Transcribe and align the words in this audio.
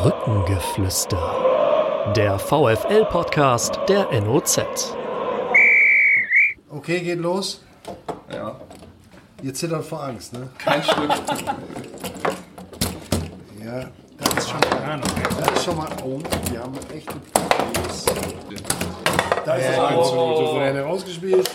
Brückengeflüster. 0.00 2.12
Der 2.14 2.38
VFL-Podcast 2.38 3.80
der 3.88 4.06
NOZ. 4.20 4.60
Okay, 6.70 7.00
geht 7.00 7.18
los. 7.18 7.64
Ja, 8.32 8.60
Ihr 9.42 9.52
zittert 9.52 9.84
vor 9.84 10.04
Angst, 10.04 10.34
ne? 10.34 10.50
kein 10.56 10.84
Stück. 10.84 11.10
Ja, 13.64 13.86
das 14.18 14.34
ist 14.38 14.50
schon 14.50 14.60
mal, 14.60 15.00
das 15.40 15.50
ist 15.50 15.64
schon 15.64 15.76
mal 15.76 15.88
oh, 16.04 16.20
wir 16.52 16.60
haben 16.60 16.74
Profis. 16.74 17.04
Da 19.44 19.54
ist 19.56 19.68
das 19.68 19.78
1 19.78 20.08
zu 20.10 20.14
0 20.14 20.36
souverän 20.36 20.78
rausgespielt. 20.78 21.50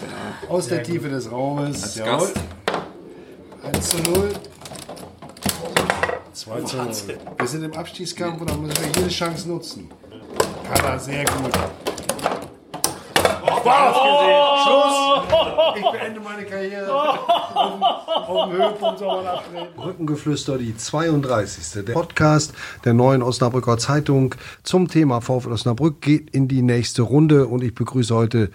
Aus 0.49 0.67
der 0.67 0.83
Tiefe 0.83 1.07
des 1.07 1.31
Raumes. 1.31 1.81
Als 1.81 1.95
Jawohl. 1.95 2.27
Gast. 2.27 2.35
1 3.73 3.89
zu 3.89 3.97
0. 4.11 4.33
2 6.43 6.61
zu 6.63 6.75
0. 6.75 6.87
Wir 7.37 7.47
sind 7.47 7.63
im 7.63 7.73
Abstiegskampf 7.73 8.41
und 8.41 8.49
da 8.49 8.57
müssen 8.57 8.75
wir 8.77 9.01
jede 9.01 9.07
Chance 9.07 9.47
nutzen. 9.47 9.89
Kann 10.67 10.85
er 10.85 10.99
sehr 10.99 11.23
gut. 11.23 11.53
Schluss! 14.63 15.23
Ich 15.77 15.99
beende 15.99 16.19
meine 16.19 16.43
Karriere. 16.45 16.93
Auf, 16.93 18.27
auf 18.27 18.49
dem 18.49 18.57
Höhepunkt 18.57 18.99
soll 18.99 19.23
man 19.23 19.27
abtreten. 19.27 19.75
Brückengeflüster, 19.75 20.57
die 20.57 20.75
32. 20.75 21.85
Der 21.85 21.93
Podcast 21.93 22.53
der 22.83 22.93
neuen 22.93 23.23
Osnabrücker 23.23 23.77
Zeitung 23.77 24.35
zum 24.63 24.89
Thema 24.89 25.21
VfL 25.21 25.53
Osnabrück 25.53 26.01
geht 26.01 26.29
in 26.31 26.49
die 26.49 26.61
nächste 26.61 27.03
Runde 27.03 27.47
und 27.47 27.63
ich 27.63 27.73
begrüße 27.73 28.13
heute 28.13 28.51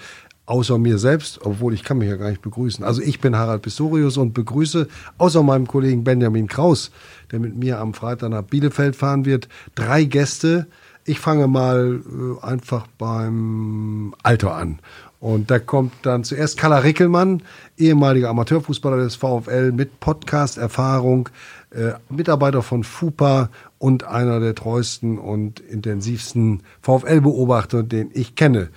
außer 0.48 0.78
mir 0.78 0.98
selbst, 0.98 1.40
obwohl 1.44 1.74
ich 1.74 1.84
kann 1.84 1.98
mich 1.98 2.08
ja 2.08 2.16
gar 2.16 2.30
nicht 2.30 2.40
begrüßen. 2.40 2.82
Also 2.82 3.02
ich 3.02 3.20
bin 3.20 3.36
Harald 3.36 3.62
Pistorius 3.62 4.16
und 4.16 4.32
begrüße 4.32 4.88
außer 5.18 5.42
meinem 5.42 5.66
Kollegen 5.66 6.04
Benjamin 6.04 6.48
Kraus, 6.48 6.90
der 7.30 7.38
mit 7.38 7.56
mir 7.56 7.78
am 7.78 7.92
Freitag 7.92 8.30
nach 8.30 8.42
Bielefeld 8.42 8.96
fahren 8.96 9.26
wird, 9.26 9.48
drei 9.74 10.04
Gäste. 10.04 10.66
Ich 11.04 11.20
fange 11.20 11.48
mal 11.48 12.00
äh, 12.00 12.44
einfach 12.44 12.86
beim 12.98 14.14
Alter 14.22 14.54
an. 14.54 14.78
Und 15.20 15.50
da 15.50 15.58
kommt 15.58 15.92
dann 16.02 16.24
zuerst 16.24 16.56
Kalla 16.56 16.78
Rickelmann, 16.78 17.42
ehemaliger 17.76 18.30
Amateurfußballer 18.30 18.98
des 18.98 19.16
VfL 19.16 19.72
mit 19.72 20.00
Podcast-Erfahrung, 20.00 21.28
äh, 21.70 21.92
Mitarbeiter 22.08 22.62
von 22.62 22.84
FUPA 22.84 23.50
und 23.78 24.04
einer 24.04 24.40
der 24.40 24.54
treuesten 24.54 25.18
und 25.18 25.60
intensivsten 25.60 26.62
VfL-Beobachter, 26.82 27.82
den 27.82 28.10
ich 28.14 28.34
kenne. 28.34 28.70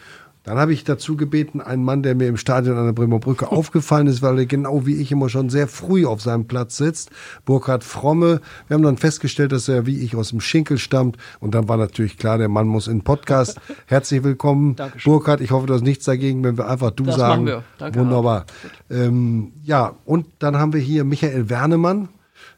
Dann 0.44 0.58
habe 0.58 0.74
ich 0.74 0.84
dazu 0.84 1.16
gebeten, 1.16 1.62
einen 1.62 1.84
Mann, 1.84 2.02
der 2.02 2.16
mir 2.16 2.28
im 2.28 2.38
Stadion 2.38 2.76
an 2.78 2.86
der 2.86 2.94
Bremer 2.94 3.20
Brücke 3.20 3.52
aufgefallen 3.52 4.08
ist, 4.08 4.22
weil 4.24 4.40
er 4.40 4.46
genau 4.48 4.86
wie 4.86 4.96
ich 4.96 5.12
immer 5.12 5.30
schon 5.30 5.50
sehr 5.50 5.68
früh 5.68 6.06
auf 6.06 6.22
seinem 6.22 6.46
Platz 6.46 6.78
sitzt, 6.78 7.12
Burkhard 7.46 7.84
Fromme. 7.84 8.42
Wir 8.68 8.76
haben 8.76 8.84
dann 8.84 8.98
festgestellt, 8.98 9.52
dass 9.52 9.68
er 9.68 9.86
wie 9.86 10.00
ich 10.00 10.16
aus 10.16 10.30
dem 10.30 10.42
Schinkel 10.42 10.80
stammt. 10.80 11.18
Und 11.40 11.54
dann 11.54 11.70
war 11.70 11.78
natürlich 11.78 12.18
klar, 12.18 12.40
der 12.40 12.50
Mann 12.50 12.68
muss 12.68 12.88
in 12.88 13.00
den 13.00 13.04
Podcast. 13.04 13.60
Herzlich 13.86 14.24
willkommen, 14.24 14.76
Dankeschön. 14.76 15.12
Burkhard. 15.12 15.42
Ich 15.42 15.52
hoffe, 15.52 15.68
du 15.68 15.74
hast 15.76 15.84
nichts 15.84 16.06
dagegen, 16.06 16.44
wenn 16.44 16.58
wir 16.58 16.68
einfach 16.68 16.92
du 16.92 17.04
Das 17.04 17.18
sagen. 17.18 17.44
machen 17.44 17.46
wir. 17.46 17.64
Danke, 17.78 18.00
Wunderbar. 18.00 18.46
Ähm, 18.90 19.54
ja, 19.64 19.94
und 20.06 20.26
dann 20.40 20.58
haben 20.58 20.74
wir 20.74 20.82
hier 20.82 21.04
Michael 21.04 21.50
Wernemann. 21.50 22.10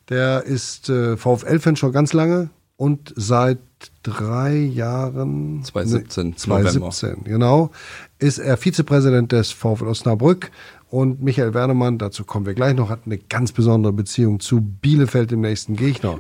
Der 0.10 0.44
ist 0.44 0.90
äh, 0.90 1.18
VfL-Fan 1.18 1.76
schon 1.76 1.92
ganz 1.92 2.14
lange 2.14 2.50
und 2.84 3.14
seit 3.16 3.60
drei 4.04 4.58
Jahren. 4.58 5.64
2017, 5.64 6.28
Nee, 6.28 6.36
2017, 6.36 7.24
genau. 7.24 7.72
Ist 8.20 8.40
er 8.40 8.58
Vizepräsident 8.58 9.32
des 9.32 9.54
VfL 9.54 9.88
Osnabrück. 9.88 10.52
Und 10.90 11.24
Michael 11.24 11.54
Wernemann, 11.54 11.98
dazu 11.98 12.26
kommen 12.26 12.46
wir 12.46 12.54
gleich 12.54 12.76
noch, 12.76 12.90
hat 12.90 13.04
eine 13.06 13.20
ganz 13.20 13.54
besondere 13.54 13.94
Beziehung 13.94 14.42
zu 14.42 14.60
Bielefeld, 14.60 15.32
dem 15.32 15.40
nächsten 15.40 15.78
Gegner. 15.78 16.20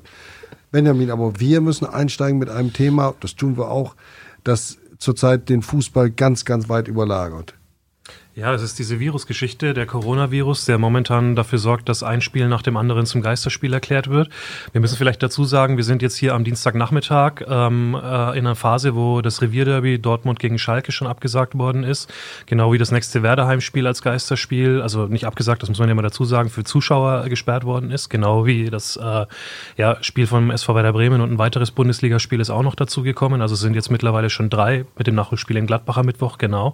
Benjamin, 0.72 1.12
aber 1.12 1.38
wir 1.38 1.60
müssen 1.60 1.86
einsteigen 1.86 2.40
mit 2.40 2.50
einem 2.50 2.72
Thema, 2.72 3.14
das 3.20 3.36
tun 3.36 3.58
wir 3.58 3.70
auch, 3.70 3.98
das 4.46 4.78
zurzeit 5.00 5.50
den 5.50 5.64
Fußball 5.64 6.12
ganz, 6.12 6.46
ganz 6.46 6.70
weit 6.70 6.88
überlagert. 6.88 7.56
Ja, 8.36 8.52
es 8.52 8.64
ist 8.64 8.80
diese 8.80 9.00
Virusgeschichte, 9.00 9.76
der 9.76 9.86
Coronavirus, 9.86 10.66
der 10.66 10.80
momentan 10.80 11.36
dafür 11.36 11.60
sorgt, 11.60 11.88
dass 11.88 12.02
ein 12.02 12.20
Spiel 12.20 12.48
nach 12.48 12.64
dem 12.64 12.78
anderen 12.78 13.06
zum 13.06 13.22
Geisterspiel 13.22 13.72
erklärt 13.72 14.10
wird. 14.10 14.30
Wir 14.72 14.82
müssen 14.82 14.98
vielleicht 14.98 15.22
dazu 15.22 15.46
sagen, 15.46 15.78
wir 15.78 15.84
sind 15.84 16.02
jetzt 16.02 16.18
hier 16.18 16.34
am 16.34 16.44
Dienstagnachmittag 16.44 17.44
ähm, 17.48 17.94
äh, 17.94 18.00
in 18.32 18.48
einer 18.48 18.56
Phase, 18.56 18.96
wo 18.96 19.22
das 19.22 19.44
Revierderby 19.44 20.00
Dortmund 20.00 20.40
gegen 20.40 20.58
Schalke 20.58 20.92
schon 20.92 21.06
abgesagt 21.06 21.56
worden 21.60 21.84
ist. 21.84 22.12
Genau 22.48 22.74
wie 22.74 22.80
das 22.80 22.90
nächste 22.90 23.22
Werder-Heimspiel 23.22 23.86
als 23.86 24.02
Geisterspiel, 24.02 24.82
also 24.82 25.06
nicht 25.06 25.28
abgesagt, 25.28 25.62
das 25.62 25.70
muss 25.70 25.78
man 25.78 25.90
ja 25.90 25.94
mal 25.94 26.02
dazu 26.02 26.26
sagen, 26.26 26.50
für 26.50 26.64
Zuschauer 26.64 27.30
gesperrt 27.30 27.66
worden 27.66 27.92
ist. 27.92 28.10
Genau 28.10 28.48
wie 28.48 28.72
das 28.72 28.96
äh, 28.96 29.28
ja, 29.78 29.98
Spiel 30.02 30.26
vom 30.26 30.50
SV 30.50 30.74
Werder 30.74 30.94
Bremen 30.94 31.22
und 31.22 31.32
ein 31.32 31.38
weiteres 31.38 31.70
Bundesligaspiel 31.70 32.40
ist 32.40 32.50
auch 32.50 32.64
noch 32.64 32.74
dazu 32.74 33.04
gekommen. 33.04 33.44
Also 33.44 33.54
es 33.54 33.62
sind 33.62 33.76
jetzt 33.76 33.92
mittlerweile 33.92 34.32
schon 34.32 34.50
drei 34.50 34.86
mit 34.98 35.06
dem 35.06 35.14
Nachholspiel 35.14 35.58
in 35.58 35.68
Gladbach 35.68 35.98
am 35.98 36.08
Mittwoch, 36.08 36.40
genau. 36.40 36.74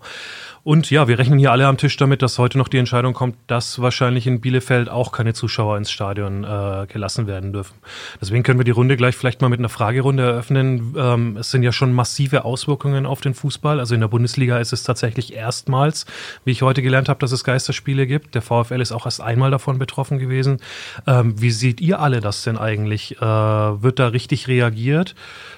Und 0.64 0.90
ja, 0.90 1.08
wir 1.08 1.18
rechnen 1.18 1.40
hier 1.40 1.52
alle 1.52 1.68
am 1.68 1.78
Tisch 1.78 1.96
damit, 1.98 2.22
dass 2.22 2.38
heute 2.38 2.58
noch 2.58 2.68
die 2.68 2.78
Entscheidung 2.78 3.14
kommt, 3.14 3.36
dass 3.48 3.82
wahrscheinlich 3.82 4.28
in 4.28 4.42
Bielefeld 4.42 4.90
auch 4.90 5.12
keine 5.12 5.34
Zuschauer 5.34 5.78
ins 5.78 5.90
Stadion 5.90 6.44
äh, 6.44 6.86
gelassen 6.88 7.28
werden 7.28 7.54
dürfen. 7.54 7.76
Deswegen 8.20 8.44
können 8.44 8.60
wir 8.60 8.66
die 8.66 8.72
Runde 8.72 8.98
gleich 8.98 9.16
vielleicht 9.16 9.42
mal 9.42 9.50
mit 9.50 9.60
einer 9.60 9.70
Fragerunde 9.70 10.24
eröffnen. 10.24 10.96
Ähm, 10.98 11.38
es 11.38 11.52
sind 11.52 11.64
ja 11.64 11.72
schon 11.72 11.94
massive 11.94 12.44
Auswirkungen 12.44 13.06
auf 13.06 13.22
den 13.22 13.34
Fußball. 13.34 13.80
Also 13.80 13.96
in 13.96 14.02
der 14.02 14.10
Bundesliga 14.10 14.60
ist 14.60 14.74
es 14.74 14.84
tatsächlich 14.84 15.34
erstmals, 15.34 16.06
wie 16.44 16.52
ich 16.52 16.62
heute 16.62 16.82
gelernt 16.82 17.08
habe, 17.08 17.20
dass 17.20 17.32
es 17.32 17.44
Geisterspiele 17.44 18.06
gibt. 18.06 18.36
Der 18.36 18.42
VfL 18.42 18.82
ist 18.82 18.92
auch 18.92 19.06
erst 19.06 19.22
einmal 19.22 19.52
davon 19.52 19.80
betroffen 19.80 20.20
gewesen. 20.20 20.60
Ähm, 21.08 21.40
wie 21.42 21.52
seht 21.52 21.80
ihr 21.80 22.00
alle 22.00 22.20
das 22.20 22.44
denn 22.44 22.58
eigentlich? 22.58 23.18
Äh, 23.22 23.26
wird 23.26 24.00
da 24.00 24.08
richtig 24.08 24.48
reagiert, 24.48 25.16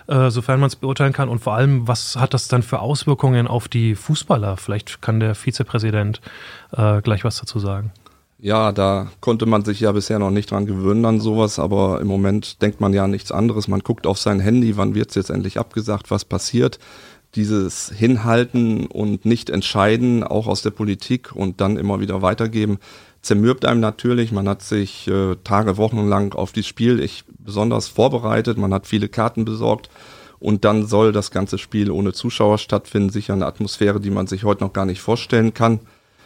äh, 0.08 0.30
sofern 0.30 0.60
man 0.60 0.68
es 0.68 0.76
beurteilen 0.76 1.14
kann? 1.14 1.30
Und 1.30 1.40
vor 1.40 1.56
allem, 1.56 1.88
was 1.88 2.16
hat 2.18 2.34
das 2.34 2.48
dann 2.48 2.62
für 2.62 2.80
Auswirkungen 2.80 3.48
auf 3.48 3.68
die 3.68 3.96
Fußballer? 3.96 4.58
Vielleicht 4.58 4.91
kann 5.00 5.20
der 5.20 5.36
Vizepräsident 5.36 6.20
äh, 6.76 7.02
gleich 7.02 7.24
was 7.24 7.38
dazu 7.38 7.60
sagen. 7.60 7.92
Ja, 8.44 8.72
da 8.72 9.12
konnte 9.20 9.46
man 9.46 9.64
sich 9.64 9.82
ja 9.82 9.92
bisher 9.92 10.18
noch 10.18 10.32
nicht 10.32 10.50
dran 10.50 10.66
gewöhnen 10.66 11.06
an 11.06 11.20
sowas, 11.20 11.60
aber 11.60 12.02
im 12.02 12.08
Moment 12.08 12.60
denkt 12.64 12.82
man 12.82 12.92
ja 12.92 13.08
nichts 13.08 13.32
anderes. 13.32 13.68
Man 13.68 13.82
guckt 13.82 14.08
auf 14.08 14.18
sein 14.18 14.40
Handy, 14.40 14.78
wann 14.78 14.96
wird 14.96 15.10
es 15.10 15.16
jetzt 15.16 15.30
endlich 15.30 15.60
abgesagt, 15.60 16.10
was 16.10 16.26
passiert. 16.26 16.80
Dieses 17.36 17.92
Hinhalten 17.96 18.88
und 18.88 19.26
nicht 19.26 19.52
entscheiden, 19.52 20.24
auch 20.24 20.48
aus 20.48 20.64
der 20.64 20.72
Politik 20.72 21.36
und 21.36 21.62
dann 21.62 21.78
immer 21.78 22.00
wieder 22.00 22.24
weitergeben, 22.24 22.80
zermürbt 23.22 23.64
einem 23.64 23.80
natürlich. 23.80 24.32
Man 24.32 24.50
hat 24.50 24.64
sich 24.64 25.08
äh, 25.08 25.36
Tage, 25.44 25.78
Wochen 25.78 26.08
lang 26.08 26.34
auf 26.34 26.52
dieses 26.52 26.68
Spiel 26.68 27.00
ich 27.00 27.24
besonders 27.38 27.90
vorbereitet, 27.90 28.58
man 28.58 28.74
hat 28.74 28.88
viele 28.88 29.08
Karten 29.08 29.46
besorgt 29.46 29.92
und 30.42 30.66
dann 30.66 30.86
soll 30.86 31.14
das 31.14 31.32
ganze 31.32 31.58
Spiel 31.58 31.90
ohne 31.90 32.12
Zuschauer 32.12 32.58
stattfinden. 32.58 33.10
Sicher 33.10 33.34
eine 33.34 33.46
Atmosphäre, 33.46 34.02
die 34.02 34.12
man 34.12 34.28
sich 34.28 34.44
heute 34.44 34.64
noch 34.64 34.74
gar 34.74 34.86
nicht 34.86 35.02
vorstellen 35.02 35.54
kann 35.54 35.80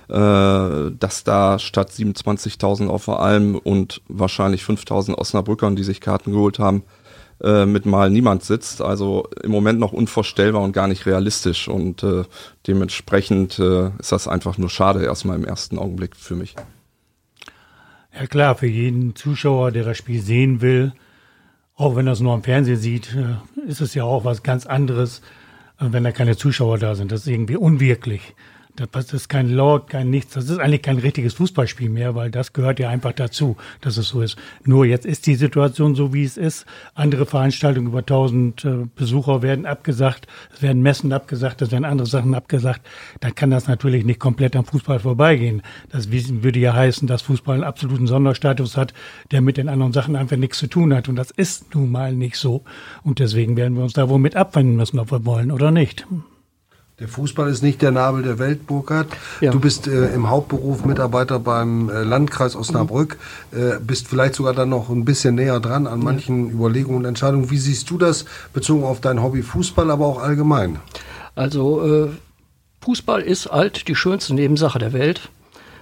äh, 0.07 0.91
dass 0.99 1.23
da 1.23 1.59
statt 1.59 1.89
27.000 1.91 2.87
auf 2.87 3.03
vor 3.03 3.23
allem 3.23 3.55
und 3.55 4.01
wahrscheinlich 4.07 4.61
5.000 4.63 5.15
Osnabrückern, 5.15 5.75
die 5.75 5.83
sich 5.83 6.01
Karten 6.01 6.31
geholt 6.31 6.59
haben, 6.59 6.83
äh, 7.43 7.65
mit 7.65 7.85
mal 7.85 8.09
niemand 8.09 8.43
sitzt. 8.43 8.81
Also 8.81 9.27
im 9.41 9.51
Moment 9.51 9.79
noch 9.79 9.93
unvorstellbar 9.93 10.61
und 10.61 10.73
gar 10.73 10.87
nicht 10.87 11.05
realistisch. 11.05 11.67
Und 11.67 12.03
äh, 12.03 12.23
dementsprechend 12.67 13.59
äh, 13.59 13.89
ist 13.99 14.11
das 14.11 14.27
einfach 14.27 14.57
nur 14.57 14.69
schade, 14.69 15.03
erstmal 15.03 15.37
im 15.37 15.45
ersten 15.45 15.79
Augenblick 15.79 16.15
für 16.15 16.35
mich. 16.35 16.55
Ja 18.13 18.27
klar, 18.27 18.55
für 18.55 18.67
jeden 18.67 19.15
Zuschauer, 19.15 19.71
der 19.71 19.83
das 19.83 19.97
Spiel 19.97 20.21
sehen 20.21 20.61
will, 20.61 20.93
auch 21.75 21.95
wenn 21.95 22.07
er 22.07 22.13
es 22.13 22.21
nur 22.21 22.33
am 22.33 22.43
Fernsehen 22.43 22.77
sieht, 22.77 23.15
äh, 23.15 23.69
ist 23.69 23.81
es 23.81 23.93
ja 23.93 24.03
auch 24.03 24.25
was 24.25 24.43
ganz 24.43 24.65
anderes, 24.65 25.21
äh, 25.79 25.85
wenn 25.89 26.03
da 26.03 26.11
keine 26.11 26.37
Zuschauer 26.37 26.77
da 26.77 26.95
sind. 26.95 27.11
Das 27.11 27.21
ist 27.21 27.27
irgendwie 27.27 27.57
unwirklich. 27.57 28.33
Das 28.75 29.13
ist 29.13 29.29
kein 29.29 29.49
Laut, 29.49 29.89
kein 29.89 30.09
Nichts. 30.09 30.33
Das 30.33 30.49
ist 30.49 30.59
eigentlich 30.59 30.81
kein 30.81 30.97
richtiges 30.97 31.33
Fußballspiel 31.35 31.89
mehr, 31.89 32.13
weil 32.13 32.29
das 32.29 32.51
gehört 32.51 32.79
ja 32.79 32.89
einfach 32.89 33.13
dazu, 33.13 33.55
dass 33.79 33.95
es 33.95 34.09
so 34.09 34.21
ist. 34.21 34.37
Nur 34.65 34.85
jetzt 34.85 35.05
ist 35.05 35.27
die 35.27 35.35
Situation 35.35 35.95
so, 35.95 36.13
wie 36.13 36.25
es 36.25 36.35
ist. 36.35 36.65
Andere 36.93 37.25
Veranstaltungen 37.25 37.87
über 37.87 37.99
1000 37.99 38.65
äh, 38.65 38.69
Besucher 38.93 39.41
werden 39.41 39.65
abgesagt. 39.65 40.27
Es 40.53 40.61
werden 40.61 40.81
Messen 40.81 41.13
abgesagt, 41.13 41.61
es 41.61 41.71
werden 41.71 41.85
andere 41.85 42.07
Sachen 42.07 42.35
abgesagt. 42.35 42.81
Dann 43.21 43.33
kann 43.33 43.49
das 43.49 43.69
natürlich 43.69 44.03
nicht 44.03 44.19
komplett 44.19 44.57
am 44.57 44.65
Fußball 44.65 44.99
vorbeigehen. 44.99 45.61
Das 45.89 46.11
würde 46.11 46.59
ja 46.59 46.73
heißen, 46.73 47.07
dass 47.07 47.21
Fußball 47.21 47.55
einen 47.55 47.63
absoluten 47.63 48.07
Sonderstatus 48.07 48.75
hat, 48.75 48.93
der 49.31 49.39
mit 49.39 49.55
den 49.55 49.69
anderen 49.69 49.93
Sachen 49.93 50.17
einfach 50.17 50.37
nichts 50.37 50.59
zu 50.59 50.67
tun 50.67 50.93
hat. 50.93 51.07
Und 51.07 51.15
das 51.15 51.31
ist 51.31 51.73
nun 51.73 51.91
mal 51.91 52.13
nicht 52.13 52.35
so. 52.35 52.63
Und 53.03 53.19
deswegen 53.19 53.55
werden 53.55 53.77
wir 53.77 53.83
uns 53.83 53.93
da 53.93 54.09
wohl 54.09 54.19
mit 54.19 54.35
abwenden 54.35 54.75
müssen, 54.75 54.99
ob 54.99 55.11
wir 55.11 55.25
wollen 55.25 55.51
oder 55.51 55.71
nicht. 55.71 56.05
Der 56.97 57.09
Fußball 57.09 57.49
ist 57.49 57.61
nicht 57.61 57.81
der 57.81 57.91
Nabel 57.91 58.23
der 58.23 58.39
Welt, 58.39 58.67
Burkhard. 58.67 59.07
Ja. 59.41 59.51
Du 59.51 59.59
bist 59.59 59.85
äh, 59.85 60.13
im 60.13 60.29
Hauptberuf 60.29 60.85
Mitarbeiter 60.85 61.39
beim 61.39 61.89
äh, 61.89 62.03
Landkreis 62.03 62.55
Osnabrück, 62.55 63.17
äh, 63.51 63.79
bist 63.81 64.07
vielleicht 64.07 64.35
sogar 64.35 64.53
dann 64.53 64.69
noch 64.69 64.89
ein 64.89 65.03
bisschen 65.03 65.35
näher 65.35 65.59
dran 65.59 65.87
an 65.87 65.99
manchen 65.99 66.49
Überlegungen 66.49 66.99
und 66.99 67.05
Entscheidungen. 67.05 67.51
Wie 67.51 67.57
siehst 67.57 67.89
du 67.89 67.97
das 67.97 68.23
bezogen 68.53 68.85
auf 68.85 69.01
dein 69.01 69.21
Hobby 69.21 69.41
Fußball, 69.41 69.91
aber 69.91 70.05
auch 70.05 70.21
allgemein? 70.21 70.79
Also 71.35 72.05
äh, 72.05 72.09
Fußball 72.79 73.23
ist 73.23 73.47
alt 73.47 73.89
die 73.89 73.95
schönste 73.95 74.33
Nebensache 74.33 74.79
der 74.79 74.93
Welt. 74.93 75.29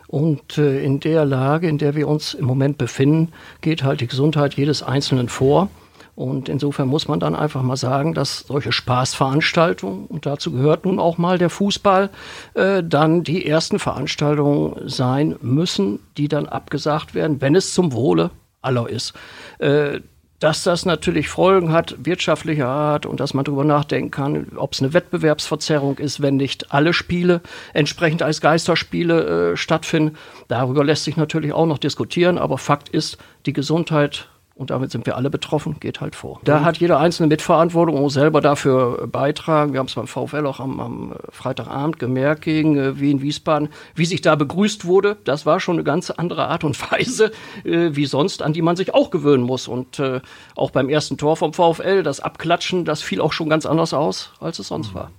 Und 0.07 0.57
äh, 0.57 0.83
in 0.83 1.00
der 1.00 1.25
Lage, 1.25 1.68
in 1.68 1.77
der 1.77 1.95
wir 1.95 2.07
uns 2.07 2.33
im 2.33 2.45
Moment 2.45 2.80
befinden, 2.80 3.31
geht 3.62 3.83
halt 3.83 4.01
die 4.01 4.07
Gesundheit 4.07 4.56
jedes 4.56 4.81
Einzelnen 4.81 5.30
vor. 5.30 5.69
Und 6.15 6.48
insofern 6.48 6.88
muss 6.88 7.07
man 7.07 7.19
dann 7.19 7.36
einfach 7.36 7.63
mal 7.63 7.75
sagen, 7.75 8.13
dass 8.13 8.39
solche 8.39 8.71
Spaßveranstaltungen, 8.71 10.06
und 10.06 10.25
dazu 10.25 10.51
gehört 10.51 10.86
nun 10.86 11.00
auch 11.00 11.18
mal 11.18 11.39
der 11.39 11.50
Fußball, 11.50 12.12
äh, 12.54 12.83
dann 12.83 13.24
die 13.24 13.45
ersten 13.48 13.80
Veranstaltungen 13.80 14.88
sein 14.88 15.36
müssen, 15.42 16.00
die 16.18 16.27
dann 16.27 16.48
abgesagt 16.48 17.15
werden, 17.15 17.42
wenn 17.42 17.56
es 17.56 17.74
zum 17.74 17.94
Wohle 17.94 18.30
aller 18.62 18.88
ist. 18.89 19.13
Äh, 19.57 20.01
dass 20.44 20.63
das 20.63 20.86
natürlich 20.86 21.30
Folgen 21.30 21.71
hat, 21.71 21.95
wirtschaftlicher 22.00 22.68
Art, 22.68 23.06
und 23.06 23.21
dass 23.21 23.33
man 23.33 23.45
darüber 23.45 23.63
nachdenken 23.63 24.12
kann, 24.12 24.48
ob 24.57 24.74
es 24.74 24.81
eine 24.81 24.94
Wettbewerbsverzerrung 24.94 26.00
ist, 26.00 26.21
wenn 26.21 26.36
nicht 26.36 26.74
alle 26.74 26.92
Spiele 26.92 27.39
entsprechend 27.74 28.21
als 28.21 28.42
Geisterspiele 28.42 29.54
äh, 29.54 29.57
stattfinden. 29.57 30.18
Darüber 30.50 30.83
lässt 30.83 31.06
sich 31.06 31.15
natürlich 31.15 31.54
auch 31.54 31.65
noch 31.65 31.77
diskutieren, 31.77 32.38
aber 32.38 32.57
Fakt 32.57 32.89
ist, 32.89 33.18
die 33.45 33.54
Gesundheit 33.54 34.27
und 34.55 34.69
damit 34.69 34.91
sind 34.91 35.07
wir 35.07 35.17
alle 35.17 35.31
betroffen, 35.31 35.77
geht 35.79 36.00
halt 36.00 36.15
vor. 36.15 36.39
Da 36.44 36.63
hat 36.63 36.77
jeder 36.77 37.00
Einzelne 37.00 37.27
Mitverantwortung 37.27 37.95
und 37.95 38.03
muss 38.03 38.13
selber 38.13 38.39
dafür 38.39 39.07
beitragen. 39.07 39.73
Wir 39.73 39.79
haben 39.79 39.88
es 39.88 39.95
beim 39.95 40.05
VfL 40.05 40.45
auch 40.45 40.59
am, 40.59 40.79
am 40.79 41.15
Freitagabend 41.31 41.97
gemerkt 41.97 42.44
gegen 42.44 42.77
äh, 42.77 43.00
Wien 43.00 43.23
Wiesbaden, 43.23 43.69
wie 43.95 44.05
sich 44.05 44.21
da 44.21 44.35
begrüßt 44.35 44.85
wurde. 44.85 45.17
Das 45.23 45.47
war 45.47 45.59
schon 45.59 45.77
eine 45.77 45.83
ganz 45.83 46.11
andere 46.11 46.47
Art 46.50 46.63
und 46.63 46.79
Weise 46.91 47.31
äh, 47.63 47.89
wie 47.94 48.05
sonst, 48.05 48.44
an 48.44 48.53
die 48.53 48.61
man 48.61 48.75
sich 48.75 48.94
auch 48.94 49.09
gewöhnen 49.09 49.44
muss. 49.44 49.67
Und 49.67 49.97
äh, 49.97 50.21
auch 50.55 50.69
beim 50.69 50.88
ersten 50.88 51.17
Tor 51.17 51.35
vom 51.35 51.53
VfL, 51.53 52.03
das 52.03 52.19
Abklatschen, 52.19 52.85
das 52.85 53.01
fiel 53.01 53.21
auch 53.21 53.33
schon 53.33 53.50
ganz 53.50 53.65
anders 53.65 53.94
aus, 53.95 54.33
als 54.39 54.59
es 54.59 54.67
sonst 54.67 54.94
war. 54.94 55.09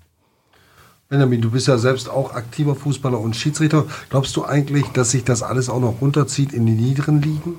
Benjamin, 1.08 1.40
du 1.40 1.50
bist 1.50 1.66
ja 1.66 1.76
selbst 1.76 2.08
auch 2.08 2.34
aktiver 2.34 2.76
Fußballer 2.76 3.18
und 3.18 3.34
Schiedsrichter. 3.34 3.84
Glaubst 4.10 4.36
du 4.36 4.44
eigentlich, 4.44 4.86
dass 4.92 5.10
sich 5.10 5.24
das 5.24 5.42
alles 5.42 5.68
auch 5.68 5.80
noch 5.80 6.00
runterzieht 6.00 6.52
in 6.52 6.66
die 6.66 6.72
niederen 6.72 7.20
Ligen? 7.20 7.56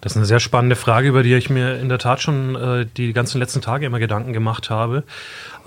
Das 0.00 0.12
ist 0.12 0.16
eine 0.16 0.26
sehr 0.26 0.40
spannende 0.40 0.76
Frage, 0.76 1.08
über 1.08 1.22
die 1.22 1.34
ich 1.34 1.50
mir 1.50 1.78
in 1.78 1.88
der 1.88 1.98
Tat 1.98 2.20
schon 2.20 2.54
äh, 2.54 2.86
die 2.96 3.12
ganzen 3.12 3.38
letzten 3.38 3.60
Tage 3.60 3.86
immer 3.86 3.98
Gedanken 3.98 4.32
gemacht 4.32 4.70
habe. 4.70 5.04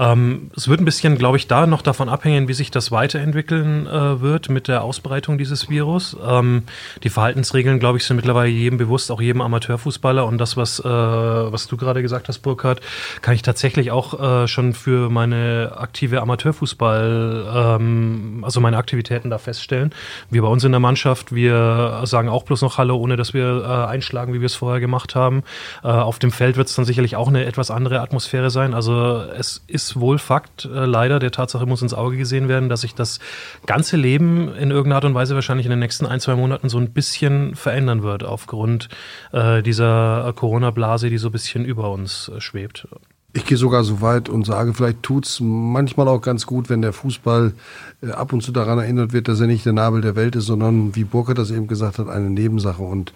Ähm, 0.02 0.50
es 0.58 0.68
wird 0.68 0.82
ein 0.82 0.86
bisschen, 0.86 1.16
glaube 1.18 1.38
ich, 1.38 1.48
da 1.48 1.68
noch 1.68 1.84
davon 1.84 2.10
abhängen, 2.10 2.48
wie 2.48 2.54
sich 2.54 2.72
das 2.72 2.92
weiterentwickeln 2.92 3.86
äh, 3.86 4.20
wird 4.20 4.50
mit 4.50 4.68
der 4.68 4.84
Ausbreitung 4.84 5.38
dieses 5.38 5.70
Virus. 5.70 6.18
Ähm, 6.28 6.64
die 7.04 7.10
Verhaltensregeln, 7.10 7.78
glaube 7.78 8.00
ich, 8.00 8.06
sind 8.06 8.16
mittlerweile 8.16 8.50
jedem 8.50 8.80
bewusst, 8.80 9.12
auch 9.12 9.22
jedem 9.22 9.42
Amateurfußballer. 9.42 10.26
Und 10.26 10.40
das, 10.40 10.58
was, 10.58 10.80
äh, 10.80 10.84
was 10.84 11.68
du 11.68 11.78
gerade 11.78 12.02
gesagt 12.02 12.30
hast, 12.30 12.40
Burkhard, 12.40 12.82
kann 13.22 13.36
ich 13.36 13.44
tatsächlich 13.44 13.92
auch 13.92 14.20
äh, 14.20 14.48
schon 14.48 14.74
für 14.74 15.12
meine 15.12 15.74
aktive 15.78 16.20
Amateurfußball, 16.22 17.78
ähm, 17.80 18.44
also 18.44 18.60
meine 18.60 18.78
Aktivitäten 18.78 19.30
da 19.30 19.38
feststellen. 19.38 19.94
Wir 20.32 20.42
bei 20.42 20.48
uns 20.48 20.64
in 20.64 20.72
der 20.72 20.80
Mannschaft, 20.80 21.36
wir 21.36 22.02
sagen 22.06 22.28
auch 22.28 22.44
bloß 22.44 22.64
noch 22.64 22.80
Hallo, 22.80 22.98
ohne 22.98 23.18
dass 23.18 23.36
wir 23.36 23.64
äh, 23.64 23.92
einschlagen, 23.92 24.34
wie 24.34 24.42
wir 24.42 24.48
es 24.48 24.56
vorher 24.56 24.80
gemacht 24.80 25.14
haben. 25.14 25.44
Äh, 25.84 25.90
auf 25.90 26.18
dem 26.18 26.32
Feld 26.32 26.58
wird 26.58 26.70
es 26.70 26.76
dann 26.76 26.86
sicherlich 26.86 27.16
auch 27.16 27.28
eine 27.28 27.46
etwas 27.46 27.70
andere 27.70 28.02
Atmosphäre 28.02 28.50
sein. 28.50 28.74
Also 28.74 29.22
es 29.38 29.62
ist 29.68 29.91
wohl 30.00 30.18
Fakt, 30.18 30.66
äh, 30.66 30.86
leider, 30.86 31.20
der 31.20 31.32
Tatsache 31.32 31.66
muss 31.66 31.82
ins 31.82 31.94
Auge 31.94 32.18
gesehen 32.18 32.48
werden, 32.48 32.70
dass 32.70 32.82
sich 32.82 32.96
das 32.96 33.20
ganze 33.66 33.98
Leben 33.98 34.54
in 34.54 34.72
irgendeiner 34.72 34.96
Art 34.96 35.06
und 35.06 35.14
Weise 35.14 35.36
wahrscheinlich 35.36 35.66
in 35.66 35.72
den 35.72 35.80
nächsten 35.80 36.06
ein, 36.06 36.20
zwei 36.20 36.36
Monaten 36.36 36.70
so 36.70 36.78
ein 36.78 36.92
bisschen 36.92 37.56
verändern 37.56 38.04
wird 38.04 38.24
aufgrund 38.24 38.90
äh, 39.32 39.62
dieser 39.62 40.34
Corona-Blase, 40.36 41.10
die 41.10 41.18
so 41.18 41.30
ein 41.30 41.34
bisschen 41.34 41.66
über 41.66 41.92
uns 41.92 42.30
äh, 42.36 42.42
schwebt. 42.42 42.88
Ich 43.34 43.46
gehe 43.46 43.58
sogar 43.58 43.86
so 43.86 44.02
weit 44.02 44.28
und 44.28 44.46
sage, 44.46 44.74
vielleicht 44.74 45.04
tut 45.04 45.26
es 45.26 45.40
manchmal 45.40 46.10
auch 46.10 46.20
ganz 46.20 46.46
gut, 46.46 46.70
wenn 46.70 46.82
der 46.82 46.92
Fußball 46.92 47.48
äh, 47.48 47.91
ab 48.10 48.34
und 48.34 48.42
zu 48.42 48.52
daran 48.52 48.80
erinnert 48.80 49.14
wird, 49.14 49.28
dass 49.28 49.40
er 49.40 49.48
nicht 49.48 49.66
der 49.66 49.74
Nabel 49.74 50.02
der 50.02 50.16
Welt 50.16 50.36
ist, 50.36 50.46
sondern, 50.46 50.96
wie 50.96 51.04
Burke 51.04 51.34
das 51.34 51.52
eben 51.52 51.68
gesagt 51.68 52.00
hat, 52.00 52.10
eine 52.10 52.30
Nebensache. 52.30 52.82
Und 52.82 53.14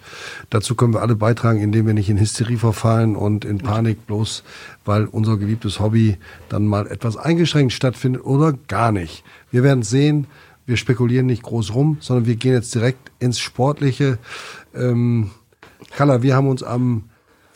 dazu 0.50 0.74
können 0.74 0.94
wir 0.94 1.02
alle 1.02 1.16
beitragen, 1.16 1.60
indem 1.60 1.86
wir 1.86 1.94
nicht 1.94 2.08
in 2.08 2.18
Hysterie 2.18 2.58
verfallen 2.58 3.16
und 3.16 3.44
in 3.44 3.58
Panik, 3.58 4.06
bloß 4.06 4.44
weil 4.84 5.06
unser 5.06 5.36
geliebtes 5.36 5.80
Hobby 5.80 6.18
dann 6.48 6.66
mal 6.66 6.86
etwas 6.86 7.16
eingeschränkt 7.16 7.72
stattfindet 7.72 8.24
oder 8.24 8.52
gar 8.68 8.92
nicht. 8.92 9.24
Wir 9.50 9.62
werden 9.62 9.82
sehen. 9.82 10.26
Wir 10.66 10.76
spekulieren 10.76 11.26
nicht 11.26 11.44
groß 11.44 11.74
rum, 11.74 11.98
sondern 12.00 12.26
wir 12.26 12.34
gehen 12.36 12.52
jetzt 12.52 12.74
direkt 12.74 13.12
ins 13.20 13.38
Sportliche. 13.38 14.18
Ähm, 14.74 15.30
Kalla, 15.96 16.22
wir 16.22 16.34
haben 16.34 16.48
uns 16.48 16.64
am 16.64 17.04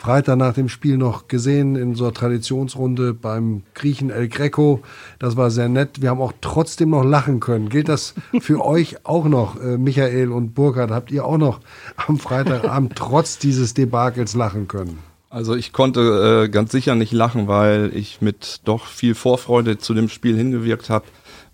Freitag 0.01 0.37
nach 0.37 0.55
dem 0.55 0.67
Spiel 0.67 0.97
noch 0.97 1.27
gesehen 1.27 1.75
in 1.75 1.93
so 1.93 2.05
einer 2.05 2.13
Traditionsrunde 2.15 3.13
beim 3.13 3.61
Griechen 3.75 4.09
El 4.09 4.29
Greco. 4.29 4.81
Das 5.19 5.37
war 5.37 5.51
sehr 5.51 5.69
nett. 5.69 6.01
Wir 6.01 6.09
haben 6.09 6.21
auch 6.21 6.33
trotzdem 6.41 6.89
noch 6.89 7.03
lachen 7.03 7.39
können. 7.39 7.69
Gilt 7.69 7.87
das 7.87 8.15
für 8.39 8.65
euch 8.65 9.05
auch 9.05 9.25
noch, 9.25 9.61
äh, 9.61 9.77
Michael 9.77 10.31
und 10.31 10.55
Burkhard? 10.55 10.89
Habt 10.89 11.11
ihr 11.11 11.23
auch 11.23 11.37
noch 11.37 11.59
am 11.97 12.17
Freitagabend 12.17 12.93
trotz 12.95 13.37
dieses 13.37 13.75
Debakels 13.75 14.33
lachen 14.33 14.67
können? 14.67 14.97
Also 15.29 15.53
ich 15.55 15.71
konnte 15.71 16.45
äh, 16.45 16.49
ganz 16.49 16.71
sicher 16.71 16.95
nicht 16.95 17.11
lachen, 17.11 17.47
weil 17.47 17.91
ich 17.93 18.21
mit 18.21 18.61
doch 18.65 18.87
viel 18.87 19.13
Vorfreude 19.13 19.77
zu 19.77 19.93
dem 19.93 20.09
Spiel 20.09 20.35
hingewirkt 20.35 20.89
habe. 20.89 21.05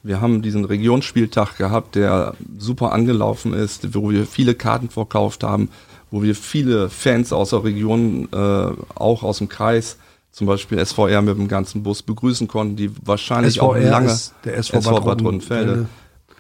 Wir 0.04 0.22
haben 0.22 0.42
diesen 0.42 0.64
Regionsspieltag 0.64 1.58
gehabt, 1.58 1.96
der 1.96 2.34
super 2.58 2.94
angelaufen 2.94 3.52
ist, 3.52 3.94
wo 3.94 4.10
wir 4.10 4.26
viele 4.26 4.56
Karten 4.56 4.90
verkauft 4.90 5.44
haben, 5.44 5.68
wo 6.12 6.24
wir 6.24 6.36
viele 6.36 6.90
Fans 6.90 7.34
aus 7.34 7.52
der 7.52 7.64
Region, 7.64 8.30
äh, 8.32 8.72
auch 8.96 9.24
aus 9.24 9.40
dem 9.40 9.50
Kreis, 9.50 9.98
zum 10.32 10.48
Beispiel 10.48 10.84
SVR 10.84 11.22
mit 11.22 11.38
dem 11.38 11.48
ganzen 11.48 11.84
Bus 11.84 12.04
begrüßen 12.04 12.48
konnten, 12.48 12.76
die 12.76 12.92
wahrscheinlich 13.04 13.56
SVR 13.56 13.64
auch 13.64 13.76
lange 13.76 14.16
der 14.46 14.58
SV, 14.58 14.78
SV 14.78 15.02
Bad 15.02 15.24
Rodenfelde. 15.24 15.88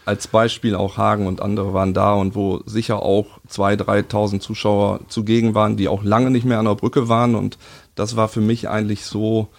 Als 0.05 0.27
Beispiel 0.27 0.75
auch 0.75 0.97
Hagen 0.97 1.27
und 1.27 1.41
andere 1.41 1.73
waren 1.73 1.93
da 1.93 2.13
und 2.13 2.33
wo 2.33 2.61
sicher 2.65 3.01
auch 3.01 3.39
2.000, 3.49 4.07
3.000 4.07 4.39
Zuschauer 4.39 5.01
zugegen 5.09 5.53
waren, 5.53 5.75
die 5.75 5.89
auch 5.89 6.03
lange 6.03 6.31
nicht 6.31 6.45
mehr 6.45 6.59
an 6.59 6.65
der 6.65 6.75
Brücke 6.75 7.09
waren. 7.09 7.35
Und 7.35 7.57
das 7.95 8.15
war 8.15 8.29
für 8.29 8.39
mich 8.39 8.69
eigentlich 8.69 9.03
so 9.03 9.49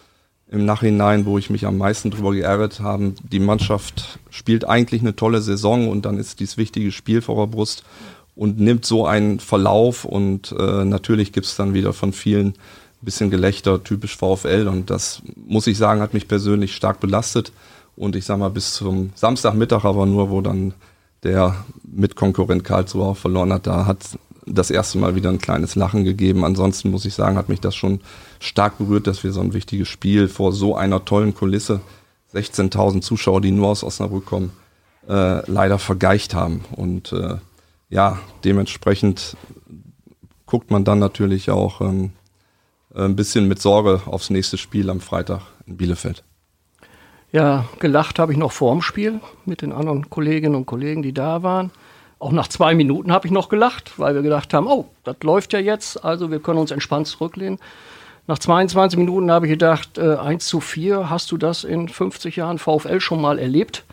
im 0.51 0.65
Nachhinein, 0.65 1.27
wo 1.27 1.37
ich 1.37 1.51
mich 1.51 1.67
am 1.67 1.77
meisten 1.77 2.11
drüber 2.11 2.33
geärgert 2.33 2.81
habe. 2.81 3.13
Die 3.31 3.41
Mannschaft 3.41 4.19
spielt 4.31 4.65
eigentlich 4.65 5.03
eine 5.03 5.15
tolle 5.15 5.43
Saison 5.43 5.89
und 5.89 6.07
dann 6.07 6.17
ist 6.17 6.41
dieses 6.41 6.57
wichtige 6.57 6.93
Spiel 6.93 7.21
vor 7.21 7.37
der 7.37 7.53
Brust 7.53 7.85
und 8.39 8.61
nimmt 8.61 8.87
so 8.87 9.05
einen 9.05 9.41
Verlauf 9.41 10.05
und 10.05 10.55
äh, 10.57 10.85
natürlich 10.85 11.33
gibt's 11.33 11.57
dann 11.57 11.75
wieder 11.75 11.93
von 11.93 12.13
vielen 12.13 12.55
ein 13.01 13.05
bisschen 13.05 13.31
Gelächter, 13.31 13.83
typisch 13.83 14.17
VfL 14.17 14.69
und 14.69 14.91
das 14.91 15.23
muss 15.47 15.67
ich 15.67 15.77
sagen, 15.77 16.01
hat 16.01 16.15
mich 16.15 16.29
persönlich 16.29 16.75
stark 16.75 17.01
belastet 17.01 17.53
und 17.97 18.15
ich 18.15 18.25
sag 18.25 18.39
mal 18.39 18.49
bis 18.49 18.75
zum 18.75 19.11
Samstagmittag 19.17 19.85
aber 19.85 20.07
nur, 20.07 20.31
wo 20.31 20.41
dann 20.41 20.73
der 21.25 21.57
Mitkonkurrent 21.83 22.63
Karlsruhe 22.63 23.17
verloren 23.17 23.53
hat, 23.53 23.67
da 23.67 23.87
hat 23.87 23.99
das 24.47 24.71
erste 24.71 24.99
Mal 24.99 25.17
wieder 25.17 25.31
ein 25.31 25.41
kleines 25.41 25.75
Lachen 25.75 26.05
gegeben. 26.05 26.45
Ansonsten 26.45 26.91
muss 26.91 27.05
ich 27.05 27.15
sagen, 27.15 27.37
hat 27.37 27.49
mich 27.49 27.61
das 27.61 27.75
schon 27.75 28.01
stark 28.39 28.79
berührt, 28.79 29.09
dass 29.09 29.25
wir 29.25 29.33
so 29.33 29.41
ein 29.41 29.53
wichtiges 29.53 29.89
Spiel 29.89 30.29
vor 30.29 30.53
so 30.53 30.77
einer 30.77 31.05
tollen 31.05 31.35
Kulisse, 31.35 31.81
16.000 32.33 33.01
Zuschauer, 33.01 33.41
die 33.41 33.51
nur 33.51 33.69
aus 33.69 33.83
Osnabrück 33.83 34.27
kommen, 34.27 34.53
äh, 35.09 35.51
leider 35.51 35.79
vergeicht 35.79 36.35
haben. 36.35 36.65
Und 36.77 37.13
äh, 37.13 37.37
ja, 37.89 38.19
dementsprechend 38.45 39.37
guckt 40.47 40.71
man 40.71 40.85
dann 40.85 40.99
natürlich 40.99 41.51
auch 41.51 41.81
ähm, 41.81 42.13
ein 42.95 43.17
bisschen 43.17 43.49
mit 43.49 43.61
Sorge 43.61 44.03
aufs 44.07 44.31
nächste 44.31 44.59
Spiel 44.59 44.91
am 44.91 45.01
Freitag 45.01 45.43
in 45.67 45.77
Bielefeld. 45.77 46.25
Ja, 47.31 47.67
gelacht 47.79 48.19
habe 48.19 48.33
ich 48.33 48.39
noch 48.39 48.53
vorm 48.53 48.81
Spiel 48.81 49.21
mit 49.45 49.61
den 49.61 49.73
anderen 49.73 50.09
Kolleginnen 50.09 50.55
und 50.55 50.67
Kollegen, 50.67 51.03
die 51.03 51.13
da 51.13 51.43
waren. 51.43 51.71
Auch 52.19 52.33
nach 52.33 52.49
zwei 52.49 52.75
Minuten 52.75 53.13
habe 53.13 53.27
ich 53.27 53.33
noch 53.33 53.49
gelacht, 53.49 53.99
weil 53.99 54.15
wir 54.15 54.23
gedacht 54.23 54.53
haben, 54.55 54.67
oh, 54.67 54.87
das 55.05 55.17
läuft 55.23 55.53
ja 55.53 55.59
jetzt, 55.59 56.03
also 56.05 56.31
wir 56.31 56.41
können 56.41 56.59
uns 56.59 56.71
entspannt 56.71 57.07
zurücklehnen. 57.07 57.59
Nach 58.27 58.39
22 58.39 58.99
Minuten 58.99 59.31
habe 59.31 59.47
ich 59.47 59.53
gedacht, 59.53 59.99
äh, 59.99 60.17
1 60.17 60.47
zu 60.47 60.61
4, 60.61 61.09
hast 61.09 61.31
du 61.31 61.37
das 61.37 61.65
in 61.65 61.89
50 61.89 62.37
Jahren 62.37 62.59
VfL 62.59 63.01
schon 63.01 63.21
mal 63.21 63.39
erlebt? 63.39 63.85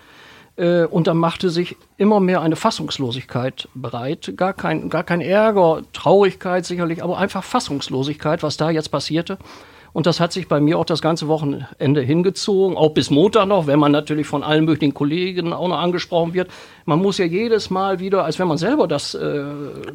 Äh, 0.58 0.86
und 0.86 1.08
dann 1.08 1.18
machte 1.18 1.50
sich 1.50 1.76
immer 1.98 2.20
mehr 2.20 2.42
eine 2.42 2.56
Fassungslosigkeit 2.56 3.68
bereit. 3.74 4.34
Gar 4.36 4.54
kein, 4.54 4.90
gar 4.90 5.04
kein 5.04 5.22
Ärger, 5.22 5.82
Traurigkeit 5.94 6.66
sicherlich, 6.66 7.04
aber 7.04 7.18
einfach 7.18 7.44
Fassungslosigkeit, 7.44 8.44
was 8.44 8.58
da 8.58 8.70
jetzt 8.70 8.90
passierte. 8.90 9.38
Und 9.96 10.08
das 10.08 10.20
hat 10.20 10.34
sich 10.34 10.50
bei 10.50 10.60
mir 10.60 10.78
auch 10.78 10.84
das 10.84 11.02
ganze 11.02 11.30
Wochenende 11.30 12.02
hingezogen, 12.02 12.76
auch 12.76 12.90
bis 12.90 13.10
Montag 13.10 13.46
noch, 13.48 13.66
wenn 13.66 13.80
man 13.80 13.94
natürlich 13.94 14.28
von 14.28 14.44
allen 14.44 14.66
möglichen 14.66 14.94
Kollegen 14.94 15.54
auch 15.54 15.70
noch 15.70 15.78
angesprochen 15.78 16.34
wird. 16.34 16.52
Man 16.84 17.00
muss 17.00 17.18
ja 17.18 17.24
jedes 17.24 17.70
Mal 17.70 18.02
wieder, 18.02 18.26
als 18.26 18.38
wenn 18.38 18.50
man 18.50 18.58
selber 18.58 18.90
das 18.90 19.16
äh, 19.16 19.46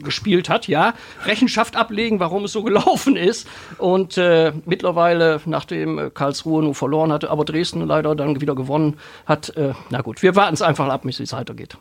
gespielt 0.03 0.49
hat, 0.49 0.69
ja, 0.69 0.95
Rechenschaft 1.27 1.77
ablegen, 1.77 2.19
warum 2.19 2.45
es 2.45 2.53
so 2.53 2.63
gelaufen 2.65 3.15
ist. 3.15 3.47
Und 3.77 4.17
äh, 4.17 4.55
mittlerweile, 4.65 5.39
nachdem 5.45 6.15
Karlsruhe 6.15 6.63
nur 6.63 6.75
verloren 6.75 7.13
hatte, 7.13 7.29
aber 7.29 7.45
Dresden 7.45 7.87
leider 7.87 8.15
dann 8.15 8.41
wieder 8.41 8.55
gewonnen 8.55 8.97
hat, 9.27 9.51
äh, 9.51 9.75
na 9.91 10.01
gut, 10.01 10.23
wir 10.23 10.35
warten 10.35 10.55
es 10.55 10.63
einfach 10.63 10.89
ab, 10.89 11.03
wie 11.05 11.11
es 11.11 11.33
weitergeht. 11.35 11.77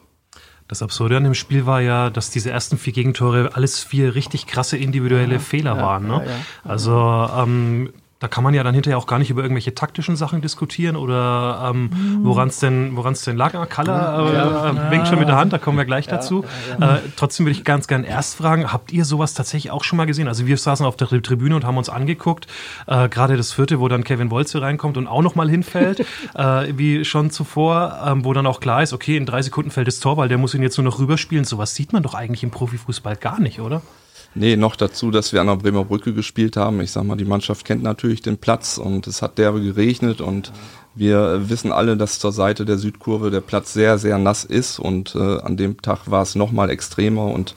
Das 0.68 0.84
Absurde 0.84 1.16
an 1.16 1.24
dem 1.24 1.36
Spiel 1.36 1.66
war 1.66 1.82
ja, 1.82 2.10
dass 2.10 2.32
diese 2.32 2.52
ersten 2.52 2.78
vier 2.78 2.94
Gegentore 2.94 3.52
alles 3.54 3.82
vier 3.82 4.14
richtig 4.14 4.46
krasse 4.46 4.78
individuelle 4.78 5.36
ja, 5.36 5.40
Fehler 5.40 5.78
ja, 5.78 5.82
waren. 5.82 6.08
Ne? 6.08 6.24
Ja, 6.28 6.70
also 6.70 7.28
ähm, 7.38 7.94
da 8.20 8.28
kann 8.28 8.44
man 8.44 8.54
ja 8.54 8.64
dann 8.64 8.74
hinterher 8.74 8.98
auch 8.98 9.08
gar 9.08 9.18
nicht 9.18 9.30
über 9.30 9.42
irgendwelche 9.42 9.74
taktischen 9.74 10.18
Sachen 10.18 10.42
diskutieren 10.42 10.98
oder 10.98 11.70
ähm, 11.70 11.84
mhm. 11.84 12.26
woran 12.26 12.50
es 12.50 12.60
denn, 12.60 12.98
woran's 12.98 13.24
denn 13.24 13.38
lag. 13.38 13.56
Ah, 13.56 13.66
Kaller 13.66 14.30
äh, 14.30 14.34
ja. 14.36 14.92
winkt 14.92 15.08
schon 15.08 15.20
mit 15.20 15.30
der 15.30 15.38
Hand, 15.38 15.54
da 15.54 15.58
kommen 15.58 15.78
wir 15.78 15.86
gleich 15.86 16.08
ja, 16.08 16.18
dazu. 16.18 16.44
Ja, 16.82 16.96
äh, 16.96 17.00
trotzdem 17.16 17.46
würde 17.46 17.58
ich 17.58 17.64
ganz 17.64 17.88
gern 17.88 18.04
erst 18.04 18.36
fragen, 18.36 18.74
habt 18.74 18.92
ihr 18.92 19.06
sowas 19.06 19.34
tatsächlich 19.34 19.72
auch 19.72 19.86
schon 19.86 19.96
mal 19.96 20.06
gesehen? 20.06 20.28
Also 20.28 20.46
wir 20.46 20.58
saßen 20.58 20.86
auf 20.86 20.98
der 20.98 21.08
Tribüne 21.08 21.56
und 21.56 21.64
haben 21.64 21.78
uns 21.78 21.88
angeguckt, 21.88 22.48
äh, 22.88 23.08
gerade 23.08 23.38
das 23.38 23.54
vierte, 23.54 23.80
wo 23.80 23.88
dann 23.88 24.04
Kevin 24.04 24.32
Wolze 24.32 24.62
reinkommt 24.62 24.98
und 24.98 25.08
auch 25.08 25.22
nochmal 25.22 25.50
hinfällt, 25.50 26.02
äh, 26.36 26.74
wie 26.76 27.06
schon 27.06 27.32
zuvor, 27.32 28.02
ähm, 28.06 28.26
wo 28.26 28.34
dann 28.34 28.48
auch 28.48 28.60
klar 28.60 28.84
ist, 28.84 28.92
okay, 28.92 29.16
in 29.16 29.26
drei 29.26 29.42
Sekunden 29.42 29.72
fällt 29.72 29.88
das 29.88 30.02
Tor, 30.02 30.18
weil 30.18 30.28
der 30.28 30.38
muss 30.38 30.54
ihn 30.54 30.62
jetzt 30.62 30.78
nur 30.78 30.84
noch 30.84 31.00
rüberspielen. 31.00 31.46
Sowas 31.46 31.74
sieht 31.74 31.94
man 31.94 32.04
doch 32.04 32.16
eigentlich 32.16 32.44
im 32.44 32.52
Profifußball 32.52 33.16
gar 33.16 33.40
nicht, 33.40 33.62
oder? 33.62 33.82
Nee, 34.36 34.56
noch 34.56 34.76
dazu, 34.76 35.10
dass 35.12 35.34
wir 35.34 35.42
an 35.42 35.48
der 35.48 35.56
Bremer 35.56 35.86
Brücke 35.86 36.14
gespielt 36.14 36.56
haben. 36.56 36.82
Ich 36.82 36.92
sag 36.92 37.04
mal, 37.04 37.18
die 37.18 37.26
Mannschaft 37.26 37.66
kennt 37.66 37.82
natürlich 37.82 38.22
den 38.22 38.38
Platz 38.38 38.78
und 38.78 39.08
es 39.08 39.22
hat 39.22 39.38
derbe 39.38 39.62
geregnet 39.62 40.22
und 40.22 40.52
wir 40.96 41.50
wissen 41.50 41.72
alle, 41.72 41.98
dass 41.98 42.20
zur 42.20 42.32
Seite 42.32 42.66
der 42.66 42.78
Südkurve 42.78 43.32
der 43.32 43.42
Platz 43.42 43.74
sehr, 43.74 43.98
sehr 43.98 44.18
nass 44.18 44.44
ist 44.44 44.80
und 44.80 45.16
äh, 45.16 45.40
an 45.40 45.58
dem 45.58 45.82
Tag 45.82 46.12
war 46.12 46.22
es 46.22 46.36
nochmal 46.36 46.70
extremer 46.70 47.26
und 47.26 47.56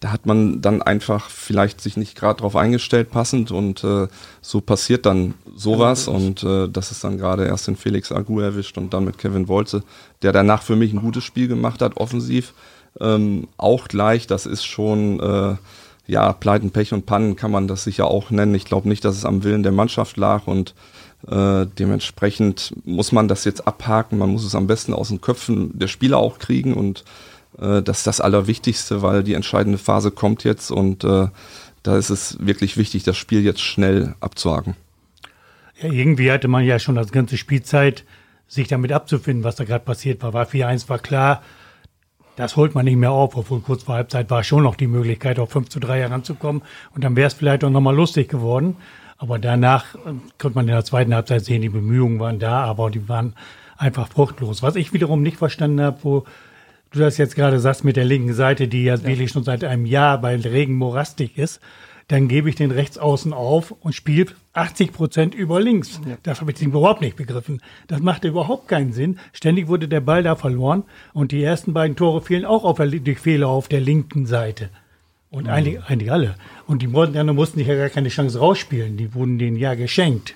da 0.00 0.12
hat 0.12 0.24
man 0.24 0.62
dann 0.62 0.80
einfach 0.80 1.28
vielleicht 1.28 1.80
sich 1.82 1.98
nicht 1.98 2.16
gerade 2.16 2.40
drauf 2.40 2.56
eingestellt 2.56 3.10
passend 3.10 3.50
und 3.50 3.84
äh, 3.84 4.08
so 4.40 4.60
passiert 4.62 5.04
dann 5.04 5.34
sowas 5.54 6.08
und 6.08 6.42
äh, 6.42 6.68
das 6.68 6.90
ist 6.90 7.04
dann 7.04 7.18
gerade 7.18 7.46
erst 7.46 7.68
den 7.68 7.76
Felix 7.76 8.10
Agu 8.10 8.40
erwischt 8.40 8.78
und 8.78 8.94
dann 8.94 9.04
mit 9.04 9.18
Kevin 9.18 9.46
Wolze, 9.46 9.84
der 10.22 10.32
danach 10.32 10.62
für 10.62 10.76
mich 10.76 10.92
ein 10.92 11.02
gutes 11.02 11.24
Spiel 11.24 11.48
gemacht 11.48 11.82
hat, 11.82 11.98
offensiv. 11.98 12.54
Ähm, 12.98 13.46
auch 13.56 13.88
gleich, 13.88 14.26
das 14.26 14.46
ist 14.46 14.64
schon 14.64 15.20
äh, 15.20 15.56
ja, 16.10 16.32
Pleiten, 16.32 16.72
Pech 16.72 16.92
und 16.92 17.06
Pannen 17.06 17.36
kann 17.36 17.52
man 17.52 17.68
das 17.68 17.84
sicher 17.84 18.06
auch 18.06 18.30
nennen. 18.30 18.54
Ich 18.56 18.64
glaube 18.64 18.88
nicht, 18.88 19.04
dass 19.04 19.16
es 19.16 19.24
am 19.24 19.44
Willen 19.44 19.62
der 19.62 19.72
Mannschaft 19.72 20.16
lag 20.16 20.48
und 20.48 20.74
äh, 21.28 21.66
dementsprechend 21.78 22.74
muss 22.84 23.12
man 23.12 23.28
das 23.28 23.44
jetzt 23.44 23.66
abhaken. 23.66 24.18
Man 24.18 24.30
muss 24.30 24.44
es 24.44 24.56
am 24.56 24.66
besten 24.66 24.92
aus 24.92 25.08
den 25.08 25.20
Köpfen 25.20 25.78
der 25.78 25.86
Spieler 25.86 26.18
auch 26.18 26.40
kriegen 26.40 26.74
und 26.74 27.04
äh, 27.58 27.80
das 27.80 27.98
ist 27.98 28.06
das 28.08 28.20
Allerwichtigste, 28.20 29.02
weil 29.02 29.22
die 29.22 29.34
entscheidende 29.34 29.78
Phase 29.78 30.10
kommt 30.10 30.42
jetzt 30.42 30.72
und 30.72 31.04
äh, 31.04 31.28
da 31.84 31.96
ist 31.96 32.10
es 32.10 32.36
wirklich 32.40 32.76
wichtig, 32.76 33.04
das 33.04 33.16
Spiel 33.16 33.42
jetzt 33.42 33.60
schnell 33.60 34.16
abzuhaken. 34.18 34.74
Ja, 35.80 35.92
irgendwie 35.92 36.32
hatte 36.32 36.48
man 36.48 36.64
ja 36.64 36.80
schon 36.80 36.96
das 36.96 37.12
ganze 37.12 37.36
Spielzeit, 37.36 38.04
sich 38.48 38.66
damit 38.66 38.90
abzufinden, 38.90 39.44
was 39.44 39.54
da 39.54 39.62
gerade 39.62 39.84
passiert 39.84 40.24
war. 40.24 40.32
War 40.32 40.44
4-1 40.44 40.88
war 40.88 40.98
klar, 40.98 41.40
das 42.36 42.56
holt 42.56 42.74
man 42.74 42.84
nicht 42.84 42.96
mehr 42.96 43.12
auf, 43.12 43.36
obwohl 43.36 43.60
kurz 43.60 43.82
vor 43.82 43.96
Halbzeit 43.96 44.30
war 44.30 44.42
schon 44.44 44.62
noch 44.62 44.76
die 44.76 44.86
Möglichkeit, 44.86 45.38
auf 45.38 45.50
5 45.50 45.68
zu 45.68 45.80
3 45.80 46.00
heranzukommen. 46.00 46.62
Und 46.94 47.04
dann 47.04 47.16
wäre 47.16 47.26
es 47.26 47.34
vielleicht 47.34 47.64
auch 47.64 47.70
nochmal 47.70 47.94
lustig 47.94 48.28
geworden. 48.28 48.76
Aber 49.18 49.38
danach 49.38 49.94
äh, 49.94 50.14
konnte 50.38 50.54
man 50.54 50.66
in 50.66 50.74
der 50.74 50.84
zweiten 50.84 51.14
Halbzeit 51.14 51.44
sehen, 51.44 51.60
die 51.60 51.68
Bemühungen 51.68 52.18
waren 52.18 52.38
da, 52.38 52.64
aber 52.64 52.90
die 52.90 53.08
waren 53.08 53.34
einfach 53.76 54.08
fruchtlos. 54.08 54.62
Was 54.62 54.76
ich 54.76 54.92
wiederum 54.92 55.22
nicht 55.22 55.36
verstanden 55.36 55.80
habe, 55.82 55.98
wo 56.02 56.24
du 56.90 56.98
das 56.98 57.18
jetzt 57.18 57.36
gerade 57.36 57.60
sagst 57.60 57.84
mit 57.84 57.96
der 57.96 58.04
linken 58.04 58.32
Seite, 58.32 58.68
die 58.68 58.84
ja, 58.84 58.94
ja. 58.94 59.04
wirklich 59.04 59.30
schon 59.30 59.44
seit 59.44 59.62
einem 59.64 59.86
Jahr 59.86 60.18
bei 60.18 60.36
Regen 60.36 60.74
morastig 60.74 61.36
ist, 61.36 61.60
dann 62.10 62.26
gebe 62.26 62.48
ich 62.48 62.56
den 62.56 62.72
Rechtsaußen 62.72 63.32
auf 63.32 63.70
und 63.70 63.94
spiele 63.94 64.32
80 64.52 64.92
Prozent 64.92 65.32
über 65.32 65.60
links. 65.60 66.00
Ja. 66.04 66.16
Das 66.24 66.40
habe 66.40 66.50
ich 66.50 66.60
überhaupt 66.60 67.00
nicht 67.00 67.14
begriffen. 67.14 67.62
Das 67.86 68.00
machte 68.00 68.26
überhaupt 68.26 68.66
keinen 68.66 68.92
Sinn. 68.92 69.20
Ständig 69.32 69.68
wurde 69.68 69.86
der 69.86 70.00
Ball 70.00 70.24
da 70.24 70.34
verloren 70.34 70.82
und 71.12 71.30
die 71.30 71.40
ersten 71.40 71.72
beiden 71.72 71.94
Tore 71.94 72.20
fielen 72.20 72.44
auch 72.44 72.64
auf 72.64 72.78
der, 72.78 72.88
durch 72.88 73.20
Fehler 73.20 73.46
auf 73.46 73.68
der 73.68 73.80
linken 73.80 74.26
Seite. 74.26 74.70
Und 75.30 75.44
mhm. 75.44 75.50
eigentlich, 75.50 75.84
eigentlich 75.84 76.10
alle. 76.10 76.34
Und 76.66 76.82
die 76.82 76.88
Moderner 76.88 77.32
mussten 77.32 77.60
sich 77.60 77.68
ja 77.68 77.76
gar 77.76 77.90
keine 77.90 78.08
Chance 78.08 78.40
rausspielen. 78.40 78.96
Die 78.96 79.14
wurden 79.14 79.38
denen 79.38 79.56
ja 79.56 79.74
geschenkt. 79.74 80.34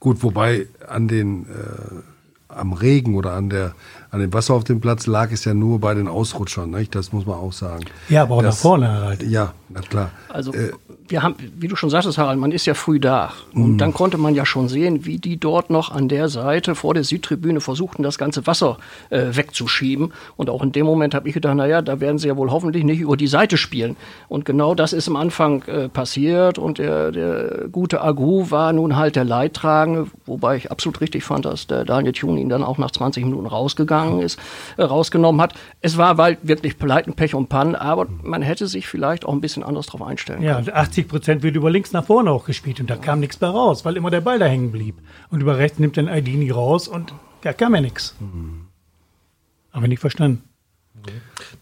Gut, 0.00 0.22
wobei 0.22 0.66
an 0.88 1.08
den 1.08 1.42
äh, 1.44 2.02
am 2.48 2.72
Regen 2.72 3.16
oder 3.16 3.32
an 3.32 3.50
der 3.50 3.74
an 4.16 4.22
dem 4.22 4.32
Wasser 4.32 4.54
auf 4.54 4.64
dem 4.64 4.80
Platz 4.80 5.06
lag 5.06 5.30
es 5.30 5.44
ja 5.44 5.54
nur 5.54 5.78
bei 5.78 5.94
den 5.94 6.08
Ausrutschern, 6.08 6.70
nicht? 6.70 6.94
Das 6.94 7.12
muss 7.12 7.26
man 7.26 7.36
auch 7.36 7.52
sagen. 7.52 7.84
Ja, 8.08 8.22
aber 8.22 8.36
auch 8.36 8.42
das, 8.42 8.56
nach 8.56 8.62
vorne 8.62 8.88
halt. 8.88 9.22
Ja, 9.22 9.52
na 9.68 9.80
klar. 9.80 10.10
Also 10.28 10.52
äh, 10.52 10.72
wir 11.08 11.22
haben, 11.22 11.36
wie 11.56 11.68
du 11.68 11.76
schon 11.76 11.90
sagtest, 11.90 12.18
Harald, 12.18 12.38
man 12.38 12.52
ist 12.52 12.66
ja 12.66 12.74
früh 12.74 12.98
da. 12.98 13.32
Und 13.54 13.72
mhm. 13.72 13.78
dann 13.78 13.92
konnte 13.92 14.18
man 14.18 14.34
ja 14.34 14.46
schon 14.46 14.68
sehen, 14.68 15.04
wie 15.04 15.18
die 15.18 15.38
dort 15.38 15.70
noch 15.70 15.90
an 15.90 16.08
der 16.08 16.28
Seite 16.28 16.74
vor 16.74 16.94
der 16.94 17.04
Südtribüne 17.04 17.60
versuchten, 17.60 18.02
das 18.02 18.18
ganze 18.18 18.46
Wasser 18.46 18.78
äh, 19.10 19.24
wegzuschieben. 19.32 20.12
Und 20.36 20.50
auch 20.50 20.62
in 20.62 20.72
dem 20.72 20.86
Moment 20.86 21.14
habe 21.14 21.28
ich 21.28 21.34
gedacht, 21.34 21.54
naja, 21.54 21.82
da 21.82 22.00
werden 22.00 22.18
sie 22.18 22.28
ja 22.28 22.36
wohl 22.36 22.50
hoffentlich 22.50 22.84
nicht 22.84 23.00
über 23.00 23.16
die 23.16 23.26
Seite 23.26 23.56
spielen. 23.56 23.96
Und 24.28 24.44
genau 24.44 24.74
das 24.74 24.92
ist 24.92 25.08
am 25.08 25.16
Anfang 25.16 25.62
äh, 25.64 25.88
passiert. 25.88 26.58
Und 26.58 26.78
der, 26.78 27.12
der 27.12 27.68
gute 27.70 28.00
Agu 28.00 28.50
war 28.50 28.72
nun 28.72 28.96
halt 28.96 29.16
der 29.16 29.24
Leidtragende, 29.24 30.06
wobei 30.24 30.56
ich 30.56 30.70
absolut 30.70 31.00
richtig 31.00 31.24
fand, 31.24 31.44
dass 31.44 31.66
der 31.66 31.84
Daniel 31.84 32.12
Thun 32.12 32.38
ihn 32.38 32.48
dann 32.48 32.64
auch 32.64 32.78
nach 32.78 32.90
20 32.90 33.24
Minuten 33.24 33.46
rausgegangen 33.46 34.05
ist, 34.20 34.38
äh, 34.76 34.82
rausgenommen 34.82 35.40
hat. 35.40 35.54
Es 35.80 35.96
war 35.96 36.18
weil 36.18 36.38
wirklich 36.42 36.78
Pleiten, 36.78 37.14
Pech 37.14 37.34
und 37.34 37.48
Pannen, 37.48 37.74
aber 37.74 38.06
man 38.22 38.42
hätte 38.42 38.66
sich 38.66 38.86
vielleicht 38.86 39.24
auch 39.24 39.32
ein 39.32 39.40
bisschen 39.40 39.62
anders 39.62 39.86
darauf 39.86 40.02
einstellen 40.02 40.42
können. 40.42 40.66
Ja, 40.66 40.74
80 40.74 41.08
Prozent 41.08 41.42
wird 41.42 41.56
über 41.56 41.70
links 41.70 41.92
nach 41.92 42.04
vorne 42.04 42.30
auch 42.30 42.44
gespielt 42.44 42.80
und 42.80 42.90
da 42.90 42.96
kam 42.96 43.20
nichts 43.20 43.40
mehr 43.40 43.50
raus, 43.50 43.84
weil 43.84 43.96
immer 43.96 44.10
der 44.10 44.20
Ball 44.20 44.38
da 44.38 44.46
hängen 44.46 44.72
blieb. 44.72 44.96
Und 45.30 45.40
über 45.40 45.58
rechts 45.58 45.78
nimmt 45.78 45.96
dann 45.96 46.08
Aidini 46.08 46.50
raus 46.50 46.88
und 46.88 47.14
da 47.42 47.52
kam 47.52 47.74
ja 47.74 47.80
nichts. 47.80 48.14
Mhm. 48.20 48.66
Aber 49.72 49.88
nicht 49.88 50.00
verstanden. 50.00 50.42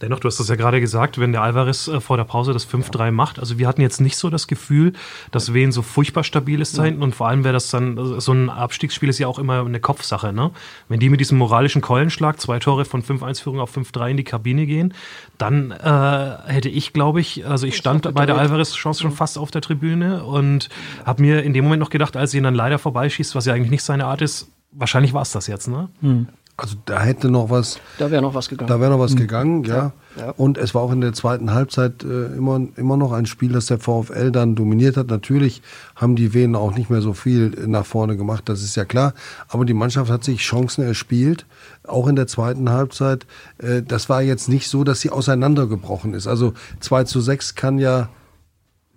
Dennoch, 0.01 0.21
du 0.21 0.29
hast 0.29 0.41
das 0.41 0.49
ja 0.49 0.57
gerade 0.57 0.81
gesagt, 0.81 1.19
wenn 1.19 1.33
der 1.33 1.43
Alvarez 1.43 1.89
äh, 1.89 2.01
vor 2.01 2.17
der 2.17 2.25
Pause 2.25 2.53
das 2.53 2.69
5-3 2.69 3.11
macht. 3.11 3.39
Also 3.39 3.59
wir 3.59 3.69
hatten 3.69 3.81
jetzt 3.81 4.01
nicht 4.01 4.17
so 4.17 4.31
das 4.31 4.47
Gefühl, 4.47 4.93
dass 5.31 5.55
Wien 5.55 5.73
so 5.73 5.83
furchtbar 5.83 6.25
stabil 6.25 6.61
ist 6.61 6.77
da 6.79 6.85
hinten. 6.85 7.03
Und 7.03 7.15
vor 7.15 7.29
allem 7.29 7.45
wäre 7.45 7.55
das 7.55 7.71
dann, 7.71 7.99
also 7.99 8.19
so 8.21 8.33
ein 8.33 8.51
Abstiegsspiel 8.51 9.09
ist 9.09 9.19
ja 9.19 9.29
auch 9.29 9.39
immer 9.39 9.65
eine 9.65 9.81
Kopfsache. 9.81 10.33
Ne? 10.33 10.51
Wenn 10.89 11.01
die 11.01 11.09
mit 11.09 11.21
diesem 11.21 11.39
moralischen 11.39 11.83
Keulenschlag, 11.83 12.41
zwei 12.41 12.59
Tore 12.59 12.85
von 12.85 13.03
5-1-Führung 13.03 13.61
auf 13.61 13.77
5-3 13.77 14.11
in 14.11 14.17
die 14.17 14.25
Kabine 14.25 14.67
gehen, 14.67 14.95
dann 15.39 15.71
äh, 15.71 16.53
hätte 16.53 16.69
ich, 16.69 16.93
glaube 16.93 17.21
ich, 17.21 17.47
also 17.47 17.67
ich 17.67 17.77
stand 17.77 18.13
bei 18.15 18.27
der 18.27 18.37
Alvarez-Chance 18.37 19.03
schon 19.03 19.13
fast 19.13 19.39
auf 19.39 19.51
der 19.51 19.63
Tribüne 19.63 20.25
und 20.25 20.69
habe 21.05 21.23
mir 21.23 21.43
in 21.43 21.53
dem 21.53 21.65
Moment 21.65 21.81
noch 21.81 21.91
gedacht, 21.91 22.17
als 22.17 22.31
sie 22.31 22.39
ihn 22.39 22.45
dann 22.45 22.55
leider 22.55 22.79
vorbeischießt, 22.79 23.35
was 23.35 23.47
ja 23.47 23.55
eigentlich 23.55 23.71
nicht 23.71 23.83
seine 23.83 24.07
Art 24.07 24.23
ist, 24.23 24.49
wahrscheinlich 24.73 25.13
war 25.13 25.23
es 25.23 25.33
das 25.33 25.47
jetzt, 25.47 25.69
ne? 25.69 25.89
Mhm. 26.01 26.29
Also 26.57 26.77
da 26.85 27.01
hätte 27.01 27.31
noch 27.31 27.51
was. 27.51 27.81
Da 27.99 28.13
wäre 28.13 28.23
noch 28.23 28.35
was 28.35 28.49
gegangen. 28.49 28.69
Da 28.69 28.81
wäre 28.81 28.91
noch 28.93 29.01
was 29.01 29.15
mhm. 29.15 29.19
gegangen, 29.19 29.65
ja. 29.65 29.93
Ja. 30.17 30.31
Und 30.37 30.57
es 30.57 30.73
war 30.73 30.83
auch 30.83 30.93
in 30.93 31.01
der 31.01 31.13
zweiten 31.13 31.53
Halbzeit 31.53 32.05
äh, 32.05 32.27
immer, 32.27 32.61
immer 32.77 32.97
noch 32.97 33.11
ein 33.11 33.27
Spiel, 33.27 33.53
das 33.53 33.67
der 33.67 33.81
VfL 33.81 34.31
dann 34.31 34.55
dominiert 34.55 34.97
hat. 34.97 35.09
Natürlich 35.09 35.63
haben 35.97 36.15
die 36.15 36.33
Venen 36.33 36.55
auch 36.55 36.77
nicht 36.77 36.91
mehr 36.91 37.01
so 37.01 37.13
viel 37.13 37.51
nach 37.67 37.85
vorne 37.85 38.17
gemacht, 38.17 38.49
das 38.49 38.63
ist 38.63 38.77
ja 38.77 38.85
klar. 38.85 39.15
Aber 39.49 39.65
die 39.65 39.75
Mannschaft 39.75 40.13
hat 40.13 40.23
sich 40.23 40.43
Chancen 40.43 40.85
erspielt, 40.85 41.45
auch 41.83 42.07
in 42.07 42.15
der 42.15 42.29
zweiten 42.29 42.71
Halbzeit. 42.71 43.27
Äh, 43.59 43.83
das 43.83 44.09
war 44.09 44.23
jetzt 44.23 44.49
nicht 44.49 44.69
so, 44.69 44.85
dass 44.85 45.01
sie 45.01 45.11
auseinandergebrochen 45.11 46.15
ist. 46.15 46.29
Also 46.29 46.55
2 46.79 47.03
zu 47.05 47.21
6 47.21 47.57
kann 47.57 47.81
ja, 47.81 48.09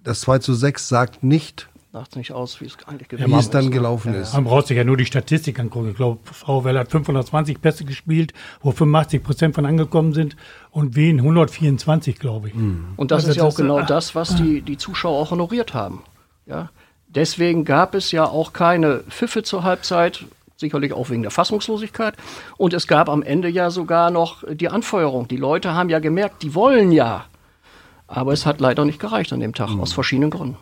das 0.04 0.22
2 0.22 0.40
zu 0.40 0.54
6 0.54 0.88
sagt 0.88 1.24
nicht, 1.24 1.68
sagt 1.98 2.16
nicht 2.16 2.32
aus, 2.32 2.62
wie 2.62 2.66
es 2.66 2.78
eigentlich 2.86 3.08
gewesen 3.08 3.32
ja, 3.32 3.40
ist. 3.40 3.54
dann 3.54 3.72
gelaufen 3.72 4.14
ist. 4.14 4.34
Man 4.34 4.44
braucht 4.44 4.68
sich 4.68 4.78
ja 4.78 4.84
nur 4.84 4.98
die 4.98 5.06
Statistik 5.06 5.60
angucken. 5.60 5.90
Ich 5.90 5.96
glaube, 5.96 6.20
VfL 6.24 6.78
hat 6.78 6.92
520 6.92 7.60
Pässe 7.60 7.86
gespielt, 7.86 8.34
wo 8.62 8.72
85 8.72 9.24
Prozent 9.24 9.56
von 9.56 9.66
angekommen 9.66 10.14
sind 10.14 10.36
und 10.70 10.96
Wien 10.96 11.20
124, 11.20 12.20
glaube 12.20 12.50
ich. 12.50 12.56
Mhm. 12.56 12.94
Und 12.98 13.10
das 13.12 13.24
also 13.24 13.32
ist 13.32 13.38
ja 13.38 13.44
auch 13.44 13.56
genau 13.56 13.80
ah, 13.80 13.84
das, 13.84 14.14
was 14.14 14.36
die, 14.36 14.62
die 14.62 14.78
Zuschauer 14.78 15.20
auch 15.20 15.32
honoriert 15.32 15.74
haben. 15.74 16.04
Ja? 16.46 16.70
Deswegen 17.08 17.66
gab 17.66 17.96
es 17.96 18.12
ja 18.12 18.26
auch 18.26 18.54
keine 18.54 19.00
Pfiffe 19.10 19.42
zur 19.42 19.64
Halbzeit, 19.64 20.26
sicherlich 20.56 20.94
auch 20.94 21.10
wegen 21.10 21.24
der 21.24 21.32
Fassungslosigkeit. 21.32 22.14
Und 22.58 22.74
es 22.74 22.86
gab 22.86 23.10
am 23.10 23.24
Ende 23.24 23.50
ja 23.50 23.72
sogar 23.72 24.12
noch 24.12 24.44
die 24.48 24.70
Anfeuerung. 24.70 25.28
Die 25.28 25.38
Leute 25.38 25.74
haben 25.74 25.90
ja 25.90 25.98
gemerkt, 25.98 26.44
die 26.44 26.54
wollen 26.54 26.92
ja. 26.92 27.26
Aber 28.06 28.34
es 28.34 28.46
hat 28.46 28.62
leider 28.62 28.86
nicht 28.86 29.00
gereicht 29.00 29.34
an 29.34 29.40
dem 29.40 29.56
Tag, 29.56 29.72
mhm. 29.72 29.82
aus 29.82 29.94
verschiedenen 29.94 30.30
Gründen 30.30 30.58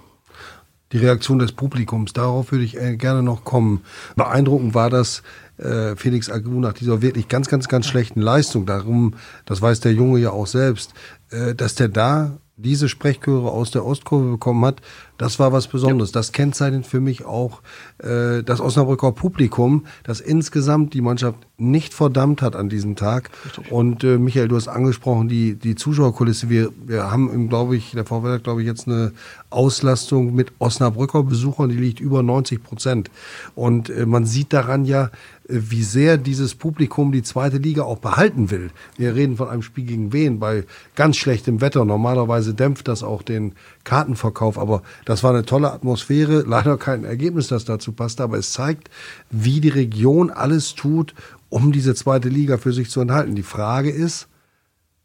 die 0.95 1.05
Reaktion 1.05 1.39
des 1.39 1.51
Publikums. 1.51 2.13
Darauf 2.13 2.51
würde 2.51 2.63
ich 2.63 2.79
äh, 2.79 2.95
gerne 2.95 3.21
noch 3.21 3.43
kommen. 3.43 3.81
Beeindruckend 4.15 4.73
war 4.73 4.89
das 4.89 5.23
äh, 5.57 5.95
Felix 5.95 6.29
Agu 6.29 6.59
nach 6.59 6.73
dieser 6.73 7.01
wirklich 7.01 7.27
ganz, 7.27 7.47
ganz, 7.47 7.67
ganz 7.67 7.85
schlechten 7.85 8.21
Leistung. 8.21 8.65
Darum, 8.65 9.13
das 9.45 9.61
weiß 9.61 9.79
der 9.79 9.93
Junge 9.93 10.19
ja 10.19 10.31
auch 10.31 10.47
selbst, 10.47 10.93
äh, 11.29 11.55
dass 11.55 11.75
der 11.75 11.89
da 11.89 12.37
diese 12.57 12.87
Sprechchöre 12.87 13.51
aus 13.51 13.71
der 13.71 13.85
Ostkurve 13.85 14.31
bekommen 14.31 14.63
hat, 14.63 14.81
das 15.17 15.39
war 15.39 15.51
was 15.51 15.67
Besonderes. 15.67 16.11
Das 16.11 16.31
kennzeichnet 16.31 16.87
für 16.87 17.01
mich 17.01 17.25
auch 17.25 17.61
äh, 17.99 18.43
das 18.43 18.61
Osnabrücker 18.61 19.11
Publikum, 19.11 19.85
das 20.03 20.21
insgesamt 20.21 20.93
die 20.93 21.01
Mannschaft 21.01 21.39
nicht 21.57 21.93
verdammt 21.93 22.41
hat 22.41 22.55
an 22.55 22.69
diesem 22.69 22.95
Tag. 22.95 23.29
Richtig. 23.45 23.71
Und 23.71 24.03
äh, 24.03 24.17
Michael, 24.17 24.47
du 24.47 24.55
hast 24.55 24.69
angesprochen, 24.69 25.27
die, 25.27 25.55
die 25.55 25.75
Zuschauerkulisse. 25.75 26.49
Wir, 26.49 26.71
wir 26.85 27.11
haben, 27.11 27.49
glaube 27.49 27.75
ich, 27.75 27.91
der 27.91 28.05
VW 28.05 28.29
hat, 28.29 28.43
glaube 28.43 28.61
ich, 28.61 28.67
jetzt 28.67 28.87
eine 28.87 29.11
Auslastung 29.49 30.33
mit 30.33 30.53
Osnabrücker 30.59 31.23
Besuchern, 31.23 31.69
die 31.69 31.77
liegt 31.77 31.99
über 31.99 32.23
90 32.23 32.63
Prozent. 32.63 33.11
Und 33.53 33.89
äh, 33.89 34.05
man 34.05 34.25
sieht 34.25 34.53
daran 34.53 34.85
ja, 34.85 35.11
wie 35.47 35.83
sehr 35.83 36.17
dieses 36.17 36.55
Publikum 36.55 37.11
die 37.11 37.21
zweite 37.21 37.57
Liga 37.57 37.83
auch 37.83 37.99
behalten 37.99 38.49
will. 38.49 38.71
Wir 38.97 39.15
reden 39.15 39.37
von 39.37 39.47
einem 39.47 39.61
Spiel 39.61 39.85
gegen 39.85 40.11
Wen 40.11 40.39
bei 40.39 40.63
ganz 40.95 41.17
schlechtem 41.17 41.61
Wetter. 41.61 41.85
Normalerweise 41.85 42.53
dämpft 42.53 42.87
das 42.87 43.03
auch 43.03 43.21
den 43.21 43.53
Kartenverkauf. 43.83 44.57
Aber 44.57 44.81
das 45.05 45.23
war 45.23 45.31
eine 45.31 45.45
tolle 45.45 45.71
Atmosphäre. 45.71 46.43
Leider 46.47 46.77
kein 46.77 47.03
Ergebnis, 47.03 47.47
das 47.47 47.65
dazu 47.65 47.91
passt. 47.91 48.21
Aber 48.21 48.37
es 48.37 48.53
zeigt, 48.53 48.89
wie 49.29 49.61
die 49.61 49.69
Region 49.69 50.31
alles 50.31 50.73
tut, 50.73 51.13
um 51.49 51.71
diese 51.71 51.93
zweite 51.93 52.29
Liga 52.29 52.57
für 52.57 52.73
sich 52.73 52.89
zu 52.89 53.01
enthalten. 53.01 53.35
Die 53.35 53.43
Frage 53.43 53.91
ist, 53.91 54.27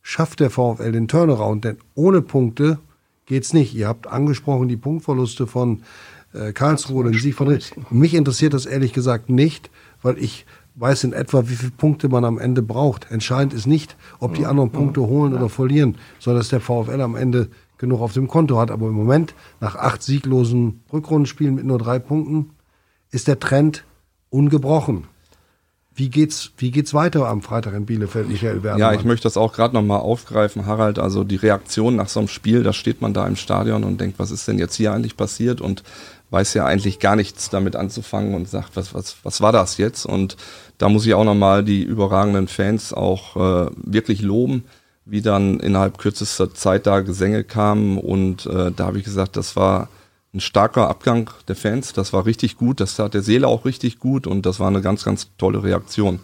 schafft 0.00 0.40
der 0.40 0.50
VfL 0.50 0.92
den 0.92 1.08
Turnaround? 1.08 1.64
Denn 1.64 1.76
ohne 1.94 2.22
Punkte 2.22 2.78
geht's 3.26 3.52
nicht. 3.52 3.74
Ihr 3.74 3.88
habt 3.88 4.06
angesprochen 4.06 4.68
die 4.68 4.78
Punktverluste 4.78 5.46
von 5.46 5.82
äh, 6.32 6.52
Karlsruhe, 6.52 7.04
den 7.04 7.18
Sieg 7.18 7.34
von 7.34 7.58
Mich 7.90 8.14
interessiert 8.14 8.54
das 8.54 8.66
ehrlich 8.66 8.92
gesagt 8.92 9.28
nicht, 9.28 9.70
weil 10.02 10.18
ich 10.18 10.46
weiß 10.76 11.04
in 11.04 11.12
etwa, 11.12 11.48
wie 11.48 11.54
viele 11.54 11.72
Punkte 11.72 12.08
man 12.08 12.24
am 12.24 12.38
Ende 12.38 12.62
braucht. 12.62 13.10
Entscheidend 13.10 13.52
ist 13.52 13.66
nicht, 13.66 13.96
ob 14.18 14.34
die 14.34 14.46
anderen 14.46 14.70
Punkte 14.70 15.02
holen 15.02 15.34
oder 15.34 15.48
verlieren, 15.48 15.96
sondern 16.18 16.40
dass 16.40 16.48
der 16.48 16.60
VfL 16.60 17.00
am 17.00 17.16
Ende 17.16 17.48
genug 17.78 18.00
auf 18.00 18.12
dem 18.12 18.28
Konto 18.28 18.58
hat. 18.58 18.70
Aber 18.70 18.86
im 18.86 18.94
Moment, 18.94 19.34
nach 19.60 19.76
acht 19.76 20.02
sieglosen 20.02 20.82
Rückrundenspielen 20.92 21.54
mit 21.54 21.64
nur 21.64 21.78
drei 21.78 21.98
Punkten, 21.98 22.50
ist 23.10 23.28
der 23.28 23.40
Trend 23.40 23.84
ungebrochen. 24.30 25.04
Wie 26.00 26.08
geht's, 26.08 26.52
wie 26.56 26.70
geht's 26.70 26.94
weiter 26.94 27.28
am 27.28 27.42
Freitag 27.42 27.74
in 27.74 27.84
Bielefeld, 27.84 28.26
Michael 28.26 28.62
Werner? 28.62 28.78
Ja, 28.78 28.94
ich 28.94 29.04
möchte 29.04 29.24
das 29.24 29.36
auch 29.36 29.52
gerade 29.52 29.74
nochmal 29.74 30.00
aufgreifen, 30.00 30.64
Harald. 30.64 30.98
Also 30.98 31.24
die 31.24 31.36
Reaktion 31.36 31.94
nach 31.94 32.08
so 32.08 32.20
einem 32.20 32.28
Spiel, 32.28 32.62
da 32.62 32.72
steht 32.72 33.02
man 33.02 33.12
da 33.12 33.26
im 33.26 33.36
Stadion 33.36 33.84
und 33.84 34.00
denkt, 34.00 34.18
was 34.18 34.30
ist 34.30 34.48
denn 34.48 34.58
jetzt 34.58 34.76
hier 34.76 34.94
eigentlich 34.94 35.18
passiert? 35.18 35.60
Und 35.60 35.82
weiß 36.30 36.54
ja 36.54 36.64
eigentlich 36.64 37.00
gar 37.00 37.16
nichts 37.16 37.50
damit 37.50 37.76
anzufangen 37.76 38.32
und 38.32 38.48
sagt, 38.48 38.76
was, 38.76 38.94
was, 38.94 39.16
was 39.24 39.42
war 39.42 39.52
das 39.52 39.76
jetzt? 39.76 40.06
Und 40.06 40.38
da 40.78 40.88
muss 40.88 41.04
ich 41.04 41.12
auch 41.12 41.24
nochmal 41.24 41.62
die 41.62 41.82
überragenden 41.82 42.48
Fans 42.48 42.94
auch 42.94 43.36
äh, 43.36 43.70
wirklich 43.76 44.22
loben, 44.22 44.64
wie 45.04 45.20
dann 45.20 45.60
innerhalb 45.60 45.98
kürzester 45.98 46.54
Zeit 46.54 46.86
da 46.86 47.00
Gesänge 47.00 47.44
kamen. 47.44 47.98
Und 47.98 48.46
äh, 48.46 48.72
da 48.74 48.86
habe 48.86 48.96
ich 48.96 49.04
gesagt, 49.04 49.36
das 49.36 49.54
war 49.54 49.90
ein 50.32 50.40
starker 50.40 50.88
Abgang 50.88 51.30
der 51.48 51.56
Fans. 51.56 51.92
Das 51.92 52.12
war 52.12 52.26
richtig 52.26 52.56
gut. 52.56 52.80
Das 52.80 52.96
tat 52.96 53.14
der 53.14 53.22
Seele 53.22 53.48
auch 53.48 53.64
richtig 53.64 53.98
gut. 53.98 54.26
Und 54.26 54.46
das 54.46 54.60
war 54.60 54.68
eine 54.68 54.80
ganz, 54.80 55.04
ganz 55.04 55.30
tolle 55.38 55.62
Reaktion. 55.62 56.20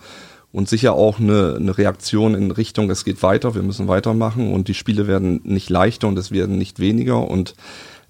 Und 0.53 0.69
sicher 0.69 0.95
auch 0.95 1.19
eine, 1.19 1.57
eine 1.57 1.77
Reaktion 1.77 2.35
in 2.35 2.51
Richtung, 2.51 2.89
es 2.89 3.05
geht 3.05 3.23
weiter, 3.23 3.55
wir 3.55 3.63
müssen 3.63 3.89
weitermachen 3.89 4.55
und 4.55 4.69
die 4.69 4.75
Spiele 4.75 5.07
werden 5.07 5.43
nicht 5.45 5.69
leichter 5.69 6.09
und 6.09 6.19
es 6.19 6.31
werden 6.31 6.57
nicht 6.57 6.79
weniger. 6.79 7.29
Und 7.29 7.55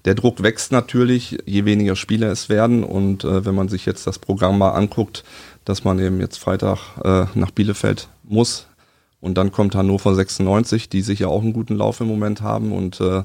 der 0.05 0.15
Druck 0.15 0.41
wächst 0.41 0.71
natürlich, 0.71 1.39
je 1.45 1.65
weniger 1.65 1.97
Spiele 1.97 2.27
es 2.27 2.47
werden. 2.47 2.85
Und 2.85 3.25
äh, 3.25 3.43
wenn 3.43 3.55
man 3.55 3.67
sich 3.67 3.85
jetzt 3.85 4.07
das 4.07 4.19
Programm 4.19 4.59
mal 4.59 4.71
anguckt, 4.71 5.25
dass 5.65 5.83
man 5.83 5.99
eben 5.99 6.21
jetzt 6.21 6.37
Freitag 6.37 6.77
äh, 7.03 7.25
nach 7.33 7.51
Bielefeld 7.51 8.07
muss. 8.23 8.67
Und 9.19 9.37
dann 9.37 9.51
kommt 9.51 9.75
Hannover 9.75 10.15
96, 10.15 10.87
die 10.87 11.01
sicher 11.01 11.27
auch 11.27 11.41
einen 11.41 11.51
guten 11.51 11.75
Lauf 11.75 11.99
im 11.99 12.07
Moment 12.07 12.41
haben. 12.41 12.71
Und 12.71 13.01
äh, 13.01 13.23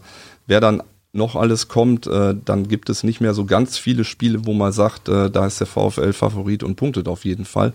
wer 0.48 0.60
dann 0.60 0.82
noch 1.12 1.36
alles 1.36 1.68
kommt, 1.68 2.06
äh, 2.06 2.34
dann 2.44 2.68
gibt 2.68 2.88
es 2.88 3.02
nicht 3.02 3.20
mehr 3.20 3.34
so 3.34 3.44
ganz 3.44 3.76
viele 3.76 4.04
Spiele, 4.04 4.46
wo 4.46 4.54
man 4.54 4.72
sagt, 4.72 5.08
äh, 5.08 5.30
da 5.30 5.46
ist 5.46 5.60
der 5.60 5.66
VfL 5.66 6.12
Favorit 6.12 6.62
und 6.62 6.76
punktet 6.76 7.06
auf 7.06 7.24
jeden 7.24 7.44
Fall. 7.44 7.74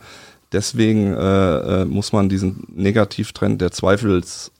Deswegen 0.51 1.13
äh, 1.13 1.81
äh, 1.81 1.85
muss 1.85 2.13
man 2.13 2.29
diesen 2.29 2.65
Negativtrend, 2.73 3.61
der 3.61 3.71
zweifellos 3.71 4.51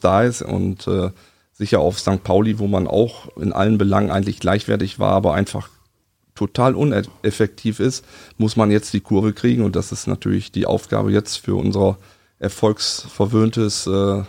da 0.00 0.22
ist 0.22 0.42
und 0.42 0.86
äh, 0.86 1.10
sicher 1.52 1.80
auf 1.80 1.98
St. 1.98 2.22
Pauli, 2.22 2.58
wo 2.58 2.66
man 2.66 2.86
auch 2.86 3.36
in 3.36 3.52
allen 3.52 3.76
Belangen 3.76 4.10
eigentlich 4.10 4.40
gleichwertig 4.40 4.98
war, 4.98 5.12
aber 5.12 5.34
einfach 5.34 5.68
total 6.34 6.74
uneffektiv 6.74 7.78
ist, 7.78 8.04
muss 8.38 8.56
man 8.56 8.70
jetzt 8.70 8.92
die 8.92 9.00
Kurve 9.00 9.32
kriegen 9.32 9.62
und 9.62 9.76
das 9.76 9.92
ist 9.92 10.06
natürlich 10.06 10.50
die 10.50 10.66
Aufgabe 10.66 11.12
jetzt 11.12 11.36
für 11.36 11.54
unser 11.54 11.98
erfolgsverwöhntes 12.38 13.86
äh, 13.86 14.22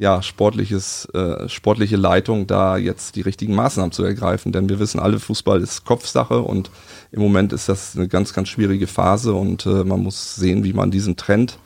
ja, 0.00 0.22
sportliches, 0.22 1.04
äh, 1.12 1.46
sportliche 1.50 1.98
Leitung, 1.98 2.46
da 2.46 2.78
jetzt 2.78 3.16
die 3.16 3.20
richtigen 3.20 3.54
Maßnahmen 3.54 3.92
zu 3.92 4.02
ergreifen. 4.02 4.50
Denn 4.50 4.70
wir 4.70 4.78
wissen 4.78 4.98
alle, 4.98 5.20
Fußball 5.20 5.60
ist 5.60 5.84
Kopfsache 5.84 6.40
und 6.40 6.70
im 7.12 7.20
Moment 7.20 7.52
ist 7.52 7.68
das 7.68 7.94
eine 7.94 8.08
ganz, 8.08 8.32
ganz 8.32 8.48
schwierige 8.48 8.86
Phase 8.86 9.34
und 9.34 9.66
äh, 9.66 9.84
man 9.84 10.02
muss 10.02 10.36
sehen, 10.36 10.64
wie 10.64 10.72
man 10.72 10.90
diesen 10.90 11.16
Trend 11.16 11.58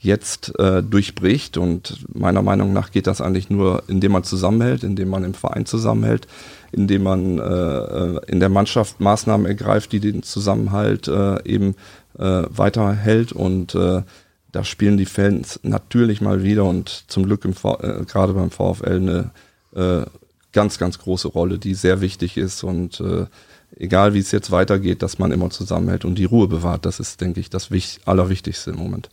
jetzt 0.00 0.58
äh, 0.58 0.82
durchbricht. 0.82 1.58
Und 1.58 2.06
meiner 2.14 2.40
Meinung 2.40 2.72
nach 2.72 2.90
geht 2.90 3.06
das 3.06 3.20
eigentlich 3.20 3.50
nur, 3.50 3.82
indem 3.86 4.12
man 4.12 4.24
zusammenhält, 4.24 4.82
indem 4.82 5.10
man 5.10 5.22
im 5.22 5.34
Verein 5.34 5.66
zusammenhält, 5.66 6.26
indem 6.72 7.02
man 7.02 7.38
äh, 7.38 7.42
äh, 7.42 8.20
in 8.28 8.40
der 8.40 8.48
Mannschaft 8.48 8.98
Maßnahmen 8.98 9.46
ergreift, 9.46 9.92
die 9.92 10.00
den 10.00 10.22
Zusammenhalt 10.22 11.06
äh, 11.06 11.42
eben 11.44 11.74
weiterhält. 12.16 13.32
Und 13.32 13.76
da 14.54 14.62
spielen 14.62 14.96
die 14.96 15.06
Fans 15.06 15.58
natürlich 15.64 16.20
mal 16.20 16.44
wieder 16.44 16.64
und 16.64 17.04
zum 17.08 17.24
Glück 17.24 17.44
im 17.44 17.52
äh, 17.52 18.04
gerade 18.04 18.34
beim 18.34 18.52
VfL 18.52 18.86
eine 18.86 19.30
äh, 19.74 20.06
ganz, 20.52 20.78
ganz 20.78 20.98
große 21.00 21.26
Rolle, 21.26 21.58
die 21.58 21.74
sehr 21.74 22.00
wichtig 22.00 22.36
ist 22.36 22.62
und 22.62 23.00
äh, 23.00 23.26
egal 23.76 24.14
wie 24.14 24.20
es 24.20 24.30
jetzt 24.30 24.52
weitergeht, 24.52 25.02
dass 25.02 25.18
man 25.18 25.32
immer 25.32 25.50
zusammenhält 25.50 26.04
und 26.04 26.14
die 26.16 26.24
Ruhe 26.24 26.46
bewahrt. 26.46 26.86
Das 26.86 27.00
ist, 27.00 27.20
denke 27.20 27.40
ich, 27.40 27.50
das 27.50 27.70
Allerwichtigste 28.04 28.70
im 28.70 28.76
Moment. 28.76 29.10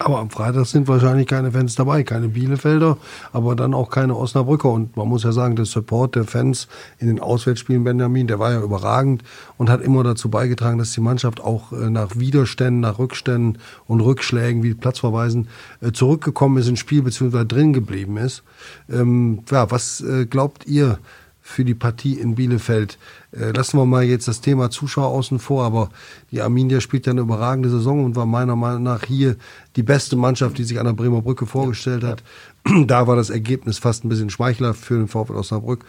Aber 0.00 0.18
am 0.18 0.28
Freitag 0.28 0.66
sind 0.66 0.88
wahrscheinlich 0.88 1.28
keine 1.28 1.52
Fans 1.52 1.76
dabei, 1.76 2.02
keine 2.02 2.28
Bielefelder, 2.28 2.96
aber 3.32 3.54
dann 3.54 3.74
auch 3.74 3.90
keine 3.90 4.16
Osnabrücker. 4.16 4.68
Und 4.68 4.96
man 4.96 5.06
muss 5.06 5.22
ja 5.22 5.30
sagen, 5.30 5.54
der 5.54 5.66
Support 5.66 6.16
der 6.16 6.24
Fans 6.24 6.66
in 6.98 7.06
den 7.06 7.20
Auswärtsspielen 7.20 7.84
Benjamin, 7.84 8.26
der 8.26 8.40
war 8.40 8.52
ja 8.52 8.60
überragend 8.60 9.22
und 9.56 9.70
hat 9.70 9.82
immer 9.82 10.02
dazu 10.02 10.28
beigetragen, 10.30 10.78
dass 10.78 10.92
die 10.92 11.00
Mannschaft 11.00 11.40
auch 11.40 11.72
äh, 11.72 11.90
nach 11.90 12.16
Widerständen, 12.16 12.80
nach 12.80 12.98
Rückständen 12.98 13.58
und 13.86 14.00
Rückschlägen 14.00 14.64
wie 14.64 14.74
Platzverweisen 14.74 15.46
äh, 15.80 15.92
zurückgekommen 15.92 16.58
ist 16.58 16.66
ins 16.66 16.80
Spiel 16.80 17.02
beziehungsweise 17.02 17.46
drin 17.46 17.72
geblieben 17.72 18.16
ist. 18.16 18.42
Ähm, 18.90 19.44
ja, 19.48 19.70
was 19.70 20.00
äh, 20.00 20.26
glaubt 20.26 20.66
ihr? 20.66 20.98
Für 21.46 21.62
die 21.62 21.74
Partie 21.74 22.14
in 22.14 22.36
Bielefeld. 22.36 22.96
Äh, 23.30 23.50
lassen 23.50 23.76
wir 23.78 23.84
mal 23.84 24.02
jetzt 24.02 24.26
das 24.26 24.40
Thema 24.40 24.70
Zuschauer 24.70 25.08
außen 25.08 25.38
vor, 25.38 25.62
aber 25.62 25.90
die 26.30 26.40
Arminia 26.40 26.80
spielt 26.80 27.04
ja 27.04 27.12
eine 27.12 27.20
überragende 27.20 27.68
Saison 27.68 28.02
und 28.02 28.16
war 28.16 28.24
meiner 28.24 28.56
Meinung 28.56 28.82
nach 28.82 29.04
hier 29.04 29.36
die 29.76 29.82
beste 29.82 30.16
Mannschaft, 30.16 30.56
die 30.56 30.64
sich 30.64 30.80
an 30.80 30.86
der 30.86 30.94
Bremer 30.94 31.20
Brücke 31.20 31.44
vorgestellt 31.44 32.02
hat. 32.02 32.22
Da 32.86 33.06
war 33.06 33.14
das 33.14 33.28
Ergebnis 33.28 33.76
fast 33.76 34.04
ein 34.04 34.08
bisschen 34.08 34.30
schmeichelhaft 34.30 34.82
für 34.82 34.94
den 34.94 35.06
VfL 35.06 35.36
Osnabrück. 35.36 35.84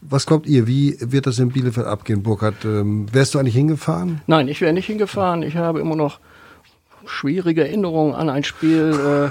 Was 0.00 0.26
glaubt 0.26 0.48
ihr, 0.48 0.66
wie 0.66 0.96
wird 1.00 1.28
das 1.28 1.38
in 1.38 1.50
Bielefeld 1.50 1.86
abgehen, 1.86 2.24
Burkhard? 2.24 2.64
Ähm, 2.64 3.06
wärst 3.12 3.32
du 3.32 3.38
eigentlich 3.38 3.54
hingefahren? 3.54 4.22
Nein, 4.26 4.48
ich 4.48 4.60
wäre 4.60 4.72
nicht 4.72 4.86
hingefahren. 4.86 5.44
Ich 5.44 5.54
habe 5.54 5.78
immer 5.78 5.94
noch 5.94 6.18
schwierige 7.06 7.62
Erinnerungen 7.62 8.16
an 8.16 8.28
ein 8.28 8.42
Spiel, 8.42 9.30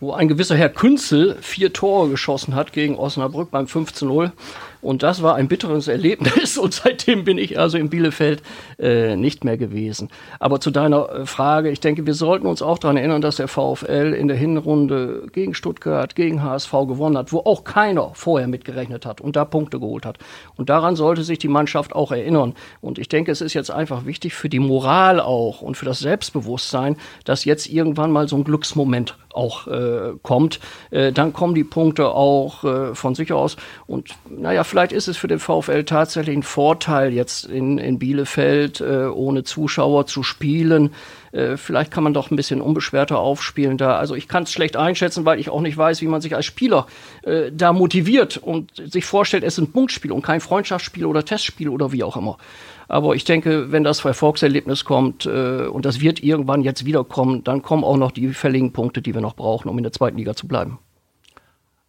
wo 0.00 0.12
ein 0.12 0.28
gewisser 0.28 0.56
Herr 0.56 0.70
Künzel 0.70 1.36
vier 1.42 1.74
Tore 1.74 2.08
geschossen 2.08 2.54
hat 2.54 2.72
gegen 2.72 2.96
Osnabrück 2.96 3.50
beim 3.50 3.66
15-0. 3.66 4.32
Und 4.82 5.02
das 5.02 5.22
war 5.22 5.34
ein 5.34 5.48
bitteres 5.48 5.88
Erlebnis 5.88 6.58
und 6.58 6.74
seitdem 6.74 7.24
bin 7.24 7.38
ich 7.38 7.58
also 7.58 7.78
in 7.78 7.90
Bielefeld 7.90 8.42
äh, 8.78 9.16
nicht 9.16 9.44
mehr 9.44 9.56
gewesen. 9.56 10.08
Aber 10.38 10.60
zu 10.60 10.70
deiner 10.70 11.08
äh, 11.10 11.26
Frage, 11.26 11.70
ich 11.70 11.80
denke, 11.80 12.06
wir 12.06 12.14
sollten 12.14 12.46
uns 12.46 12.62
auch 12.62 12.78
daran 12.78 12.96
erinnern, 12.96 13.20
dass 13.20 13.36
der 13.36 13.48
VfL 13.48 14.14
in 14.14 14.28
der 14.28 14.36
Hinrunde 14.36 15.26
gegen 15.32 15.54
Stuttgart, 15.54 16.14
gegen 16.14 16.42
HSV 16.42 16.70
gewonnen 16.70 17.18
hat, 17.18 17.32
wo 17.32 17.38
auch 17.40 17.64
keiner 17.64 18.10
vorher 18.14 18.48
mitgerechnet 18.48 19.06
hat 19.06 19.20
und 19.20 19.36
da 19.36 19.44
Punkte 19.44 19.80
geholt 19.80 20.06
hat. 20.06 20.18
Und 20.56 20.70
daran 20.70 20.96
sollte 20.96 21.22
sich 21.22 21.38
die 21.38 21.48
Mannschaft 21.48 21.94
auch 21.94 22.12
erinnern. 22.12 22.54
Und 22.80 22.98
ich 22.98 23.08
denke, 23.08 23.32
es 23.32 23.40
ist 23.40 23.54
jetzt 23.54 23.70
einfach 23.70 24.06
wichtig 24.06 24.34
für 24.34 24.48
die 24.48 24.58
Moral 24.58 25.20
auch 25.20 25.62
und 25.62 25.76
für 25.76 25.84
das 25.84 26.00
Selbstbewusstsein, 26.00 26.96
dass 27.24 27.44
jetzt 27.44 27.68
irgendwann 27.68 28.12
mal 28.12 28.28
so 28.28 28.36
ein 28.36 28.44
Glücksmoment 28.44 29.16
auch 29.32 29.66
äh, 29.66 30.12
kommt. 30.22 30.60
Äh, 30.90 31.12
dann 31.12 31.32
kommen 31.32 31.54
die 31.54 31.64
Punkte 31.64 32.08
auch 32.08 32.64
äh, 32.64 32.94
von 32.94 33.14
sich 33.14 33.32
aus. 33.32 33.56
Und 33.86 34.10
naja, 34.28 34.64
vielleicht 34.70 34.92
ist 34.92 35.08
es 35.08 35.16
für 35.16 35.28
den 35.28 35.38
VfL 35.38 35.84
tatsächlich 35.84 36.36
ein 36.36 36.42
Vorteil, 36.42 37.12
jetzt 37.12 37.44
in, 37.44 37.78
in 37.78 37.98
Bielefeld 37.98 38.80
äh, 38.80 39.06
ohne 39.06 39.44
Zuschauer 39.44 40.06
zu 40.06 40.22
spielen. 40.22 40.90
Äh, 41.32 41.56
vielleicht 41.56 41.90
kann 41.90 42.04
man 42.04 42.14
doch 42.14 42.30
ein 42.30 42.36
bisschen 42.36 42.60
unbeschwerter 42.60 43.18
aufspielen 43.18 43.76
da. 43.76 43.98
Also 43.98 44.14
ich 44.14 44.28
kann 44.28 44.44
es 44.44 44.52
schlecht 44.52 44.76
einschätzen, 44.76 45.24
weil 45.24 45.38
ich 45.38 45.50
auch 45.50 45.60
nicht 45.60 45.76
weiß, 45.76 46.00
wie 46.00 46.06
man 46.06 46.20
sich 46.20 46.34
als 46.34 46.46
Spieler 46.46 46.86
äh, 47.22 47.50
da 47.52 47.72
motiviert 47.72 48.38
und 48.38 48.70
sich 48.76 49.04
vorstellt, 49.04 49.44
es 49.44 49.58
ist 49.58 49.64
ein 49.64 49.72
Punktspiel 49.72 50.12
und 50.12 50.22
kein 50.22 50.40
Freundschaftsspiel 50.40 51.04
oder 51.04 51.24
Testspiel 51.24 51.68
oder 51.68 51.92
wie 51.92 52.02
auch 52.02 52.16
immer. 52.16 52.38
Aber 52.88 53.14
ich 53.14 53.24
denke, 53.24 53.70
wenn 53.72 53.84
das 53.84 54.04
Erfolgserlebnis 54.04 54.84
kommt 54.84 55.26
äh, 55.26 55.66
und 55.66 55.84
das 55.84 56.00
wird 56.00 56.22
irgendwann 56.22 56.62
jetzt 56.62 56.84
wiederkommen, 56.84 57.44
dann 57.44 57.62
kommen 57.62 57.84
auch 57.84 57.96
noch 57.96 58.10
die 58.10 58.28
fälligen 58.28 58.72
Punkte, 58.72 59.02
die 59.02 59.14
wir 59.14 59.20
noch 59.20 59.36
brauchen, 59.36 59.68
um 59.68 59.76
in 59.78 59.84
der 59.84 59.92
zweiten 59.92 60.16
Liga 60.16 60.34
zu 60.34 60.48
bleiben. 60.48 60.78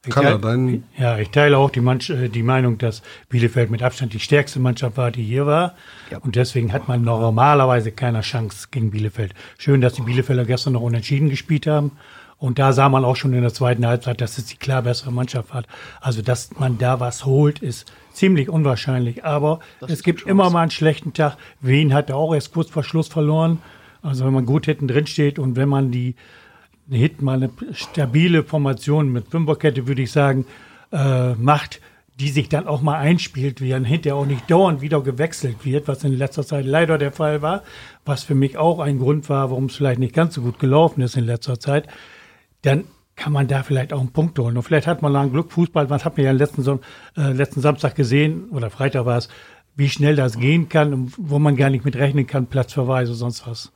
Ich 0.03 0.15
teile, 0.15 0.81
ja, 0.97 1.19
ich 1.19 1.29
teile 1.29 1.59
auch 1.59 1.69
die, 1.69 1.79
Manch, 1.79 2.09
äh, 2.09 2.27
die, 2.27 2.41
Meinung, 2.41 2.79
dass 2.79 3.03
Bielefeld 3.29 3.69
mit 3.69 3.83
Abstand 3.83 4.13
die 4.13 4.19
stärkste 4.19 4.59
Mannschaft 4.59 4.97
war, 4.97 5.11
die 5.11 5.21
hier 5.21 5.45
war. 5.45 5.75
Ja. 6.09 6.17
Und 6.17 6.35
deswegen 6.35 6.73
hat 6.73 6.87
man 6.87 7.03
normalerweise 7.03 7.91
keine 7.91 8.21
Chance 8.21 8.69
gegen 8.71 8.89
Bielefeld. 8.89 9.35
Schön, 9.59 9.79
dass 9.79 9.93
die 9.93 10.01
Bielefelder 10.01 10.45
gestern 10.45 10.73
noch 10.73 10.81
unentschieden 10.81 11.29
gespielt 11.29 11.67
haben. 11.67 11.91
Und 12.39 12.57
da 12.57 12.73
sah 12.73 12.89
man 12.89 13.05
auch 13.05 13.15
schon 13.15 13.31
in 13.33 13.43
der 13.43 13.53
zweiten 13.53 13.85
Halbzeit, 13.85 14.21
dass 14.21 14.39
es 14.39 14.47
die 14.47 14.57
klar 14.57 14.81
bessere 14.81 15.11
Mannschaft 15.11 15.53
hat. 15.53 15.67
Also, 15.99 16.23
dass 16.23 16.49
man 16.57 16.79
da 16.79 16.99
was 16.99 17.23
holt, 17.23 17.59
ist 17.59 17.93
ziemlich 18.11 18.49
unwahrscheinlich. 18.49 19.23
Aber 19.23 19.59
das 19.79 19.91
es 19.91 20.01
gibt 20.01 20.23
immer 20.23 20.49
mal 20.49 20.63
einen 20.63 20.71
schlechten 20.71 21.13
Tag. 21.13 21.37
Wien 21.59 21.93
hat 21.93 22.09
auch 22.09 22.33
erst 22.33 22.53
kurz 22.55 22.71
vor 22.71 22.83
Schluss 22.83 23.07
verloren. 23.07 23.59
Also, 24.01 24.25
wenn 24.25 24.33
man 24.33 24.47
gut 24.47 24.65
hinten 24.65 24.87
drin 24.87 25.05
steht 25.05 25.37
und 25.37 25.55
wenn 25.55 25.69
man 25.69 25.91
die 25.91 26.15
Hit 26.89 27.21
mal 27.21 27.37
eine 27.37 27.49
stabile 27.73 28.43
Formation 28.43 29.11
mit 29.11 29.29
Fünferkette, 29.29 29.87
würde 29.87 30.01
ich 30.01 30.11
sagen, 30.11 30.45
äh, 30.91 31.33
macht, 31.35 31.79
die 32.19 32.29
sich 32.29 32.49
dann 32.49 32.67
auch 32.67 32.81
mal 32.81 32.97
einspielt, 32.97 33.61
wie 33.61 33.69
dann 33.69 33.85
hinterher 33.85 34.15
auch 34.15 34.25
nicht 34.25 34.49
dauernd 34.49 34.81
wieder 34.81 35.01
gewechselt 35.01 35.65
wird, 35.65 35.87
was 35.87 36.03
in 36.03 36.13
letzter 36.13 36.45
Zeit 36.45 36.65
leider 36.65 36.97
der 36.97 37.11
Fall 37.11 37.41
war, 37.41 37.63
was 38.05 38.23
für 38.23 38.35
mich 38.35 38.57
auch 38.57 38.79
ein 38.79 38.99
Grund 38.99 39.27
war, 39.29 39.49
warum 39.49 39.65
es 39.65 39.75
vielleicht 39.75 39.99
nicht 39.99 40.13
ganz 40.13 40.35
so 40.35 40.41
gut 40.41 40.59
gelaufen 40.59 41.01
ist 41.01 41.17
in 41.17 41.25
letzter 41.25 41.59
Zeit, 41.59 41.87
dann 42.61 42.83
kann 43.15 43.33
man 43.33 43.47
da 43.47 43.63
vielleicht 43.63 43.93
auch 43.93 43.99
einen 43.99 44.11
Punkt 44.11 44.37
holen. 44.39 44.57
Und 44.57 44.63
vielleicht 44.63 44.87
hat 44.87 45.01
man 45.01 45.11
lang 45.11 45.31
Glück, 45.31 45.51
Fußball, 45.51 45.89
was 45.89 46.05
hat 46.05 46.17
man 46.17 46.25
ja 46.25 46.31
letzten, 46.31 46.79
äh, 47.17 47.31
letzten 47.31 47.61
Samstag 47.61 47.95
gesehen, 47.95 48.49
oder 48.49 48.69
Freitag 48.69 49.05
war 49.05 49.17
es, 49.17 49.29
wie 49.75 49.89
schnell 49.89 50.15
das 50.15 50.37
gehen 50.37 50.69
kann, 50.69 51.11
wo 51.17 51.39
man 51.39 51.55
gar 51.55 51.69
nicht 51.69 51.85
mit 51.85 51.95
rechnen 51.95 52.27
kann, 52.27 52.47
Platzverweise, 52.47 53.13
sonst 53.13 53.47
was. 53.47 53.71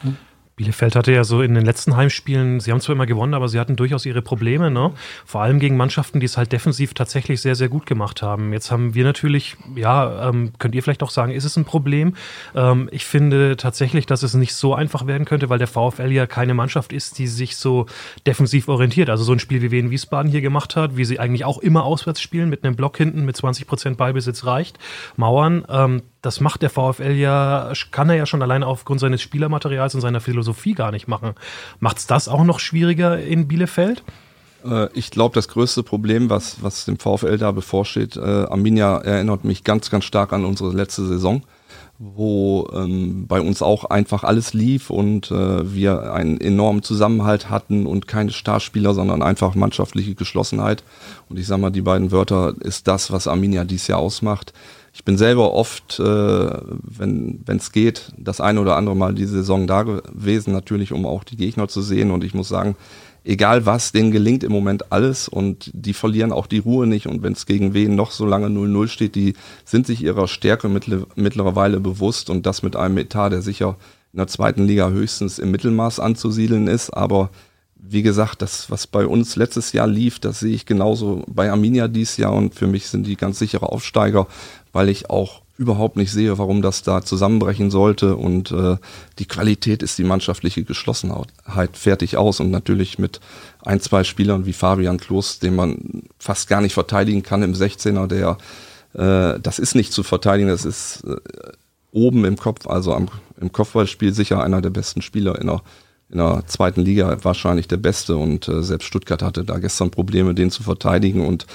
Hm? 0.00 0.16
Bielefeld 0.56 0.96
hatte 0.96 1.12
ja 1.12 1.24
so 1.24 1.40
in 1.40 1.54
den 1.54 1.64
letzten 1.64 1.96
Heimspielen, 1.96 2.60
sie 2.60 2.72
haben 2.72 2.80
zwar 2.80 2.94
immer 2.94 3.06
gewonnen, 3.06 3.32
aber 3.32 3.48
sie 3.48 3.58
hatten 3.58 3.74
durchaus 3.74 4.04
ihre 4.04 4.20
Probleme, 4.20 4.70
ne? 4.70 4.92
Vor 5.24 5.40
allem 5.40 5.58
gegen 5.58 5.76
Mannschaften, 5.76 6.20
die 6.20 6.26
es 6.26 6.36
halt 6.36 6.52
defensiv 6.52 6.92
tatsächlich 6.92 7.40
sehr, 7.40 7.54
sehr 7.54 7.68
gut 7.70 7.86
gemacht 7.86 8.20
haben. 8.20 8.52
Jetzt 8.52 8.70
haben 8.70 8.94
wir 8.94 9.04
natürlich, 9.04 9.56
ja, 9.76 10.28
ähm, 10.28 10.52
könnt 10.58 10.74
ihr 10.74 10.82
vielleicht 10.82 11.02
auch 11.02 11.10
sagen, 11.10 11.32
ist 11.32 11.44
es 11.44 11.56
ein 11.56 11.64
Problem? 11.64 12.14
Ähm, 12.54 12.88
ich 12.92 13.06
finde 13.06 13.56
tatsächlich, 13.56 14.04
dass 14.04 14.22
es 14.22 14.34
nicht 14.34 14.54
so 14.54 14.74
einfach 14.74 15.06
werden 15.06 15.24
könnte, 15.24 15.48
weil 15.48 15.58
der 15.58 15.68
VfL 15.68 16.12
ja 16.12 16.26
keine 16.26 16.52
Mannschaft 16.52 16.92
ist, 16.92 17.18
die 17.18 17.26
sich 17.26 17.56
so 17.56 17.86
defensiv 18.26 18.68
orientiert. 18.68 19.08
Also 19.08 19.24
so 19.24 19.32
ein 19.32 19.38
Spiel, 19.38 19.62
wie 19.62 19.70
wir 19.70 19.80
in 19.80 19.90
Wiesbaden 19.90 20.30
hier 20.30 20.42
gemacht 20.42 20.76
hat, 20.76 20.96
wie 20.96 21.06
sie 21.06 21.18
eigentlich 21.18 21.46
auch 21.46 21.58
immer 21.58 21.84
auswärts 21.84 22.20
spielen, 22.20 22.50
mit 22.50 22.62
einem 22.62 22.76
Block 22.76 22.98
hinten, 22.98 23.24
mit 23.24 23.36
20 23.36 23.66
Prozent 23.66 23.96
Ballbesitz 23.96 24.44
reicht, 24.44 24.78
Mauern. 25.16 25.64
Ähm, 25.68 26.02
das 26.22 26.40
macht 26.40 26.62
der 26.62 26.70
VfL 26.70 27.12
ja, 27.12 27.72
kann 27.90 28.08
er 28.08 28.16
ja 28.16 28.26
schon 28.26 28.42
alleine 28.42 28.66
aufgrund 28.66 29.00
seines 29.00 29.20
Spielermaterials 29.20 29.94
und 29.94 30.00
seiner 30.00 30.20
Philosophie 30.20 30.74
gar 30.74 30.92
nicht 30.92 31.08
machen. 31.08 31.34
Macht 31.80 31.98
es 31.98 32.06
das 32.06 32.28
auch 32.28 32.44
noch 32.44 32.60
schwieriger 32.60 33.18
in 33.18 33.48
Bielefeld? 33.48 34.04
Äh, 34.64 34.88
ich 34.94 35.10
glaube, 35.10 35.34
das 35.34 35.48
größte 35.48 35.82
Problem, 35.82 36.30
was, 36.30 36.62
was 36.62 36.84
dem 36.84 36.98
VfL 36.98 37.38
da 37.38 37.50
bevorsteht, 37.50 38.16
äh, 38.16 38.20
Arminia 38.20 38.98
erinnert 38.98 39.44
mich 39.44 39.64
ganz, 39.64 39.90
ganz 39.90 40.04
stark 40.04 40.32
an 40.32 40.44
unsere 40.44 40.72
letzte 40.72 41.04
Saison, 41.04 41.42
wo 41.98 42.68
ähm, 42.72 43.26
bei 43.26 43.40
uns 43.40 43.60
auch 43.60 43.84
einfach 43.84 44.22
alles 44.22 44.54
lief 44.54 44.90
und 44.90 45.30
äh, 45.32 45.74
wir 45.74 46.12
einen 46.12 46.40
enormen 46.40 46.84
Zusammenhalt 46.84 47.50
hatten 47.50 47.84
und 47.84 48.06
keine 48.06 48.30
Starspieler, 48.30 48.94
sondern 48.94 49.22
einfach 49.22 49.56
mannschaftliche 49.56 50.14
Geschlossenheit. 50.14 50.84
Und 51.28 51.38
ich 51.38 51.48
sage 51.48 51.60
mal, 51.60 51.70
die 51.70 51.82
beiden 51.82 52.12
Wörter 52.12 52.54
ist 52.60 52.86
das, 52.86 53.10
was 53.10 53.26
Arminia 53.26 53.64
dieses 53.64 53.88
Jahr 53.88 53.98
ausmacht. 53.98 54.52
Ich 54.94 55.04
bin 55.04 55.16
selber 55.16 55.54
oft, 55.54 55.98
äh, 56.00 56.02
wenn 56.02 57.42
es 57.46 57.72
geht, 57.72 58.12
das 58.18 58.42
eine 58.42 58.60
oder 58.60 58.76
andere 58.76 58.94
Mal 58.94 59.14
die 59.14 59.24
Saison 59.24 59.66
da 59.66 59.84
gewesen, 59.84 60.52
natürlich, 60.52 60.92
um 60.92 61.06
auch 61.06 61.24
die 61.24 61.36
Gegner 61.36 61.66
zu 61.68 61.80
sehen. 61.80 62.10
Und 62.10 62.24
ich 62.24 62.34
muss 62.34 62.48
sagen, 62.48 62.76
egal 63.24 63.64
was, 63.64 63.92
denen 63.92 64.10
gelingt 64.10 64.44
im 64.44 64.52
Moment 64.52 64.92
alles 64.92 65.28
und 65.28 65.70
die 65.72 65.94
verlieren 65.94 66.30
auch 66.30 66.46
die 66.46 66.58
Ruhe 66.58 66.86
nicht. 66.86 67.06
Und 67.06 67.22
wenn 67.22 67.32
es 67.32 67.46
gegen 67.46 67.72
wen 67.72 67.94
noch 67.94 68.10
so 68.10 68.26
lange 68.26 68.48
0-0 68.48 68.88
steht, 68.88 69.14
die 69.14 69.34
sind 69.64 69.86
sich 69.86 70.02
ihrer 70.02 70.28
Stärke 70.28 70.68
mittlerweile 70.68 71.80
bewusst 71.80 72.28
und 72.28 72.44
das 72.44 72.62
mit 72.62 72.76
einem 72.76 72.98
Etat, 72.98 73.30
der 73.30 73.40
sicher 73.40 73.76
in 74.12 74.18
der 74.18 74.26
zweiten 74.26 74.66
Liga 74.66 74.90
höchstens 74.90 75.38
im 75.38 75.50
Mittelmaß 75.50 76.00
anzusiedeln 76.00 76.66
ist. 76.66 76.90
Aber 76.90 77.30
wie 77.84 78.02
gesagt, 78.02 78.42
das, 78.42 78.70
was 78.70 78.86
bei 78.86 79.06
uns 79.06 79.36
letztes 79.36 79.72
Jahr 79.72 79.88
lief, 79.88 80.18
das 80.20 80.40
sehe 80.40 80.54
ich 80.54 80.66
genauso 80.66 81.24
bei 81.26 81.50
Arminia 81.50 81.88
dieses 81.88 82.16
Jahr 82.16 82.32
und 82.32 82.54
für 82.54 82.66
mich 82.66 82.86
sind 82.86 83.06
die 83.06 83.16
ganz 83.16 83.38
sichere 83.38 83.70
Aufsteiger, 83.70 84.28
weil 84.72 84.88
ich 84.88 85.10
auch 85.10 85.42
überhaupt 85.58 85.96
nicht 85.96 86.10
sehe, 86.10 86.38
warum 86.38 86.62
das 86.62 86.82
da 86.82 87.02
zusammenbrechen 87.02 87.70
sollte. 87.70 88.16
Und 88.16 88.50
äh, 88.50 88.76
die 89.18 89.26
Qualität 89.26 89.82
ist 89.82 89.98
die 89.98 90.04
mannschaftliche 90.04 90.64
Geschlossenheit 90.64 91.76
fertig 91.76 92.16
aus. 92.16 92.40
Und 92.40 92.50
natürlich 92.50 92.98
mit 92.98 93.20
ein, 93.64 93.80
zwei 93.80 94.04
Spielern 94.04 94.46
wie 94.46 94.52
Fabian 94.52 94.98
Klos, 94.98 95.38
den 95.38 95.54
man 95.54 96.02
fast 96.18 96.48
gar 96.48 96.60
nicht 96.60 96.74
verteidigen 96.74 97.22
kann 97.22 97.42
im 97.42 97.52
16er, 97.52 98.06
der 98.06 98.38
äh, 98.94 99.40
das 99.40 99.58
ist 99.58 99.74
nicht 99.74 99.92
zu 99.92 100.02
verteidigen, 100.02 100.48
das 100.48 100.64
ist 100.64 101.04
äh, 101.04 101.16
oben 101.92 102.24
im 102.24 102.36
Kopf, 102.36 102.66
also 102.66 102.94
am, 102.94 103.08
im 103.40 103.52
Kopfballspiel 103.52 104.12
sicher 104.12 104.42
einer 104.42 104.60
der 104.60 104.70
besten 104.70 105.02
Spieler 105.02 105.40
in 105.40 105.46
der 105.46 105.62
in 106.10 106.18
der 106.18 106.42
zweiten 106.46 106.82
Liga 106.82 107.16
wahrscheinlich 107.22 107.68
der 107.68 107.78
Beste. 107.78 108.16
Und 108.16 108.46
äh, 108.46 108.62
selbst 108.62 108.84
Stuttgart 108.84 109.22
hatte 109.22 109.44
da 109.44 109.58
gestern 109.58 109.90
Probleme, 109.90 110.34
den 110.34 110.50
zu 110.50 110.62
verteidigen. 110.62 111.26
Und 111.26 111.46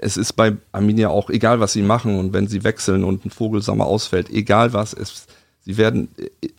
es 0.00 0.16
ist 0.16 0.34
bei 0.34 0.56
Arminia 0.72 1.08
auch 1.08 1.30
egal, 1.30 1.60
was 1.60 1.72
sie 1.72 1.82
machen 1.82 2.18
und 2.18 2.32
wenn 2.32 2.48
sie 2.48 2.64
wechseln 2.64 3.04
und 3.04 3.24
ein 3.24 3.30
Vogelsammer 3.30 3.86
ausfällt, 3.86 4.30
egal 4.30 4.72
was, 4.72 4.92
es, 4.92 5.26
sie 5.64 5.76
werden, 5.76 6.08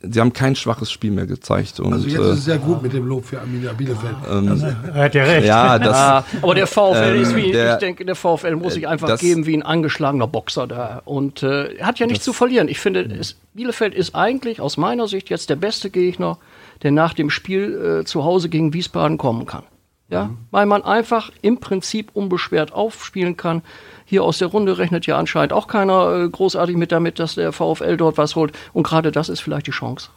sie 0.02 0.20
haben 0.20 0.34
kein 0.34 0.56
schwaches 0.56 0.92
Spiel 0.92 1.12
mehr 1.12 1.26
gezeigt. 1.26 1.80
Und, 1.80 1.94
also 1.94 2.08
jetzt 2.08 2.20
äh, 2.20 2.32
ist 2.32 2.38
es 2.40 2.46
sehr 2.46 2.58
gut 2.58 2.82
mit 2.82 2.94
dem 2.94 3.06
Lob 3.06 3.26
für 3.26 3.40
Arminia 3.40 3.74
Bielefeld. 3.74 4.16
Ähm, 4.30 4.48
also, 4.48 4.66
er 4.66 5.04
hat 5.04 5.16
ja 5.16 5.24
recht. 5.24 5.48
Ja, 5.48 5.80
das, 5.80 5.98
ja, 5.98 6.26
aber 6.42 6.56
der 6.56 6.68
VfL 6.68 7.16
ähm, 7.16 7.22
ist 7.22 7.36
wie, 7.36 7.52
der, 7.52 7.74
ich 7.74 7.80
denke, 7.80 8.06
der 8.06 8.16
VfL 8.16 8.56
muss 8.56 8.76
sich 8.76 8.88
einfach 8.88 9.08
das, 9.08 9.20
geben 9.20 9.46
wie 9.46 9.58
ein 9.58 9.64
angeschlagener 9.64 10.28
Boxer 10.28 10.68
da 10.68 11.02
und 11.06 11.44
äh, 11.44 11.78
hat 11.82 12.00
ja 12.00 12.06
nichts 12.06 12.24
zu 12.24 12.34
verlieren. 12.34 12.68
Ich 12.68 12.80
finde, 12.80 13.02
es, 13.02 13.36
Bielefeld 13.54 13.94
ist 13.94 14.16
eigentlich 14.16 14.62
aus 14.62 14.78
meiner 14.78 15.08
Sicht 15.08 15.30
jetzt 15.30 15.50
der 15.50 15.56
beste 15.56 15.90
Gegner 15.90 16.38
der 16.84 16.92
nach 16.92 17.14
dem 17.14 17.30
Spiel 17.30 18.02
äh, 18.02 18.06
zu 18.06 18.24
Hause 18.24 18.50
gegen 18.50 18.74
Wiesbaden 18.74 19.18
kommen 19.18 19.46
kann. 19.46 19.64
Ja, 20.10 20.26
mhm. 20.26 20.38
weil 20.52 20.66
man 20.66 20.84
einfach 20.84 21.32
im 21.42 21.60
Prinzip 21.60 22.12
unbeschwert 22.14 22.74
aufspielen 22.74 23.38
kann. 23.38 23.64
Hier 24.06 24.24
aus 24.24 24.38
der 24.38 24.50
Runde 24.50 24.78
rechnet 24.78 25.06
ja 25.06 25.18
anscheinend 25.18 25.54
auch 25.54 25.68
keiner 25.68 26.14
äh, 26.14 26.30
großartig 26.30 26.76
mit 26.76 26.92
damit, 26.92 27.20
dass 27.20 27.36
der 27.36 27.52
VfL 27.52 27.98
dort 27.98 28.18
was 28.18 28.36
holt. 28.36 28.54
Und 28.74 28.84
gerade 28.84 29.12
das 29.12 29.30
ist 29.30 29.40
vielleicht 29.40 29.68
die 29.68 29.72
Chance. 29.72 30.10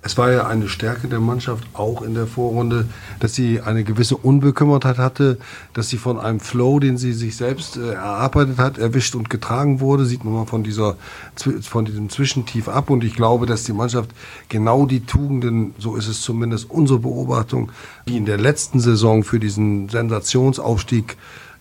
Es 0.00 0.16
war 0.16 0.30
ja 0.30 0.46
eine 0.46 0.68
Stärke 0.68 1.08
der 1.08 1.18
Mannschaft 1.18 1.64
auch 1.72 2.02
in 2.02 2.14
der 2.14 2.28
Vorrunde, 2.28 2.86
dass 3.18 3.34
sie 3.34 3.60
eine 3.60 3.82
gewisse 3.82 4.16
Unbekümmertheit 4.16 4.96
hatte, 4.96 5.38
dass 5.74 5.88
sie 5.88 5.96
von 5.96 6.20
einem 6.20 6.38
Flow, 6.38 6.78
den 6.78 6.96
sie 6.96 7.12
sich 7.12 7.36
selbst 7.36 7.76
äh, 7.76 7.94
erarbeitet 7.94 8.58
hat, 8.58 8.78
erwischt 8.78 9.16
und 9.16 9.28
getragen 9.28 9.80
wurde. 9.80 10.06
Sieht 10.06 10.24
man 10.24 10.34
mal 10.34 10.46
von 10.46 10.62
dieser, 10.62 10.96
von 11.62 11.84
diesem 11.84 12.10
Zwischentief 12.10 12.68
ab. 12.68 12.90
Und 12.90 13.02
ich 13.02 13.14
glaube, 13.14 13.46
dass 13.46 13.64
die 13.64 13.72
Mannschaft 13.72 14.10
genau 14.48 14.86
die 14.86 15.04
Tugenden, 15.04 15.74
so 15.78 15.96
ist 15.96 16.06
es 16.06 16.20
zumindest 16.20 16.70
unsere 16.70 17.00
Beobachtung, 17.00 17.72
die 18.06 18.16
in 18.16 18.24
der 18.24 18.38
letzten 18.38 18.78
Saison 18.78 19.24
für 19.24 19.40
diesen 19.40 19.88
Sensationsaufstieg 19.88 21.16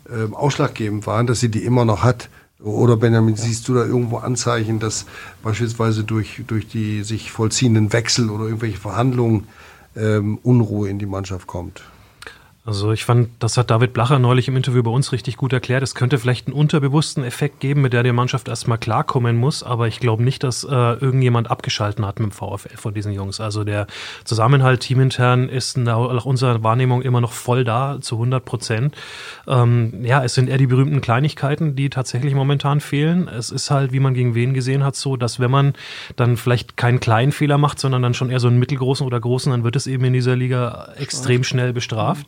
äh, 0.09 0.31
ausschlaggebend 0.31 1.07
waren, 1.07 1.25
dass 1.25 1.39
sie 1.39 1.49
die 1.49 1.65
immer 1.65 1.85
noch 1.85 2.03
hat. 2.03 2.29
Oder 2.59 2.97
Benjamin, 2.97 3.35
siehst 3.35 3.67
du 3.67 3.75
da 3.75 3.85
irgendwo 3.85 4.17
Anzeichen, 4.17 4.79
dass 4.79 5.05
beispielsweise 5.43 6.03
durch, 6.03 6.41
durch 6.47 6.67
die 6.67 7.03
sich 7.03 7.31
vollziehenden 7.31 7.93
Wechsel 7.93 8.29
oder 8.31 8.45
irgendwelche 8.45 8.77
Verhandlungen 8.77 9.47
ähm, 9.95 10.39
Unruhe 10.41 10.89
in 10.89 10.97
die 10.97 11.05
Mannschaft 11.05 11.45
kommt? 11.45 11.83
Also 12.67 12.91
ich 12.91 13.05
fand, 13.05 13.29
das 13.39 13.55
hat 13.55 13.71
David 13.71 13.93
Blacher 13.93 14.19
neulich 14.19 14.49
im 14.49 14.57
Interview 14.57 14.83
bei 14.83 14.91
uns 14.91 15.13
richtig 15.13 15.37
gut 15.37 15.53
erklärt. 15.53 15.83
Es 15.83 15.95
könnte 15.95 16.17
vielleicht 16.17 16.47
einen 16.47 16.53
unterbewussten 16.53 17.23
Effekt 17.23 17.61
geben, 17.61 17.79
mit 17.79 17.93
der 17.93 18.03
die 18.03 18.11
Mannschaft 18.11 18.49
erstmal 18.49 18.77
klarkommen 18.77 19.37
muss, 19.37 19.63
aber 19.63 19.87
ich 19.87 20.01
glaube 20.01 20.21
nicht, 20.21 20.43
dass 20.43 20.65
äh, 20.65 20.67
irgendjemand 20.67 21.49
abgeschalten 21.49 22.05
hat 22.05 22.19
mit 22.19 22.29
dem 22.29 22.31
VfL 22.33 22.75
von 22.75 22.93
diesen 22.93 23.13
Jungs. 23.13 23.39
Also 23.39 23.63
der 23.63 23.87
Zusammenhalt 24.25 24.81
teamintern 24.81 25.47
ist 25.47 25.77
nach 25.77 26.25
unserer 26.25 26.61
Wahrnehmung 26.61 27.03
immer 27.03 27.21
noch 27.21 27.31
voll 27.31 27.63
da, 27.63 27.99
zu 28.01 28.15
100 28.15 28.43
Prozent. 28.43 28.95
Ähm, 29.47 30.03
ja, 30.03 30.21
es 30.25 30.33
sind 30.33 30.49
eher 30.49 30.57
die 30.57 30.67
berühmten 30.67 30.99
Kleinigkeiten, 30.99 31.77
die 31.77 31.89
tatsächlich 31.89 32.35
momentan 32.35 32.81
fehlen. 32.81 33.29
Es 33.29 33.49
ist 33.49 33.71
halt, 33.71 33.93
wie 33.93 34.01
man 34.01 34.13
gegen 34.13 34.35
wen 34.35 34.53
gesehen 34.53 34.83
hat, 34.83 34.97
so, 34.97 35.15
dass 35.15 35.39
wenn 35.39 35.51
man 35.51 35.73
dann 36.17 36.35
vielleicht 36.35 36.75
keinen 36.75 36.99
kleinen 36.99 37.31
Fehler 37.31 37.57
macht, 37.57 37.79
sondern 37.79 38.01
dann 38.01 38.13
schon 38.13 38.29
eher 38.29 38.41
so 38.41 38.49
einen 38.49 38.59
mittelgroßen 38.59 39.07
oder 39.07 39.21
großen, 39.21 39.53
dann 39.53 39.63
wird 39.63 39.77
es 39.77 39.87
eben 39.87 40.03
in 40.03 40.11
dieser 40.11 40.35
Liga 40.35 40.89
extrem 40.97 41.45
schnell 41.45 41.71
bestraft. 41.71 42.27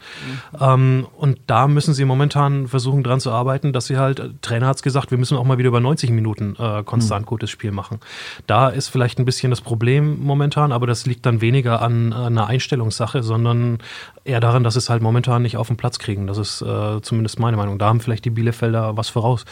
Ähm, 0.59 1.07
und 1.17 1.39
da 1.47 1.67
müssen 1.67 1.93
sie 1.93 2.05
momentan 2.05 2.67
versuchen 2.67 3.03
dran 3.03 3.19
zu 3.19 3.31
arbeiten, 3.31 3.73
dass 3.73 3.87
sie 3.87 3.97
halt, 3.97 4.19
äh, 4.19 4.29
Trainer 4.41 4.67
hat 4.67 4.77
es 4.77 4.83
gesagt, 4.83 5.11
wir 5.11 5.17
müssen 5.17 5.37
auch 5.37 5.43
mal 5.43 5.57
wieder 5.57 5.69
über 5.69 5.79
90 5.79 6.11
Minuten 6.11 6.55
äh, 6.59 6.83
konstant 6.83 7.25
mhm. 7.25 7.29
gutes 7.29 7.49
Spiel 7.49 7.71
machen. 7.71 7.99
Da 8.47 8.69
ist 8.69 8.89
vielleicht 8.89 9.19
ein 9.19 9.25
bisschen 9.25 9.49
das 9.49 9.61
Problem 9.61 10.19
momentan, 10.21 10.71
aber 10.71 10.87
das 10.87 11.05
liegt 11.05 11.25
dann 11.25 11.41
weniger 11.41 11.81
an, 11.81 12.13
an 12.13 12.37
einer 12.37 12.47
Einstellungssache, 12.47 13.23
sondern 13.23 13.79
eher 14.23 14.39
daran, 14.39 14.63
dass 14.63 14.75
es 14.75 14.89
halt 14.89 15.01
momentan 15.01 15.41
nicht 15.41 15.57
auf 15.57 15.67
den 15.67 15.77
Platz 15.77 15.99
kriegen. 15.99 16.27
Das 16.27 16.37
ist 16.37 16.61
äh, 16.61 17.01
zumindest 17.01 17.39
meine 17.39 17.57
Meinung. 17.57 17.79
Da 17.79 17.87
haben 17.87 17.99
vielleicht 17.99 18.25
die 18.25 18.29
Bielefelder 18.29 18.95
was 18.95 19.09
voraus. 19.09 19.45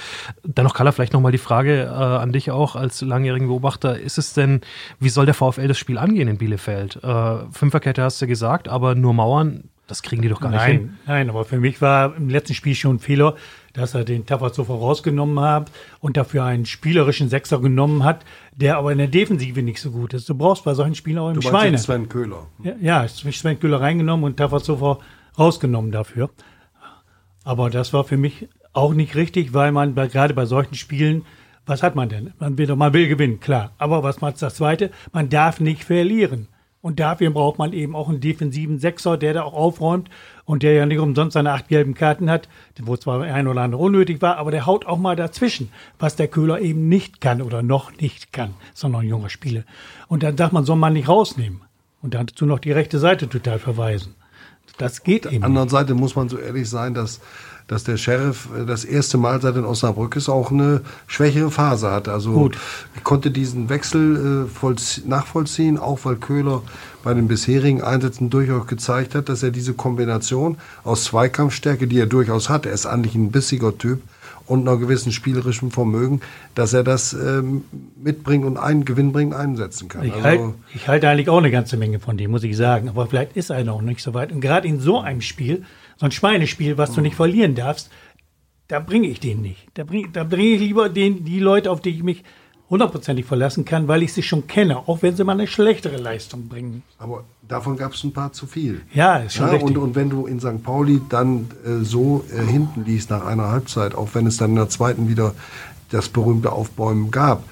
Dennoch, 0.43 0.73
Kalla, 0.73 0.91
vielleicht 0.91 1.13
nochmal 1.13 1.31
die 1.31 1.37
Frage 1.37 1.83
äh, 1.83 1.87
an 1.87 2.31
dich 2.31 2.51
auch 2.51 2.75
als 2.75 3.01
langjährigen 3.01 3.47
Beobachter. 3.47 3.99
Ist 3.99 4.17
es 4.17 4.33
denn, 4.33 4.61
wie 4.99 5.09
soll 5.09 5.25
der 5.25 5.33
VfL 5.33 5.67
das 5.67 5.77
Spiel 5.77 5.97
angehen 5.97 6.27
in 6.27 6.37
Bielefeld? 6.37 7.03
Äh, 7.03 7.37
Fünferkette 7.51 8.03
hast 8.03 8.21
du 8.21 8.27
gesagt, 8.27 8.67
aber 8.67 8.95
nur 8.95 9.13
Mauern, 9.13 9.65
das 9.87 10.03
kriegen 10.03 10.21
die 10.21 10.29
doch 10.29 10.41
gar 10.41 10.51
nein, 10.51 10.71
nicht 10.71 10.79
hin. 10.79 10.97
Nein, 11.05 11.29
aber 11.29 11.45
für 11.45 11.57
mich 11.57 11.81
war 11.81 12.15
im 12.15 12.29
letzten 12.29 12.53
Spiel 12.53 12.75
schon 12.75 12.97
ein 12.97 12.99
Fehler, 12.99 13.35
dass 13.73 13.93
er 13.93 14.03
den 14.03 14.25
Tafazova 14.25 14.75
rausgenommen 14.75 15.39
hat 15.39 15.71
und 15.99 16.17
dafür 16.17 16.43
einen 16.43 16.65
spielerischen 16.65 17.29
Sechser 17.29 17.59
genommen 17.59 18.03
hat, 18.03 18.25
der 18.53 18.77
aber 18.77 18.91
in 18.91 18.97
der 18.97 19.07
Defensive 19.07 19.61
nicht 19.61 19.81
so 19.81 19.91
gut 19.91 20.13
ist. 20.13 20.27
Du 20.29 20.35
brauchst 20.35 20.63
bei 20.63 20.73
solchen 20.73 20.95
Spielen 20.95 21.17
auch 21.17 21.29
im 21.29 21.35
du 21.35 21.41
Schweine. 21.41 21.77
Sven 21.77 22.09
Köhler. 22.09 22.47
Ja, 22.63 22.73
ja, 22.81 23.07
Sven 23.07 23.59
Köhler 23.59 23.81
reingenommen 23.81 24.25
und 24.25 24.37
Tafazova 24.37 24.99
rausgenommen 25.37 25.91
dafür. 25.91 26.29
Aber 27.43 27.69
das 27.69 27.93
war 27.93 28.03
für 28.03 28.17
mich 28.17 28.49
auch 28.73 28.93
nicht 28.93 29.15
richtig, 29.15 29.53
weil 29.53 29.71
man 29.71 29.95
bei, 29.95 30.07
gerade 30.07 30.33
bei 30.33 30.45
solchen 30.45 30.75
Spielen 30.75 31.23
was 31.67 31.83
hat 31.83 31.95
man 31.95 32.07
denn? 32.07 32.33
Man 32.39 32.57
will, 32.57 32.73
man 32.75 32.93
will 32.93 33.09
gewinnen, 33.09 33.41
klar. 33.41 33.73
Aber 33.77 34.01
was 34.01 34.21
macht 34.21 34.41
das 34.41 34.55
Zweite? 34.55 34.89
Man 35.11 35.29
darf 35.29 35.59
nicht 35.59 35.83
verlieren. 35.83 36.47
Und 36.87 37.01
dafür 37.01 37.31
braucht 37.31 37.59
man 37.59 37.73
eben 37.73 37.97
auch 37.97 38.07
einen 38.07 38.21
defensiven 38.21 38.79
Sechser, 38.79 39.17
der 39.17 39.33
da 39.33 39.43
auch 39.43 39.53
aufräumt 39.53 40.09
und 40.45 40.63
der 40.63 40.71
ja 40.71 40.85
nicht 40.85 40.99
umsonst 40.99 41.33
seine 41.33 41.51
acht 41.51 41.67
gelben 41.67 41.95
Karten 41.95 42.29
hat, 42.29 42.47
wo 42.81 42.95
zwar 42.95 43.21
ein 43.23 43.49
oder 43.49 43.59
andere 43.59 43.81
unnötig 43.81 44.21
war, 44.21 44.37
aber 44.37 44.51
der 44.51 44.65
haut 44.65 44.85
auch 44.85 44.97
mal 44.97 45.17
dazwischen, 45.17 45.69
was 45.99 46.15
der 46.15 46.29
Köhler 46.29 46.61
eben 46.61 46.87
nicht 46.87 47.19
kann 47.19 47.41
oder 47.41 47.61
noch 47.61 47.91
nicht 47.99 48.31
kann, 48.31 48.53
sondern 48.73 49.01
ein 49.01 49.09
junger 49.09 49.27
Spieler. 49.27 49.63
Und 50.07 50.23
dann 50.23 50.37
sagt 50.37 50.53
man, 50.53 50.63
soll 50.63 50.77
man 50.77 50.93
nicht 50.93 51.09
rausnehmen 51.09 51.59
und 52.01 52.13
dazu 52.13 52.45
noch 52.45 52.59
die 52.59 52.71
rechte 52.71 52.99
Seite 52.99 53.27
total 53.27 53.59
verweisen. 53.59 54.15
Das 54.77 55.03
geht 55.03 55.27
Auf 55.27 55.33
eben. 55.33 55.41
der 55.41 55.47
anderen 55.47 55.67
Seite 55.67 55.93
muss 55.93 56.15
man 56.15 56.29
so 56.29 56.37
ehrlich 56.37 56.69
sein, 56.69 56.93
dass, 56.93 57.19
dass 57.67 57.83
der 57.83 57.97
Sheriff 57.97 58.47
äh, 58.57 58.65
das 58.65 58.85
erste 58.85 59.17
Mal 59.17 59.41
seit 59.41 59.55
in 59.55 59.65
Osnabrück 59.65 60.15
ist 60.15 60.29
auch 60.29 60.51
eine 60.51 60.81
schwächere 61.07 61.51
Phase 61.51 61.91
hatte. 61.91 62.11
Also 62.13 62.31
Gut. 62.31 62.57
ich 62.95 63.03
konnte 63.03 63.29
diesen 63.31 63.69
Wechsel 63.69 64.47
äh, 64.47 64.59
vollzie- 64.59 65.05
nachvollziehen, 65.07 65.77
auch 65.77 65.99
weil 66.03 66.15
Köhler 66.15 66.61
bei 67.03 67.13
den 67.13 67.27
bisherigen 67.27 67.81
Einsätzen 67.81 68.29
durchaus 68.29 68.67
gezeigt 68.67 69.15
hat, 69.15 69.29
dass 69.29 69.43
er 69.43 69.51
diese 69.51 69.73
Kombination 69.73 70.57
aus 70.83 71.03
Zweikampfstärke, 71.05 71.87
die 71.87 71.99
er 71.99 72.05
durchaus 72.07 72.49
hat, 72.49 72.65
er 72.65 72.73
ist 72.73 72.85
eigentlich 72.85 73.15
ein 73.15 73.31
bissiger 73.31 73.77
Typ, 73.77 74.01
und 74.45 74.65
einer 74.65 74.77
gewissen 74.77 75.11
spielerischen 75.11 75.71
Vermögen, 75.71 76.21
dass 76.55 76.71
er 76.71 76.85
das 76.85 77.11
ähm, 77.11 77.65
mitbringt 78.01 78.45
und 78.45 78.55
einen 78.55 78.85
gewinnbringend 78.85 79.35
einsetzen 79.35 79.89
kann. 79.89 80.05
Ich, 80.05 80.13
Also- 80.13 80.23
halt, 80.23 80.41
ich 80.73 80.87
halte 80.87 81.09
eigentlich 81.09 81.27
auch 81.27 81.39
eine 81.39 81.51
ganze 81.51 81.75
Menge 81.75 81.99
von 81.99 82.15
dem, 82.15 82.31
muss 82.31 82.43
ich 82.45 82.55
sagen. 82.55 82.87
Aber 82.87 83.07
vielleicht 83.07 83.35
ist 83.35 83.49
er 83.49 83.61
noch 83.65 83.81
nicht 83.81 84.01
so 84.01 84.13
weit. 84.13 84.31
Und 84.31 84.39
gerade 84.39 84.65
in 84.65 84.79
so 84.79 85.01
einem 85.01 85.19
Spiel, 85.19 85.63
so 85.97 86.05
ein 86.05 86.11
Schweinespiel, 86.11 86.77
was 86.77 86.93
du 86.93 87.01
nicht 87.01 87.15
verlieren 87.15 87.55
darfst, 87.55 87.89
da 88.67 88.79
bringe 88.79 89.07
ich 89.07 89.19
den 89.19 89.41
nicht. 89.41 89.67
Da 89.75 89.83
bringe 89.83 90.09
da 90.11 90.23
bring 90.23 90.53
ich 90.55 90.59
lieber 90.59 90.89
den, 90.89 91.23
die 91.25 91.39
Leute, 91.39 91.71
auf 91.71 91.81
die 91.81 91.89
ich 91.89 92.03
mich 92.03 92.23
hundertprozentig 92.69 93.25
verlassen 93.25 93.63
kann, 93.63 93.87
weil 93.87 94.03
ich 94.03 94.11
sie 94.11 94.23
schon 94.23 94.45
kenne, 94.47 94.77
auch 94.89 95.01
wenn 95.01 95.15
sie 95.15 95.23
mal 95.23 95.31
eine 95.33 95.47
schlechtere 95.47 95.95
Leistung 95.97 96.49
bringen. 96.49 96.83
Aber 96.97 97.23
davon 97.47 97.77
gab 97.77 97.93
es 97.93 98.03
ein 98.03 98.11
paar 98.11 98.33
zu 98.33 98.45
viel. 98.45 98.81
Ja, 98.93 99.17
ist 99.19 99.35
schon 99.35 99.45
Ja, 99.45 99.53
richtig. 99.53 99.69
und, 99.69 99.77
und 99.77 99.95
wenn 99.95 100.09
du 100.09 100.27
in 100.27 100.39
St. 100.41 100.61
Pauli 100.63 100.99
dann 101.07 101.49
äh, 101.65 101.83
so 101.85 102.25
äh, 102.29 102.45
hinten 102.45 102.83
liegst 102.83 103.09
nach 103.09 103.25
einer 103.25 103.49
Halbzeit, 103.49 103.95
auch 103.95 104.09
wenn 104.13 104.27
es 104.27 104.35
dann 104.35 104.49
in 104.49 104.55
der 104.57 104.67
zweiten 104.69 105.07
wieder 105.07 105.33
das 105.91 106.09
berühmte 106.09 106.51
Aufbäumen 106.51 107.09
gab, 107.09 107.43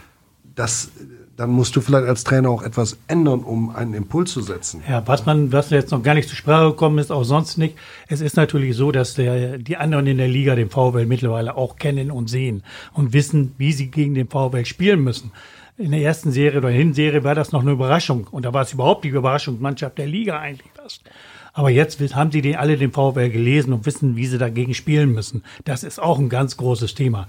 das, 0.56 0.90
dann 1.38 1.50
musst 1.50 1.76
du 1.76 1.82
vielleicht 1.82 2.08
als 2.08 2.24
Trainer 2.24 2.50
auch 2.50 2.64
etwas 2.64 2.98
ändern, 3.08 3.42
um 3.44 3.76
einen 3.76 3.94
Impuls 3.94 4.32
zu 4.32 4.42
setzen. 4.42 4.82
Ja, 4.88 5.06
was 5.06 5.26
man, 5.26 5.52
was 5.52 5.70
jetzt 5.70 5.92
noch 5.92 6.02
gar 6.02 6.14
nicht 6.14 6.30
zur 6.30 6.38
Sprache 6.38 6.70
gekommen 6.70 6.98
ist, 6.98 7.12
auch 7.12 7.24
sonst 7.24 7.58
nicht. 7.58 7.76
Es 8.08 8.22
ist 8.22 8.38
natürlich 8.38 8.76
so, 8.76 8.92
dass 8.92 9.16
der, 9.16 9.58
die 9.58 9.76
anderen 9.76 10.08
in 10.08 10.18
der 10.18 10.30
Liga 10.30 10.56
den 10.56 10.70
VfL 10.70 11.06
mittlerweile 11.06 11.58
auch 11.58 11.76
kennen 11.76 12.10
und 12.10 12.30
sehen 12.30 12.64
und 12.94 13.12
wissen, 13.14 13.54
wie 13.58 13.74
sie 13.74 13.88
gegen 13.88 14.14
den 14.14 14.30
VfL 14.30 14.66
spielen 14.66 15.02
müssen. 15.02 15.32
In 15.78 15.92
der 15.92 16.02
ersten 16.02 16.32
Serie 16.32 16.60
oder 16.60 16.70
Hinserie 16.70 17.26
war 17.26 17.36
das 17.36 17.52
noch 17.52 17.62
eine 17.62 17.72
Überraschung. 17.72 18.28
Und 18.32 18.46
da 18.46 18.54
war 18.54 18.62
es 18.62 18.72
überhaupt 18.72 19.04
die 19.04 19.10
Überraschungsmannschaft 19.10 19.98
der 19.98 20.08
Liga 20.08 20.40
eigentlich 20.40 20.72
fast. 20.74 21.02
Aber 21.52 21.70
jetzt 21.70 22.00
haben 22.16 22.32
sie 22.32 22.42
den, 22.42 22.56
alle 22.56 22.78
den 22.78 22.94
VfL 22.94 23.30
gelesen 23.30 23.74
und 23.74 23.86
wissen, 23.86 24.16
wie 24.16 24.26
sie 24.26 24.38
dagegen 24.38 24.74
spielen 24.74 25.12
müssen. 25.12 25.44
Das 25.66 25.84
ist 25.84 26.02
auch 26.02 26.18
ein 26.18 26.30
ganz 26.30 26.56
großes 26.56 26.96
Thema. 26.96 27.28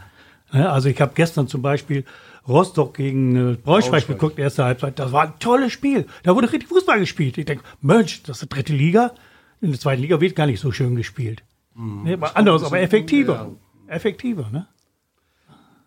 Ne, 0.53 0.71
Also 0.71 0.88
ich 0.88 1.01
habe 1.01 1.12
gestern 1.14 1.49
zum 1.49 1.62
Beispiel 1.62 2.05
Rostock 2.48 2.94
gegen 2.94 3.52
äh, 3.52 3.56
Braunschweig 3.56 4.06
geguckt, 4.06 4.38
erste 4.38 4.64
Halbzeit. 4.64 4.98
Das 4.98 5.12
war 5.12 5.24
ein 5.24 5.38
tolles 5.38 5.72
Spiel. 5.72 6.06
Da 6.22 6.35
wurde 6.35 6.52
richtig 6.52 6.68
Fußball 6.68 7.00
gespielt. 7.00 7.38
Ich 7.38 7.44
denke, 7.44 7.64
Mensch, 7.80 8.22
das 8.22 8.42
ist 8.42 8.50
die 8.50 8.54
dritte 8.54 8.72
Liga. 8.72 9.12
In 9.61 9.70
der 9.70 9.80
zweiten 9.80 10.02
Liga 10.02 10.20
wird 10.20 10.37
gar 10.37 10.46
nicht 10.46 10.61
so 10.61 10.70
schön 10.70 10.96
gespielt. 10.96 11.42
Ne, 11.74 12.14
aber 12.14 12.37
anderes, 12.37 12.62
aber 12.62 12.80
effektiver. 12.80 13.52
Effektiver, 13.87 14.48
ne? 14.50 14.66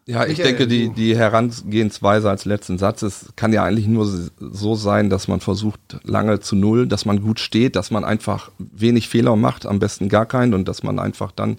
Ja, 0.10 0.26
ich 0.26 0.38
denke, 0.38 0.66
die, 0.66 0.90
die 0.90 1.16
Herangehensweise 1.16 2.32
als 2.32 2.46
letzten 2.46 2.80
Satz, 2.80 3.04
es 3.04 3.28
kann 3.36 3.54
ja 3.54 3.64
eigentlich 3.64 3.86
nur 3.86 4.08
so 4.40 4.74
sein, 4.74 5.12
dass 5.12 5.28
man 5.28 5.40
versucht, 5.40 5.80
lange 6.02 6.40
zu 6.40 6.56
null, 6.56 6.88
dass 6.88 7.06
man 7.06 7.22
gut 7.22 7.40
steht, 7.40 7.76
dass 7.76 7.92
man 7.92 8.04
einfach 8.04 8.50
wenig 8.58 9.08
Fehler 9.08 9.36
macht, 9.36 9.68
am 9.68 9.78
besten 9.78 10.10
gar 10.10 10.26
keinen 10.26 10.56
und 10.56 10.68
dass 10.68 10.82
man 10.82 10.98
einfach 10.98 11.32
dann 11.32 11.58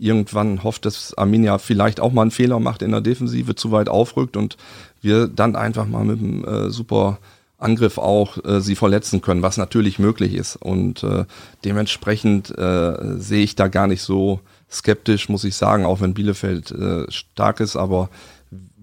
irgendwann 0.00 0.64
hofft, 0.64 0.84
dass 0.84 1.16
Arminia 1.16 1.58
vielleicht 1.58 2.00
auch 2.00 2.10
mal 2.12 2.22
einen 2.22 2.32
Fehler 2.32 2.58
macht 2.58 2.82
in 2.82 2.90
der 2.90 3.02
Defensive, 3.02 3.54
zu 3.54 3.70
weit 3.70 3.88
aufrückt 3.88 4.36
und 4.36 4.56
wir 5.00 5.28
dann 5.28 5.54
einfach 5.54 5.86
mal 5.86 6.04
mit 6.04 6.18
einem 6.18 6.44
äh, 6.44 6.70
super 6.70 7.20
Angriff 7.56 7.98
auch 7.98 8.44
äh, 8.44 8.60
sie 8.60 8.74
verletzen 8.74 9.22
können, 9.22 9.42
was 9.42 9.58
natürlich 9.58 10.00
möglich 10.00 10.34
ist. 10.34 10.56
Und 10.56 11.04
äh, 11.04 11.24
dementsprechend 11.64 12.50
äh, 12.58 13.16
sehe 13.18 13.44
ich 13.44 13.54
da 13.54 13.68
gar 13.68 13.86
nicht 13.86 14.02
so 14.02 14.40
skeptisch, 14.72 15.28
muss 15.28 15.44
ich 15.44 15.54
sagen, 15.54 15.84
auch 15.84 16.00
wenn 16.00 16.14
Bielefeld 16.14 16.70
äh, 16.70 17.10
stark 17.10 17.60
ist, 17.60 17.76
aber 17.76 18.08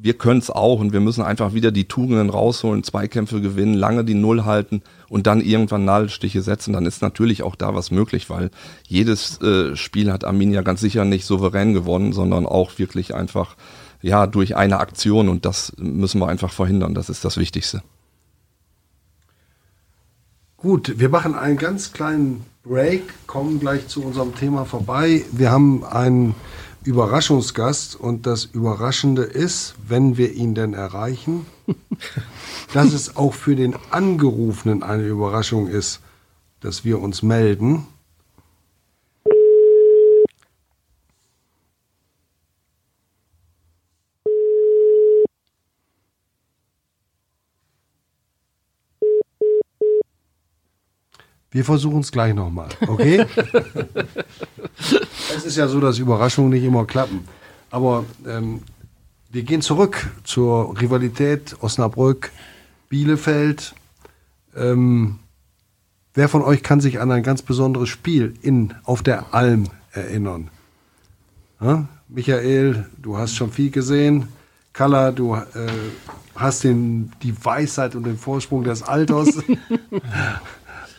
wir 0.01 0.13
können 0.13 0.39
es 0.39 0.49
auch 0.49 0.79
und 0.79 0.93
wir 0.93 1.01
müssen 1.01 1.23
einfach 1.23 1.53
wieder 1.53 1.71
die 1.71 1.87
Tugenden 1.87 2.29
rausholen, 2.29 2.83
Zweikämpfe 2.83 3.41
gewinnen, 3.41 3.73
lange 3.73 4.05
die 4.05 4.13
Null 4.13 4.45
halten 4.45 4.81
und 5.09 5.27
dann 5.27 5.41
irgendwann 5.41 5.83
Nadelstiche 5.83 6.41
setzen. 6.41 6.73
Dann 6.73 6.85
ist 6.85 7.01
natürlich 7.01 7.43
auch 7.43 7.55
da 7.55 7.75
was 7.75 7.91
möglich, 7.91 8.29
weil 8.29 8.49
jedes 8.87 9.41
äh, 9.41 9.75
Spiel 9.75 10.11
hat 10.11 10.23
Arminia 10.23 10.61
ganz 10.61 10.79
sicher 10.79 11.03
nicht 11.03 11.25
souverän 11.25 11.73
gewonnen, 11.73 12.13
sondern 12.13 12.45
auch 12.45 12.79
wirklich 12.79 13.13
einfach 13.13 13.57
ja 14.01 14.25
durch 14.25 14.55
eine 14.55 14.79
Aktion 14.79 15.27
und 15.27 15.45
das 15.45 15.73
müssen 15.77 16.19
wir 16.21 16.29
einfach 16.29 16.51
verhindern. 16.51 16.93
Das 16.93 17.09
ist 17.09 17.25
das 17.25 17.37
Wichtigste. 17.37 17.83
Gut, 20.55 20.99
wir 20.99 21.09
machen 21.09 21.35
einen 21.35 21.57
ganz 21.57 21.91
kleinen 21.93 22.45
Break, 22.69 23.25
kommen 23.25 23.59
gleich 23.59 23.87
zu 23.87 24.03
unserem 24.03 24.35
Thema 24.35 24.63
vorbei. 24.63 25.25
Wir 25.31 25.49
haben 25.49 25.83
einen 25.83 26.35
Überraschungsgast 26.83 27.95
und 27.95 28.27
das 28.27 28.45
Überraschende 28.45 29.23
ist, 29.23 29.73
wenn 29.87 30.17
wir 30.17 30.33
ihn 30.33 30.53
denn 30.53 30.75
erreichen, 30.75 31.47
dass 32.73 32.93
es 32.93 33.17
auch 33.17 33.33
für 33.33 33.55
den 33.55 33.75
Angerufenen 33.89 34.83
eine 34.83 35.01
Überraschung 35.07 35.67
ist, 35.67 36.01
dass 36.59 36.85
wir 36.85 37.01
uns 37.01 37.23
melden. 37.23 37.87
Wir 51.51 51.65
versuchen 51.65 52.01
es 52.01 52.11
gleich 52.11 52.35
nochmal, 52.35 52.69
okay? 52.87 53.25
es 55.35 55.45
ist 55.45 55.57
ja 55.57 55.67
so, 55.67 55.79
dass 55.79 55.97
Überraschungen 55.97 56.51
nicht 56.51 56.63
immer 56.63 56.85
klappen. 56.85 57.27
Aber 57.71 58.05
ähm, 58.27 58.61
wir 59.31 59.43
gehen 59.43 59.61
zurück 59.61 60.11
zur 60.23 60.79
Rivalität 60.79 61.55
Osnabrück, 61.61 62.31
Bielefeld. 62.87 63.73
Ähm, 64.55 65.19
wer 66.13 66.29
von 66.29 66.43
euch 66.43 66.61
kann 66.61 66.81
sich 66.81 66.99
an 66.99 67.11
ein 67.11 67.23
ganz 67.23 67.41
besonderes 67.41 67.89
Spiel 67.89 68.35
in, 68.41 68.75
auf 68.83 69.01
der 69.01 69.33
Alm 69.33 69.65
erinnern? 69.91 70.49
Ja? 71.59 71.87
Michael, 72.07 72.87
du 73.01 73.17
hast 73.17 73.35
schon 73.35 73.51
viel 73.51 73.71
gesehen. 73.71 74.27
Kalla, 74.73 75.11
du 75.11 75.35
äh, 75.35 75.45
hast 76.35 76.63
den, 76.63 77.11
die 77.21 77.33
Weisheit 77.43 77.95
und 77.95 78.05
den 78.05 78.17
Vorsprung 78.17 78.63
des 78.63 78.81
Alters. 78.81 79.29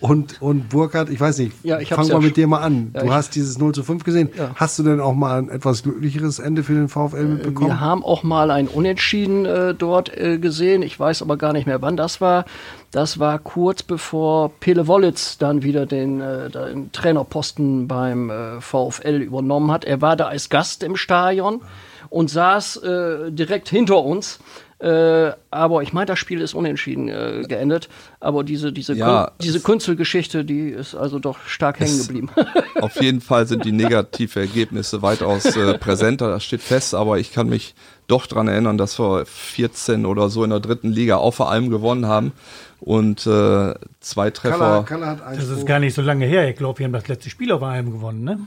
Und, 0.00 0.40
und 0.40 0.68
Burkhard, 0.70 1.10
ich 1.10 1.20
weiß 1.20 1.38
nicht, 1.38 1.52
Ja, 1.62 1.78
ich 1.78 1.90
fang 1.90 2.06
ja 2.06 2.14
mal 2.14 2.20
mit 2.20 2.28
schon- 2.30 2.34
dir 2.34 2.46
mal 2.46 2.60
an. 2.60 2.90
Ja, 2.94 3.02
du 3.02 3.12
hast 3.12 3.34
dieses 3.34 3.58
0 3.58 3.74
zu 3.74 3.82
5 3.82 4.02
gesehen. 4.04 4.30
Ja. 4.36 4.52
Hast 4.54 4.78
du 4.78 4.82
denn 4.82 4.98
auch 5.00 5.12
mal 5.14 5.38
ein 5.38 5.48
etwas 5.50 5.82
glücklicheres 5.82 6.38
Ende 6.38 6.62
für 6.62 6.72
den 6.72 6.88
VfL 6.88 7.24
mitbekommen? 7.24 7.68
Wir 7.68 7.80
haben 7.80 8.02
auch 8.02 8.22
mal 8.22 8.50
ein 8.50 8.66
Unentschieden 8.68 9.44
äh, 9.44 9.74
dort 9.74 10.16
äh, 10.16 10.38
gesehen. 10.38 10.82
Ich 10.82 10.98
weiß 10.98 11.20
aber 11.22 11.36
gar 11.36 11.52
nicht 11.52 11.66
mehr, 11.66 11.82
wann 11.82 11.96
das 11.98 12.20
war. 12.20 12.46
Das 12.92 13.18
war 13.18 13.38
kurz 13.38 13.82
bevor 13.82 14.50
Pele 14.58 14.86
Wollitz 14.86 15.36
dann 15.38 15.62
wieder 15.62 15.84
den, 15.86 16.20
äh, 16.20 16.48
den 16.50 16.90
Trainerposten 16.92 17.86
beim 17.86 18.30
äh, 18.30 18.60
VfL 18.60 19.20
übernommen 19.22 19.70
hat. 19.70 19.84
Er 19.84 20.00
war 20.00 20.16
da 20.16 20.26
als 20.28 20.48
Gast 20.48 20.82
im 20.82 20.96
Stadion 20.96 21.60
und 22.08 22.30
saß 22.30 22.76
äh, 22.78 23.30
direkt 23.30 23.68
hinter 23.68 24.02
uns. 24.02 24.38
Äh, 24.81 25.33
aber 25.51 25.83
ich 25.83 25.93
meine, 25.93 26.07
das 26.07 26.19
Spiel 26.19 26.40
ist 26.40 26.55
unentschieden 26.55 27.09
äh, 27.09 27.43
geendet. 27.47 27.88
Aber 28.19 28.45
diese, 28.45 28.73
diese, 28.73 28.95
Ja, 28.95 29.27
Kun 29.27 29.35
diese 29.43 29.59
es- 29.59 29.64
Künzelgeschichte, 29.64 30.45
die 30.45 30.69
ist 30.71 30.95
also 30.95 31.19
doch 31.19 31.38
stark 31.47 31.81
hängen 31.81 31.99
geblieben. 31.99 32.31
Auf 32.81 33.01
jeden 33.03 33.21
Fall 33.21 33.47
sind 33.47 33.64
die 33.66 33.73
Negativergebnisse 34.25 35.03
weitaus 35.03 35.45
äh, 35.57 35.77
präsenter, 35.79 36.31
das 36.31 36.45
steht 36.45 36.62
fest, 36.62 36.95
aber 36.95 37.19
ich 37.19 37.33
kann 37.33 37.49
mich 37.49 37.75
doch 38.07 38.27
dran 38.27 38.49
erinnern, 38.49 38.79
dass 38.79 38.99
wir 38.99 39.27
14 39.27 40.07
oder 40.07 40.31
so 40.31 40.45
in 40.45 40.51
der 40.51 40.61
dritten 40.61 40.90
Liga 40.90 41.16
auch 41.16 41.33
vor 41.35 41.51
allem 41.51 41.69
gewonnen 41.71 42.07
haben 42.07 42.33
und 42.81 43.27
äh, 43.27 43.75
zwei 44.01 44.31
Treffer. 44.31 44.87
Hat 44.88 45.23
einen 45.23 45.38
Das 45.38 45.49
ist 45.49 45.66
gar 45.66 45.79
nicht 45.79 45.95
so 45.95 46.03
lange 46.03 46.25
her. 46.27 46.49
Ich 46.49 46.57
glaube, 46.57 46.79
wir 46.79 46.87
haben 46.87 46.93
das 46.93 47.07
letzte 47.07 47.29
Spiel 47.31 47.53
auf 47.53 47.62
einem 47.62 47.93
gewonnen, 47.93 48.25
ne? 48.25 48.38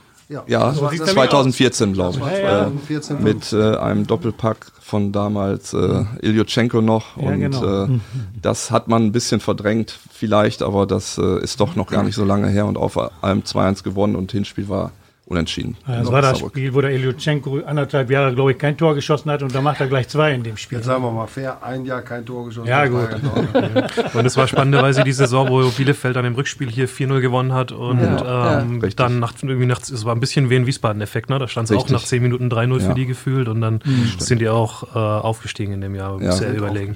Ja, 0.48 0.74
So 0.74 0.89
sieht's 0.89 1.12
2014 1.12 1.93
glaube 1.93 2.17
ich. 2.17 2.22
War 2.22 2.32
Äh, 2.32 2.41
2014 2.41 3.24
mit 3.24 3.54
äh, 3.54 3.78
einem 3.78 4.08
Doppelpack 4.08 4.72
von 4.82 5.12
damals 5.12 5.74
äh, 5.74 6.04
Ilyochenko 6.22 6.82
noch. 6.82 7.17
Ja, 7.17 7.30
und 7.30 7.39
genau. 7.39 7.86
äh, 7.86 8.00
das 8.41 8.72
hat 8.72 8.88
man 8.88 9.06
ein 9.06 9.12
bisschen 9.12 9.39
verdrängt 9.39 9.98
vielleicht, 10.12 10.62
aber 10.62 10.86
das 10.86 11.17
äh, 11.17 11.41
ist 11.41 11.60
doch 11.60 11.76
noch 11.76 11.88
gar 11.88 12.04
nicht 12.04 12.15
so 12.15 12.26
lange 12.26 12.48
her. 12.48 12.65
Und 12.65 12.78
auf 12.78 12.98
allem 13.24 13.41
2-1 13.41 13.84
gewonnen 13.84 14.15
und 14.15 14.32
Hinspiel 14.32 14.69
war 14.69 14.91
unentschieden. 15.25 15.77
Ja, 15.88 15.99
das 15.99 16.12
war 16.12 16.21
das 16.21 16.39
Spiel, 16.39 16.73
wo 16.73 16.81
der 16.81 16.91
Ilyuchenko 16.91 17.62
anderthalb 17.65 18.09
Jahre, 18.09 18.33
glaube 18.33 18.51
ich, 18.51 18.57
kein 18.57 18.77
Tor 18.77 18.93
geschossen 18.93 19.31
hat 19.31 19.41
und 19.41 19.55
da 19.55 19.62
macht 19.62 19.79
er 19.79 19.88
gleich 19.88 20.09
zwei 20.09 20.33
in 20.33 20.43
dem 20.43 20.57
Spiel. 20.57 20.79
Jetzt 20.79 20.86
sagen 20.86 21.03
wir 21.03 21.12
mal 21.12 21.27
fair, 21.27 21.63
ein 21.63 21.86
Jahr 21.86 22.01
kein 22.01 22.25
Tor 22.25 22.45
geschossen. 22.45 22.67
Ja, 22.67 22.86
gut. 22.88 23.09
und 24.13 24.25
es 24.25 24.36
war 24.36 24.47
spannenderweise 24.47 25.03
die 25.03 25.13
Saison, 25.13 25.49
wo 25.49 25.69
Bielefeld 25.69 26.17
an 26.17 26.25
dem 26.25 26.36
Rückspiel 26.36 26.69
hier 26.69 26.89
4-0 26.89 27.21
gewonnen 27.21 27.53
hat 27.53 27.71
und 27.71 28.01
ja, 28.01 28.62
ähm, 28.62 28.81
ja. 28.81 28.89
dann 28.95 29.19
nach, 29.19 29.33
irgendwie 29.41 29.65
nachts, 29.65 29.89
es 29.89 30.03
war 30.03 30.13
ein 30.13 30.19
bisschen 30.19 30.49
wie 30.49 30.57
ein 30.57 30.67
Wiesbaden-Effekt, 30.67 31.29
ne? 31.29 31.39
Da 31.39 31.47
stand 31.47 31.69
es 31.69 31.77
auch 31.77 31.89
nach 31.89 32.03
10 32.03 32.21
Minuten 32.21 32.49
3-0 32.49 32.81
ja. 32.81 32.89
für 32.89 32.93
die 32.93 33.05
gefühlt 33.05 33.47
und 33.47 33.62
dann 33.62 33.81
mhm. 33.83 34.13
sind 34.17 34.39
die 34.39 34.49
auch 34.49 34.95
äh, 34.95 34.99
aufgestiegen 34.99 35.73
in 35.73 35.81
dem 35.81 35.95
Jahr. 35.95 36.19
Sehr 36.33 36.53
überlegen. 36.53 36.95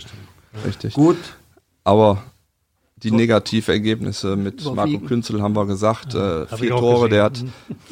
Richtig. 0.65 0.93
Gut. 0.93 1.17
Aber 1.83 2.23
die 3.03 3.11
Negativergebnisse 3.11 4.35
mit 4.35 4.63
Marco 4.73 4.99
Künzel 4.99 5.41
haben 5.41 5.55
wir 5.55 5.65
gesagt. 5.65 6.13
Ja, 6.13 6.43
äh, 6.43 6.57
vier 6.57 6.71
Tore, 6.71 7.09
der 7.09 7.23
hat 7.23 7.43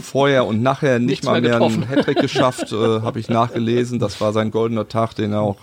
vorher 0.02 0.46
und 0.46 0.64
nachher 0.64 1.00
nicht 1.00 1.10
Nichts 1.10 1.26
mal 1.26 1.42
mehr, 1.42 1.60
mehr 1.60 1.68
einen 1.68 1.88
Hattrick 1.88 2.20
geschafft, 2.20 2.72
äh, 2.72 2.76
habe 3.02 3.20
ich 3.20 3.30
nachgelesen. 3.30 4.00
Das 4.00 4.20
war 4.20 4.34
sein 4.34 4.52
goldener 4.52 4.88
Tag, 4.88 5.14
den 5.16 5.34
er 5.34 5.42
auch 5.42 5.58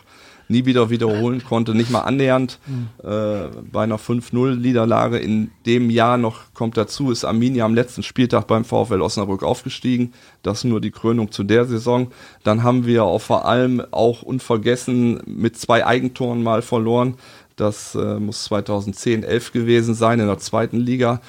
nie 0.53 0.65
wieder 0.67 0.91
wiederholen 0.91 1.43
konnte, 1.43 1.75
nicht 1.75 1.91
mal 1.91 2.01
annähernd. 2.01 2.59
Mhm. 2.67 2.89
Äh, 3.03 3.49
bei 3.73 3.83
einer 3.83 3.99
5-0-Niederlage 3.99 5.19
in 5.19 5.51
dem 5.67 5.91
Jahr 5.91 6.19
noch 6.19 6.53
kommt 6.55 6.77
dazu, 6.77 7.11
ist 7.11 7.25
Arminia 7.25 7.65
am 7.65 7.75
letzten 7.75 8.03
Spieltag 8.03 8.47
beim 8.47 8.65
VfL 8.65 9.01
Osnabrück 9.01 9.43
aufgestiegen. 9.43 10.13
Das 10.43 10.59
ist 10.59 10.65
nur 10.65 10.81
die 10.81 10.91
Krönung 10.91 11.33
zu 11.33 11.43
der 11.43 11.65
Saison. 11.65 12.09
Dann 12.45 12.63
haben 12.63 12.87
wir 12.87 13.05
auch 13.05 13.21
vor 13.21 13.47
allem 13.47 13.83
auch 13.91 14.23
unvergessen 14.23 15.21
mit 15.27 15.57
zwei 15.57 15.85
Eigentoren 15.85 16.43
mal 16.43 16.63
verloren. 16.63 17.15
Das 17.57 17.95
äh, 17.95 18.19
muss 18.19 18.45
2010, 18.45 19.23
11 19.25 19.53
gewesen 19.53 19.95
sein 19.95 20.21
in 20.21 20.27
der 20.27 20.39
zweiten 20.39 20.79
Liga. 20.79 21.21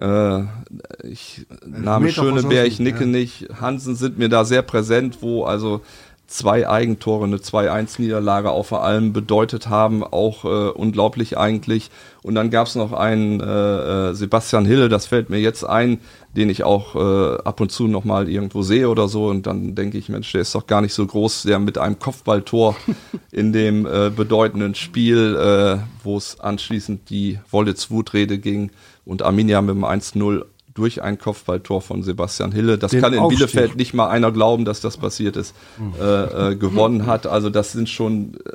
Äh, 0.00 0.42
ich, 1.04 1.46
Name 1.66 2.10
Schöneberg, 2.10 2.66
ich 2.66 2.80
nicke 2.80 3.04
ja. 3.04 3.06
nicht. 3.06 3.48
Hansen 3.60 3.94
sind 3.94 4.18
mir 4.18 4.28
da 4.28 4.44
sehr 4.44 4.62
präsent, 4.62 5.18
wo 5.20 5.44
also 5.44 5.82
zwei 6.32 6.68
Eigentore, 6.68 7.24
eine 7.24 7.36
2-1-Niederlage 7.36 8.50
auch 8.50 8.64
vor 8.64 8.84
allem 8.84 9.12
bedeutet 9.12 9.68
haben, 9.68 10.02
auch 10.02 10.44
äh, 10.44 10.70
unglaublich 10.70 11.36
eigentlich. 11.36 11.90
Und 12.22 12.34
dann 12.34 12.50
gab 12.50 12.66
es 12.66 12.74
noch 12.74 12.92
einen 12.92 13.40
äh, 13.40 13.44
äh, 14.10 14.14
Sebastian 14.14 14.64
Hille, 14.64 14.88
das 14.88 15.06
fällt 15.06 15.30
mir 15.30 15.40
jetzt 15.40 15.64
ein, 15.64 16.00
den 16.36 16.48
ich 16.48 16.64
auch 16.64 16.94
äh, 16.94 17.42
ab 17.42 17.60
und 17.60 17.70
zu 17.70 17.86
noch 17.86 18.04
mal 18.04 18.28
irgendwo 18.28 18.62
sehe 18.62 18.88
oder 18.88 19.08
so. 19.08 19.26
Und 19.26 19.46
dann 19.46 19.74
denke 19.74 19.98
ich, 19.98 20.08
Mensch, 20.08 20.32
der 20.32 20.40
ist 20.40 20.54
doch 20.54 20.66
gar 20.66 20.80
nicht 20.80 20.94
so 20.94 21.06
groß, 21.06 21.42
der 21.42 21.58
mit 21.58 21.78
einem 21.78 21.98
Kopfballtor 21.98 22.76
in 23.30 23.52
dem 23.52 23.86
äh, 23.86 24.10
bedeutenden 24.10 24.74
Spiel, 24.74 25.36
äh, 25.36 25.82
wo 26.02 26.16
es 26.16 26.40
anschließend 26.40 27.10
die 27.10 27.38
Wollitz-Wutrede 27.50 28.38
ging 28.38 28.70
und 29.04 29.22
Arminia 29.22 29.60
mit 29.60 29.74
dem 29.74 29.84
1-0 29.84 30.44
durch 30.74 31.02
ein 31.02 31.18
Kopfballtor 31.18 31.82
von 31.82 32.02
Sebastian 32.02 32.52
Hille. 32.52 32.78
Das 32.78 32.92
Den 32.92 33.02
kann 33.02 33.12
in 33.12 33.18
Aufstieg. 33.18 33.38
Bielefeld 33.38 33.76
nicht 33.76 33.94
mal 33.94 34.08
einer 34.08 34.32
glauben, 34.32 34.64
dass 34.64 34.80
das 34.80 34.96
passiert 34.96 35.36
ist, 35.36 35.54
äh, 36.00 36.52
äh, 36.52 36.56
gewonnen 36.56 37.06
hat. 37.06 37.26
Also 37.26 37.50
das 37.50 37.72
sind 37.72 37.88
schon 37.88 38.38
äh, 38.44 38.52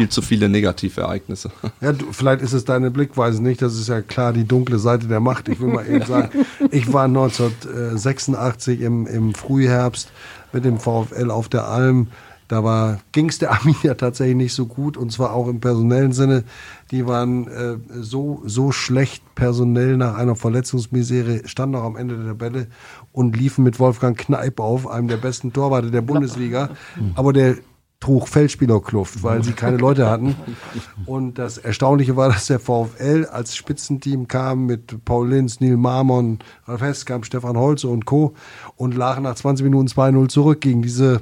viel 0.00 0.08
zu 0.08 0.22
viele 0.22 0.48
Negativereignisse. 0.48 1.50
Ja, 1.82 1.92
du, 1.92 2.12
vielleicht 2.12 2.42
ist 2.42 2.52
es 2.52 2.64
deine 2.64 2.90
Blickweise 2.90 3.42
nicht. 3.42 3.62
Das 3.62 3.74
ist 3.74 3.88
ja 3.88 4.02
klar 4.02 4.32
die 4.32 4.44
dunkle 4.44 4.78
Seite 4.78 5.06
der 5.06 5.20
Macht. 5.20 5.48
Ich 5.48 5.60
will 5.60 5.68
mal 5.68 5.86
eben 5.86 6.04
sagen, 6.04 6.30
ich 6.70 6.92
war 6.92 7.04
1986 7.04 8.80
im, 8.80 9.06
im 9.06 9.34
Frühherbst 9.34 10.10
mit 10.52 10.64
dem 10.64 10.78
VfL 10.78 11.30
auf 11.30 11.48
der 11.48 11.68
Alm. 11.68 12.08
Da 12.48 12.98
ging 13.12 13.28
es 13.28 13.38
der 13.38 13.52
Arminia 13.52 13.94
tatsächlich 13.94 14.36
nicht 14.36 14.54
so 14.54 14.66
gut 14.66 14.96
und 14.96 15.12
zwar 15.12 15.32
auch 15.32 15.48
im 15.48 15.60
personellen 15.60 16.12
Sinne. 16.12 16.44
Die 16.90 17.06
waren 17.06 17.46
äh, 17.48 17.76
so, 18.00 18.42
so 18.44 18.72
schlecht 18.72 19.22
personell 19.34 19.96
nach 19.96 20.16
einer 20.16 20.34
Verletzungsmisere, 20.34 21.46
standen 21.46 21.76
auch 21.76 21.84
am 21.84 21.96
Ende 21.96 22.16
der 22.16 22.26
Tabelle 22.26 22.66
und 23.12 23.36
liefen 23.36 23.64
mit 23.64 23.78
Wolfgang 23.78 24.18
Kneip 24.18 24.60
auf, 24.60 24.86
einem 24.86 25.08
der 25.08 25.18
besten 25.18 25.52
Torwarte 25.52 25.90
der 25.90 26.02
Bundesliga. 26.02 26.70
Aber 27.14 27.32
der 27.32 27.56
trug 28.00 28.28
Feldspielerkluft, 28.28 29.22
weil 29.22 29.44
sie 29.44 29.52
keine 29.52 29.76
Leute 29.76 30.08
hatten. 30.08 30.34
Und 31.06 31.38
das 31.38 31.58
Erstaunliche 31.58 32.16
war, 32.16 32.30
dass 32.30 32.46
der 32.46 32.58
VfL 32.58 33.26
als 33.30 33.54
Spitzenteam 33.54 34.26
kam 34.26 34.66
mit 34.66 35.04
Paul 35.04 35.28
Linz, 35.28 35.60
Neil 35.60 35.76
Marmon, 35.76 36.38
Ralf 36.66 36.80
Heskamp, 36.80 37.26
Stefan 37.26 37.58
Holze 37.58 37.88
und 37.88 38.06
Co. 38.06 38.34
und 38.76 38.96
lagen 38.96 39.22
nach 39.22 39.34
20 39.34 39.64
Minuten 39.64 39.88
2-0 39.88 40.28
zurück 40.28 40.60
gegen 40.62 40.80
diese 40.80 41.20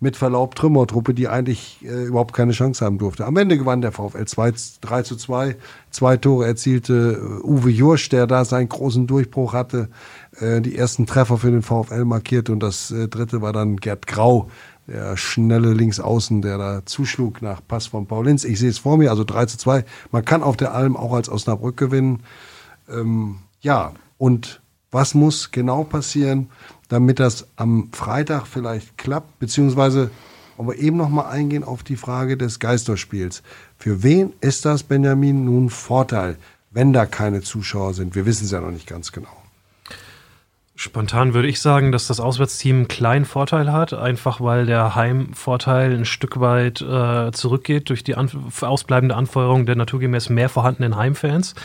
mit 0.00 0.16
Verlaub 0.16 0.54
Trümmertruppe, 0.54 1.12
die 1.12 1.26
eigentlich 1.26 1.84
äh, 1.84 2.04
überhaupt 2.04 2.32
keine 2.32 2.52
Chance 2.52 2.84
haben 2.84 2.98
durfte. 2.98 3.26
Am 3.26 3.36
Ende 3.36 3.58
gewann 3.58 3.80
der 3.80 3.90
VfL 3.90 4.24
2, 4.26 4.52
3 4.80 5.02
zu 5.02 5.16
2. 5.16 5.56
Zwei 5.90 6.16
Tore 6.16 6.46
erzielte 6.46 7.18
äh, 7.20 7.44
Uwe 7.44 7.70
Jursch, 7.70 8.08
der 8.08 8.28
da 8.28 8.44
seinen 8.44 8.68
großen 8.68 9.08
Durchbruch 9.08 9.54
hatte, 9.54 9.88
äh, 10.38 10.60
die 10.60 10.76
ersten 10.76 11.06
Treffer 11.06 11.36
für 11.38 11.50
den 11.50 11.62
VfL 11.62 12.04
markierte 12.04 12.52
und 12.52 12.62
das 12.62 12.92
äh, 12.92 13.08
dritte 13.08 13.42
war 13.42 13.52
dann 13.52 13.76
Gerd 13.76 14.06
Grau, 14.06 14.48
der 14.88 15.18
schnelle 15.18 15.74
Linksaußen, 15.74 16.40
der 16.40 16.56
da 16.56 16.86
zuschlug 16.86 17.42
nach 17.42 17.60
Pass 17.66 17.88
von 17.88 18.06
Paul 18.06 18.26
Linz. 18.26 18.44
Ich 18.44 18.58
sehe 18.58 18.70
es 18.70 18.78
vor 18.78 18.96
mir, 18.96 19.10
also 19.10 19.22
3 19.22 19.46
zu 19.46 19.58
2. 19.58 19.84
Man 20.10 20.24
kann 20.24 20.42
auf 20.42 20.56
der 20.56 20.74
Alm 20.74 20.96
auch 20.96 21.12
als 21.12 21.28
Osnabrück 21.28 21.76
gewinnen. 21.76 22.22
Ähm, 22.88 23.36
ja, 23.60 23.92
und 24.16 24.60
was 24.90 25.14
muss 25.14 25.50
genau 25.50 25.84
passieren, 25.84 26.48
damit 26.88 27.20
das 27.20 27.46
am 27.56 27.90
Freitag 27.92 28.46
vielleicht 28.46 28.96
klappt? 28.96 29.38
Beziehungsweise, 29.38 30.10
wir 30.56 30.78
eben 30.78 30.96
noch 30.96 31.10
mal 31.10 31.28
eingehen 31.28 31.64
auf 31.64 31.82
die 31.82 31.96
Frage 31.96 32.38
des 32.38 32.58
Geisterspiels. 32.58 33.42
Für 33.76 34.02
wen 34.02 34.32
ist 34.40 34.64
das, 34.64 34.82
Benjamin, 34.82 35.44
nun 35.44 35.68
Vorteil, 35.68 36.38
wenn 36.70 36.94
da 36.94 37.04
keine 37.04 37.42
Zuschauer 37.42 37.92
sind? 37.92 38.14
Wir 38.14 38.24
wissen 38.24 38.46
es 38.46 38.52
ja 38.52 38.60
noch 38.60 38.70
nicht 38.70 38.86
ganz 38.86 39.12
genau. 39.12 39.28
Spontan 40.80 41.34
würde 41.34 41.48
ich 41.48 41.60
sagen, 41.60 41.90
dass 41.90 42.06
das 42.06 42.20
Auswärtsteam 42.20 42.76
einen 42.76 42.86
kleinen 42.86 43.24
Vorteil 43.24 43.72
hat, 43.72 43.94
einfach 43.94 44.40
weil 44.40 44.64
der 44.64 44.94
Heimvorteil 44.94 45.92
ein 45.92 46.04
Stück 46.04 46.38
weit 46.38 46.80
äh, 46.80 47.32
zurückgeht 47.32 47.88
durch 47.88 48.04
die 48.04 48.14
an 48.14 48.30
ausbleibende 48.60 49.16
Anfeuerung 49.16 49.66
der 49.66 49.74
naturgemäß 49.74 50.28
mehr 50.28 50.48
vorhandenen 50.48 50.94
Heimfans. 50.94 51.56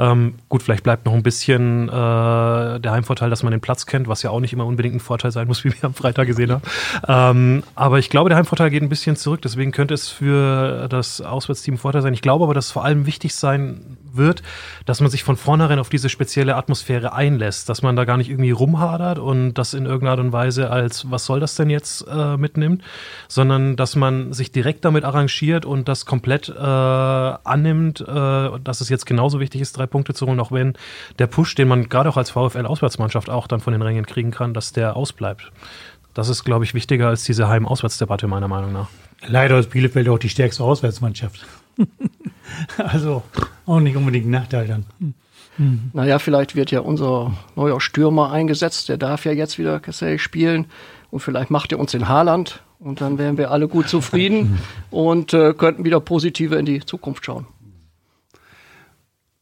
Ähm, 0.00 0.34
gut, 0.48 0.64
vielleicht 0.64 0.82
bleibt 0.82 1.06
noch 1.06 1.14
ein 1.14 1.22
bisschen 1.22 1.88
äh, 1.88 1.92
der 1.92 2.90
Heimvorteil, 2.90 3.30
dass 3.30 3.44
man 3.44 3.52
den 3.52 3.60
Platz 3.60 3.86
kennt, 3.86 4.08
was 4.08 4.24
ja 4.24 4.30
auch 4.30 4.40
nicht 4.40 4.52
immer 4.52 4.66
unbedingt 4.66 4.96
ein 4.96 5.00
Vorteil 5.00 5.30
sein 5.30 5.46
muss, 5.46 5.62
wie 5.64 5.72
wir 5.72 5.84
am 5.84 5.94
Freitag 5.94 6.26
gesehen 6.26 6.50
haben. 6.50 6.62
Ähm, 7.06 7.62
aber 7.76 8.00
ich 8.00 8.10
glaube, 8.10 8.30
der 8.30 8.36
Heimvorteil 8.36 8.70
geht 8.70 8.82
ein 8.82 8.88
bisschen 8.88 9.14
zurück, 9.14 9.42
deswegen 9.42 9.70
könnte 9.70 9.94
es 9.94 10.08
für 10.08 10.88
das 10.88 11.20
Auswärtsteam 11.20 11.74
ein 11.74 11.78
Vorteil 11.78 12.02
sein. 12.02 12.14
Ich 12.14 12.22
glaube 12.22 12.42
aber, 12.42 12.54
dass 12.54 12.66
es 12.66 12.72
vor 12.72 12.84
allem 12.84 13.06
wichtig 13.06 13.32
sein 13.36 13.96
wird, 14.16 14.42
dass 14.84 15.00
man 15.00 15.10
sich 15.10 15.24
von 15.24 15.36
vornherein 15.36 15.78
auf 15.78 15.88
diese 15.88 16.08
spezielle 16.08 16.56
Atmosphäre 16.56 17.12
einlässt, 17.12 17.68
dass 17.68 17.82
man 17.82 17.96
da 17.96 18.04
gar 18.04 18.16
nicht 18.16 18.30
irgendwie 18.30 18.50
rumhadert 18.50 19.18
und 19.18 19.54
das 19.54 19.74
in 19.74 19.84
irgendeiner 19.84 20.12
Art 20.12 20.20
und 20.20 20.32
Weise 20.32 20.70
als, 20.70 21.10
was 21.10 21.24
soll 21.24 21.40
das 21.40 21.54
denn 21.54 21.70
jetzt 21.70 22.06
äh, 22.08 22.36
mitnimmt, 22.36 22.82
sondern 23.28 23.76
dass 23.76 23.96
man 23.96 24.32
sich 24.32 24.52
direkt 24.52 24.84
damit 24.84 25.04
arrangiert 25.04 25.64
und 25.64 25.88
das 25.88 26.06
komplett 26.06 26.48
äh, 26.48 26.52
annimmt, 26.60 28.00
äh, 28.00 28.04
dass 28.62 28.80
es 28.80 28.88
jetzt 28.88 29.06
genauso 29.06 29.40
wichtig 29.40 29.60
ist, 29.60 29.76
drei 29.76 29.86
Punkte 29.86 30.14
zu 30.14 30.26
holen, 30.26 30.40
auch 30.40 30.52
wenn 30.52 30.74
der 31.18 31.26
Push, 31.26 31.54
den 31.54 31.68
man 31.68 31.88
gerade 31.88 32.08
auch 32.08 32.16
als 32.16 32.30
VfL-Auswärtsmannschaft 32.30 33.30
auch 33.30 33.46
dann 33.46 33.60
von 33.60 33.72
den 33.72 33.82
Rängen 33.82 34.06
kriegen 34.06 34.30
kann, 34.30 34.54
dass 34.54 34.72
der 34.72 34.96
ausbleibt. 34.96 35.52
Das 36.14 36.30
ist, 36.30 36.44
glaube 36.44 36.64
ich, 36.64 36.72
wichtiger 36.72 37.08
als 37.08 37.24
diese 37.24 37.46
Heim-Auswärtsdebatte, 37.48 38.26
meiner 38.26 38.48
Meinung 38.48 38.72
nach. 38.72 38.88
Leider 39.26 39.58
ist 39.58 39.68
Bielefeld 39.68 40.08
auch 40.08 40.18
die 40.18 40.30
stärkste 40.30 40.64
Auswärtsmannschaft. 40.64 41.46
also 42.78 43.22
auch 43.66 43.80
nicht 43.80 43.96
unbedingt 43.96 44.26
ein 44.26 44.30
Nachteil 44.30 44.66
dann. 44.66 44.86
Mhm. 45.58 45.90
Naja, 45.92 46.18
vielleicht 46.18 46.54
wird 46.54 46.70
ja 46.70 46.80
unser 46.80 47.36
neuer 47.54 47.80
Stürmer 47.80 48.30
eingesetzt, 48.30 48.88
der 48.88 48.98
darf 48.98 49.24
ja 49.24 49.32
jetzt 49.32 49.58
wieder 49.58 49.80
Kassel 49.80 50.18
spielen. 50.18 50.66
Und 51.10 51.20
vielleicht 51.20 51.50
macht 51.50 51.72
er 51.72 51.78
uns 51.78 51.94
in 51.94 52.08
Haaland. 52.08 52.62
Und 52.78 53.00
dann 53.00 53.16
wären 53.16 53.38
wir 53.38 53.50
alle 53.50 53.68
gut 53.68 53.88
zufrieden 53.88 54.58
und 54.90 55.32
äh, 55.32 55.54
könnten 55.54 55.84
wieder 55.84 56.00
positiver 56.00 56.58
in 56.58 56.66
die 56.66 56.80
Zukunft 56.80 57.24
schauen. 57.24 57.46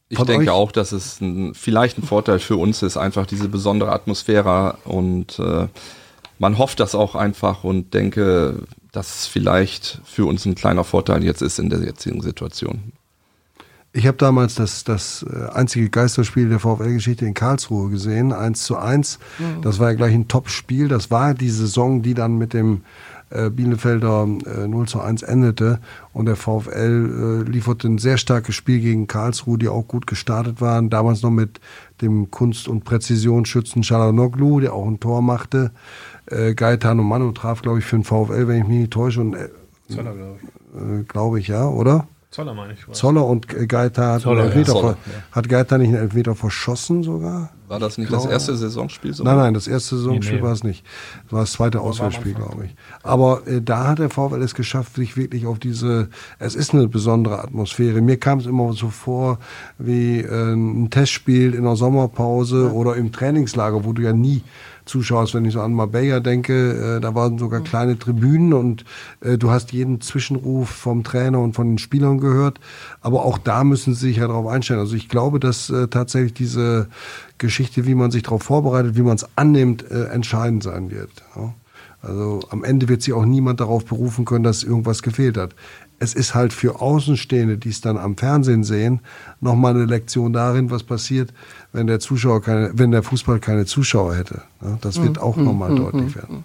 Ich 0.07 0.17
Von 0.17 0.27
denke 0.27 0.53
auch, 0.53 0.71
dass 0.71 0.91
es 0.91 1.19
ein, 1.19 1.53
vielleicht 1.53 1.97
ein 1.97 2.03
Vorteil 2.03 2.39
für 2.39 2.55
uns 2.55 2.81
ist, 2.81 2.95
einfach 2.95 3.25
diese 3.25 3.49
besondere 3.49 3.91
Atmosphäre. 3.91 4.77
Und 4.85 5.39
äh, 5.39 5.67
man 6.39 6.57
hofft 6.57 6.79
das 6.79 6.95
auch 6.95 7.15
einfach 7.15 7.63
und 7.63 7.93
denke, 7.93 8.63
dass 8.95 9.19
es 9.19 9.27
vielleicht 9.27 10.01
für 10.05 10.25
uns 10.25 10.45
ein 10.45 10.55
kleiner 10.55 10.83
Vorteil 10.83 11.23
jetzt 11.23 11.41
ist 11.41 11.59
in 11.59 11.69
der 11.69 11.79
jetzigen 11.79 12.21
Situation. 12.21 12.93
Ich 13.91 14.07
habe 14.07 14.17
damals 14.17 14.55
das, 14.55 14.83
das 14.83 15.25
äh, 15.29 15.49
einzige 15.53 15.89
Geisterspiel 15.89 16.49
der 16.49 16.59
VfL-Geschichte 16.59 17.25
in 17.25 17.33
Karlsruhe 17.33 17.89
gesehen, 17.89 18.33
1 18.33 18.63
zu 18.63 18.75
1. 18.77 19.19
Mhm. 19.39 19.61
Das 19.61 19.79
war 19.79 19.89
ja 19.89 19.95
gleich 19.95 20.13
ein 20.13 20.27
Top-Spiel. 20.27 20.89
Das 20.89 21.11
war 21.11 21.33
die 21.33 21.49
Saison, 21.49 22.01
die 22.01 22.13
dann 22.13 22.37
mit 22.37 22.53
dem 22.53 22.81
äh, 23.29 23.49
Bielefelder 23.49 24.27
äh, 24.45 24.67
0 24.67 24.87
zu 24.87 24.99
1 24.99 25.23
endete. 25.23 25.79
Und 26.11 26.25
der 26.25 26.35
VfL 26.35 27.45
äh, 27.47 27.49
lieferte 27.49 27.87
ein 27.87 27.97
sehr 27.97 28.17
starkes 28.17 28.53
Spiel 28.55 28.81
gegen 28.81 29.07
Karlsruhe, 29.07 29.57
die 29.57 29.69
auch 29.69 29.87
gut 29.87 30.07
gestartet 30.07 30.59
waren. 30.59 30.89
Damals 30.89 31.21
noch 31.21 31.31
mit 31.31 31.61
dem 32.01 32.29
Kunst- 32.31 32.67
und 32.67 32.83
Präzisionsschützen 32.83 33.81
Chalanoglu, 33.81 34.59
der 34.59 34.73
auch 34.73 34.87
ein 34.87 34.99
Tor 34.99 35.21
machte. 35.21 35.71
Äh, 36.27 36.53
Gaetano 36.53 37.03
Manu 37.03 37.31
traf, 37.31 37.61
glaube 37.61 37.79
ich, 37.79 37.85
für 37.85 37.97
den 37.97 38.03
VfL, 38.03 38.47
wenn 38.47 38.57
ich 38.61 38.67
mich 38.67 38.77
nicht 38.79 38.93
täusche. 38.93 39.21
Und, 39.21 39.35
äh, 39.35 39.49
glaube 39.89 40.37
ich. 40.41 40.81
Äh, 40.81 41.03
glaube 41.03 41.39
ich, 41.39 41.47
ja, 41.47 41.67
oder? 41.67 42.07
Zoller 42.31 42.53
meine 42.53 42.73
ich. 42.73 42.85
Was. 42.85 42.97
Zoller 42.97 43.25
und 43.25 43.47
Geiter 43.69 44.13
hat, 44.13 44.21
Zoller, 44.23 44.53
ja. 44.53 44.63
Zoller, 44.65 44.97
hat 45.31 45.47
Geiter 45.47 45.77
nicht 45.77 45.87
einen 45.87 45.99
Elfmeter 45.99 46.35
verschossen 46.35 47.01
sogar? 47.01 47.51
War 47.69 47.79
das 47.79 47.97
nicht 47.97 48.09
glaube- 48.09 48.23
das 48.23 48.31
erste 48.33 48.57
Saisonspiel 48.57 49.13
so? 49.13 49.23
Nein, 49.23 49.37
nein, 49.37 49.53
das 49.53 49.67
erste 49.69 49.95
Saisonspiel 49.95 50.35
Nee, 50.35 50.41
nee. 50.41 50.45
war 50.45 50.51
es 50.51 50.65
nicht. 50.65 50.83
Das 51.23 51.31
war 51.31 51.39
das 51.41 51.53
zweite 51.53 51.79
Auswärtsspiel, 51.79 52.33
glaube 52.33 52.65
ich. 52.65 52.75
Aber 53.03 53.47
äh, 53.47 53.61
da 53.61 53.87
hat 53.87 53.99
der 53.99 54.09
VfL 54.09 54.41
es 54.41 54.53
geschafft, 54.53 54.95
sich 54.95 55.15
wirklich 55.15 55.45
auf 55.45 55.59
diese, 55.59 56.09
es 56.37 56.55
ist 56.55 56.73
eine 56.73 56.89
besondere 56.89 57.41
Atmosphäre. 57.41 58.01
Mir 58.01 58.17
kam 58.17 58.39
es 58.39 58.47
immer 58.47 58.73
so 58.73 58.89
vor 58.89 59.39
wie 59.77 60.19
äh, 60.19 60.53
ein 60.53 60.89
Testspiel 60.89 61.53
in 61.53 61.63
der 61.63 61.77
Sommerpause 61.77 62.73
oder 62.73 62.97
im 62.97 63.13
Trainingslager, 63.13 63.85
wo 63.85 63.93
du 63.93 64.01
ja 64.01 64.11
nie 64.11 64.43
Zuschauer 64.85 65.21
hast. 65.21 65.33
Wenn 65.33 65.45
ich 65.45 65.53
so 65.53 65.61
an 65.61 65.73
Marbella 65.73 66.19
denke, 66.19 66.97
äh, 66.97 67.01
da 67.01 67.15
waren 67.15 67.37
sogar 67.37 67.61
kleine 67.61 67.97
Tribünen 67.97 68.53
und 68.53 68.85
äh, 69.21 69.37
du 69.37 69.51
hast 69.51 69.71
jeden 69.71 70.01
Zwischenruf 70.01 70.69
vom 70.69 71.03
Trainer 71.03 71.39
und 71.39 71.53
von 71.53 71.67
den 71.67 71.77
Spielern 71.77 72.19
gehört. 72.19 72.59
Aber 73.01 73.25
auch 73.25 73.37
da 73.37 73.63
müssen 73.63 73.93
sie 73.93 74.07
sich 74.07 74.17
ja 74.17 74.27
darauf 74.27 74.47
einstellen. 74.47 74.79
Also 74.79 74.95
ich 74.95 75.09
glaube, 75.09 75.39
dass 75.39 75.69
äh, 75.69 75.87
tatsächlich 75.87 76.33
diese 76.33 76.87
Geschichte, 77.37 77.85
wie 77.85 77.95
man 77.95 78.11
sich 78.11 78.23
darauf 78.23 78.43
vorbereitet, 78.43 78.95
wie 78.95 79.01
man 79.01 79.15
es 79.15 79.27
annimmt, 79.35 79.89
äh, 79.89 80.05
entscheidend 80.05 80.63
sein 80.63 80.91
wird. 80.91 81.11
Ja. 81.35 81.53
Also 82.01 82.41
am 82.49 82.63
Ende 82.63 82.87
wird 82.87 83.01
sich 83.01 83.13
auch 83.13 83.25
niemand 83.25 83.59
darauf 83.59 83.85
berufen 83.85 84.25
können, 84.25 84.43
dass 84.43 84.63
irgendwas 84.63 85.01
gefehlt 85.01 85.37
hat. 85.37 85.55
Es 85.99 86.13
ist 86.13 86.35
halt 86.35 86.53
für 86.53 86.81
Außenstehende, 86.81 87.57
die 87.57 87.69
es 87.69 87.81
dann 87.81 87.97
am 87.97 88.17
Fernsehen 88.17 88.63
sehen, 88.63 88.99
nochmal 89.39 89.75
eine 89.75 89.85
Lektion 89.85 90.33
darin, 90.33 90.69
was 90.71 90.83
passiert, 90.83 91.33
wenn 91.71 91.87
der 91.87 91.99
Zuschauer 91.99 92.41
keine, 92.41 92.71
wenn 92.73 92.91
der 92.91 93.03
Fußball 93.03 93.39
keine 93.39 93.65
Zuschauer 93.65 94.15
hätte. 94.15 94.41
Ja, 94.61 94.77
das 94.81 95.01
wird 95.01 95.19
auch 95.19 95.37
nochmal 95.37 95.73
deutlich 95.75 96.15
werden. 96.15 96.43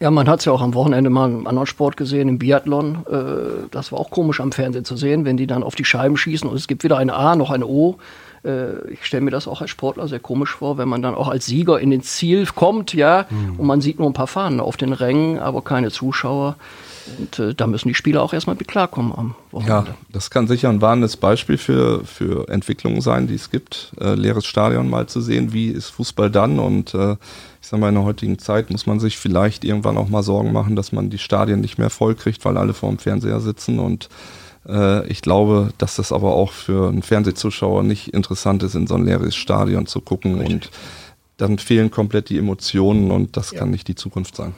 Ja, 0.00 0.10
man 0.10 0.28
hat 0.28 0.38
es 0.38 0.44
ja 0.44 0.52
auch 0.52 0.62
am 0.62 0.74
Wochenende 0.74 1.10
mal 1.10 1.30
im 1.30 1.46
anderen 1.46 1.66
Sport 1.66 1.96
gesehen, 1.96 2.28
im 2.28 2.38
Biathlon. 2.38 3.04
Äh, 3.10 3.68
das 3.70 3.90
war 3.92 3.98
auch 3.98 4.10
komisch 4.10 4.40
am 4.40 4.52
Fernsehen 4.52 4.84
zu 4.84 4.96
sehen, 4.96 5.24
wenn 5.24 5.36
die 5.36 5.46
dann 5.46 5.62
auf 5.62 5.74
die 5.74 5.84
Scheiben 5.84 6.16
schießen 6.16 6.48
und 6.48 6.56
es 6.56 6.68
gibt 6.68 6.84
weder 6.84 6.96
eine 6.96 7.14
A 7.14 7.34
noch 7.34 7.50
eine 7.50 7.66
O. 7.66 7.96
Äh, 8.44 8.88
ich 8.92 9.04
stelle 9.04 9.22
mir 9.22 9.30
das 9.30 9.48
auch 9.48 9.60
als 9.60 9.70
Sportler 9.70 10.06
sehr 10.06 10.20
komisch 10.20 10.54
vor, 10.54 10.78
wenn 10.78 10.88
man 10.88 11.02
dann 11.02 11.14
auch 11.14 11.28
als 11.28 11.46
Sieger 11.46 11.80
in 11.80 11.90
den 11.90 12.02
Ziel 12.02 12.46
kommt, 12.46 12.94
ja, 12.94 13.26
und 13.58 13.66
man 13.66 13.80
sieht 13.80 13.98
nur 13.98 14.08
ein 14.08 14.14
paar 14.14 14.26
Fahnen 14.26 14.60
auf 14.60 14.76
den 14.76 14.92
Rängen, 14.92 15.38
aber 15.38 15.62
keine 15.62 15.90
Zuschauer. 15.90 16.56
Und 17.18 17.38
äh, 17.38 17.54
da 17.54 17.66
müssen 17.66 17.88
die 17.88 17.94
Spieler 17.94 18.22
auch 18.22 18.32
erstmal 18.32 18.56
mit 18.56 18.66
klarkommen 18.68 19.12
am 19.12 19.34
Ja, 19.52 19.58
Wochenende. 19.58 19.94
das 20.10 20.30
kann 20.30 20.46
sicher 20.46 20.70
ein 20.70 20.80
warnendes 20.80 21.16
Beispiel 21.16 21.58
für, 21.58 22.04
für 22.04 22.48
Entwicklungen 22.48 23.00
sein, 23.00 23.26
die 23.26 23.34
es 23.34 23.50
gibt. 23.50 23.92
Äh, 24.00 24.14
leeres 24.14 24.46
Stadion 24.46 24.88
mal 24.88 25.06
zu 25.06 25.20
sehen, 25.20 25.52
wie 25.52 25.68
ist 25.68 25.90
Fußball 25.90 26.30
dann? 26.30 26.58
Und 26.58 26.94
äh, 26.94 27.12
ich 27.60 27.68
sag 27.68 27.80
mal, 27.80 27.88
in 27.88 27.94
der 27.94 28.04
heutigen 28.04 28.38
Zeit 28.38 28.70
muss 28.70 28.86
man 28.86 29.00
sich 29.00 29.18
vielleicht 29.18 29.64
irgendwann 29.64 29.96
auch 29.98 30.08
mal 30.08 30.22
Sorgen 30.22 30.52
machen, 30.52 30.76
dass 30.76 30.92
man 30.92 31.10
die 31.10 31.18
Stadien 31.18 31.60
nicht 31.60 31.78
mehr 31.78 31.90
voll 31.90 32.14
kriegt, 32.14 32.44
weil 32.44 32.56
alle 32.56 32.74
vor 32.74 32.88
dem 32.88 32.98
Fernseher 32.98 33.40
sitzen. 33.40 33.78
Und 33.78 34.08
äh, 34.66 35.06
ich 35.08 35.20
glaube, 35.20 35.72
dass 35.78 35.96
das 35.96 36.10
aber 36.12 36.34
auch 36.34 36.52
für 36.52 36.88
einen 36.88 37.02
Fernsehzuschauer 37.02 37.82
nicht 37.82 38.08
interessant 38.14 38.62
ist, 38.62 38.74
in 38.74 38.86
so 38.86 38.94
ein 38.94 39.04
leeres 39.04 39.34
Stadion 39.36 39.86
zu 39.86 40.00
gucken. 40.00 40.40
Und 40.40 40.70
dann 41.36 41.58
fehlen 41.58 41.90
komplett 41.90 42.28
die 42.30 42.38
Emotionen 42.38 43.10
und 43.10 43.36
das 43.36 43.52
kann 43.52 43.70
nicht 43.70 43.88
die 43.88 43.94
Zukunft 43.94 44.36
sein. 44.36 44.54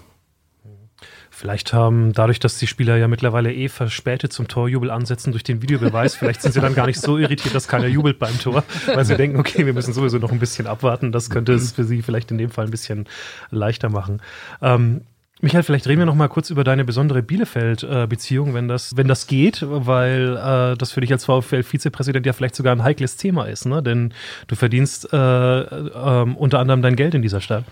Vielleicht 1.39 1.74
haben 1.74 2.14
dadurch, 2.14 2.41
dass 2.41 2.57
die 2.57 2.66
Spieler 2.66 2.97
ja 2.97 3.09
mittlerweile 3.09 3.53
eh 3.53 3.68
verspätet 3.68 4.32
zum 4.32 4.49
Torjubel 4.49 4.91
ansetzen 4.91 5.32
durch 5.32 5.45
den 5.45 5.61
Videobeweis, 5.61 6.14
vielleicht 6.16 6.41
sind 6.41 6.53
sie 6.53 6.62
dann 6.62 6.74
gar 6.74 6.87
nicht 6.87 6.99
so 6.99 7.18
irritiert, 7.18 7.55
dass 7.55 7.68
keiner 7.68 7.89
jubelt 7.89 8.18
beim 8.18 8.39
Tor, 8.41 8.64
weil 8.87 9.05
sie 9.05 9.18
denken, 9.18 9.39
okay, 9.39 9.66
wir 9.66 9.74
müssen 9.74 9.93
sowieso 9.93 10.16
noch 10.16 10.32
ein 10.32 10.39
bisschen 10.39 10.66
abwarten. 10.66 11.12
Das 11.12 11.28
könnte 11.28 11.53
es 11.53 11.72
für 11.72 11.84
sie 11.84 12.01
vielleicht 12.01 12.30
in 12.30 12.39
dem 12.39 12.49
Fall 12.49 12.64
ein 12.64 12.70
bisschen 12.70 13.07
leichter 13.51 13.91
machen. 13.91 14.22
Ähm, 14.62 15.03
Michael, 15.43 15.62
vielleicht 15.62 15.87
reden 15.87 15.99
wir 15.99 16.07
noch 16.07 16.14
mal 16.14 16.28
kurz 16.28 16.49
über 16.49 16.64
deine 16.64 16.87
besondere 16.87 17.22
Bielefeld-Beziehung, 17.22 18.55
wenn 18.55 18.66
das, 18.66 18.97
wenn 18.97 19.07
das 19.07 19.26
geht, 19.26 19.62
weil 19.62 20.39
äh, 20.39 20.78
das 20.78 20.93
für 20.93 21.03
dich 21.03 21.12
als 21.12 21.26
VfL-Vizepräsident 21.26 22.24
ja 22.24 22.32
vielleicht 22.32 22.57
sogar 22.57 22.74
ein 22.74 22.82
heikles 22.82 23.18
Thema 23.18 23.45
ist, 23.45 23.66
ne? 23.66 23.82
Denn 23.82 24.14
du 24.47 24.55
verdienst 24.55 25.12
äh, 25.12 25.16
äh, 25.16 26.22
unter 26.34 26.61
anderem 26.61 26.80
dein 26.80 26.97
Geld 26.97 27.14
in 27.14 27.20
dieser 27.20 27.43
Stadt. 27.43 27.64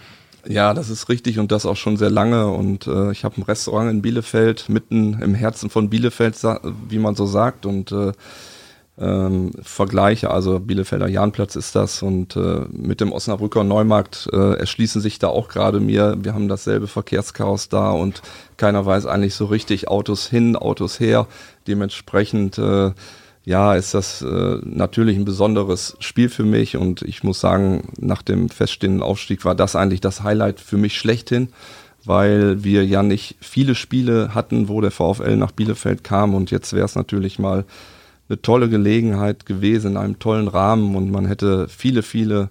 Ja, 0.47 0.75
das 0.75 0.91
ist 0.91 1.09
richtig 1.09 1.39
und 1.39 1.53
das 1.53 1.67
auch 1.67 1.77
schon 1.77 1.97
sehr 1.97 2.11
lange. 2.11 2.49
Und 2.49 2.87
äh, 2.87 3.13
ich 3.13 3.25
habe 3.25 3.41
ein 3.41 3.45
Restaurant 3.45 3.91
in 3.91 4.03
Bielefeld, 4.03 4.69
mitten 4.69 5.21
im 5.21 5.35
Herzen 5.35 5.71
von 5.71 5.91
Bielefeld, 5.91 6.37
wie 6.89 6.99
man 6.99 7.15
so 7.15 7.27
sagt. 7.27 7.67
Und 7.67 7.93
äh, 7.93 8.13
ähm, 8.97 9.51
Vergleiche, 9.61 10.31
also 10.31 10.61
Bielefelder 10.61 11.09
Jahnplatz 11.09 11.57
ist 11.57 11.75
das 11.75 12.03
und 12.03 12.37
äh, 12.37 12.61
mit 12.71 13.01
dem 13.01 13.13
Osnabrücker 13.13 13.65
Neumarkt 13.65 14.29
äh, 14.33 14.55
erschließen 14.55 15.01
sich 15.01 15.19
da 15.19 15.29
auch 15.29 15.49
gerade 15.49 15.81
mir. 15.81 16.17
Wir 16.21 16.33
haben 16.33 16.47
dasselbe 16.47 16.87
Verkehrschaos 16.87 17.69
da 17.69 17.91
und 17.91 18.23
keiner 18.57 18.87
weiß 18.87 19.07
eigentlich 19.07 19.35
so 19.35 19.47
richtig 19.47 19.89
Autos 19.89 20.29
hin, 20.29 20.55
Autos 20.55 21.01
her. 21.01 21.27
Dementsprechend 21.67 22.59
äh, 22.59 22.93
ja, 23.45 23.75
ist 23.75 23.93
das 23.93 24.23
äh, 24.23 24.59
natürlich 24.65 25.17
ein 25.17 25.27
besonderes 25.27 25.97
Spiel 26.01 26.31
für 26.31 26.45
mich 26.45 26.77
und 26.77 27.03
ich 27.03 27.23
muss 27.23 27.41
sagen, 27.41 27.93
nach 27.99 28.23
dem 28.23 28.49
feststehenden 28.49 29.03
Aufstieg 29.03 29.45
war 29.45 29.55
das 29.55 29.77
eigentlich 29.77 30.01
das 30.01 30.23
Highlight 30.23 30.61
für 30.61 30.79
mich 30.79 30.99
schlechthin, 30.99 31.49
weil 32.05 32.65
wir 32.65 32.87
ja 32.87 33.03
nicht 33.03 33.37
viele 33.41 33.75
Spiele 33.75 34.35
hatten, 34.35 34.69
wo 34.69 34.81
der 34.81 34.91
VfL 34.91 35.37
nach 35.37 35.53
Bielefeld 35.53 36.05
kam 36.05 36.35
und 36.35 36.51
jetzt 36.51 36.73
wäre 36.73 36.87
es 36.87 36.95
natürlich 36.95 37.39
mal 37.39 37.65
eine 38.29 38.41
tolle 38.41 38.71
Gelegenheit 38.71 39.45
gewesen 39.45 39.93
in 39.93 39.97
einem 39.99 40.19
tollen 40.19 40.49
Rahmen 40.49 40.97
und 40.97 41.11
man 41.11 41.27
hätte 41.27 41.69
viele, 41.69 42.03
viele 42.03 42.49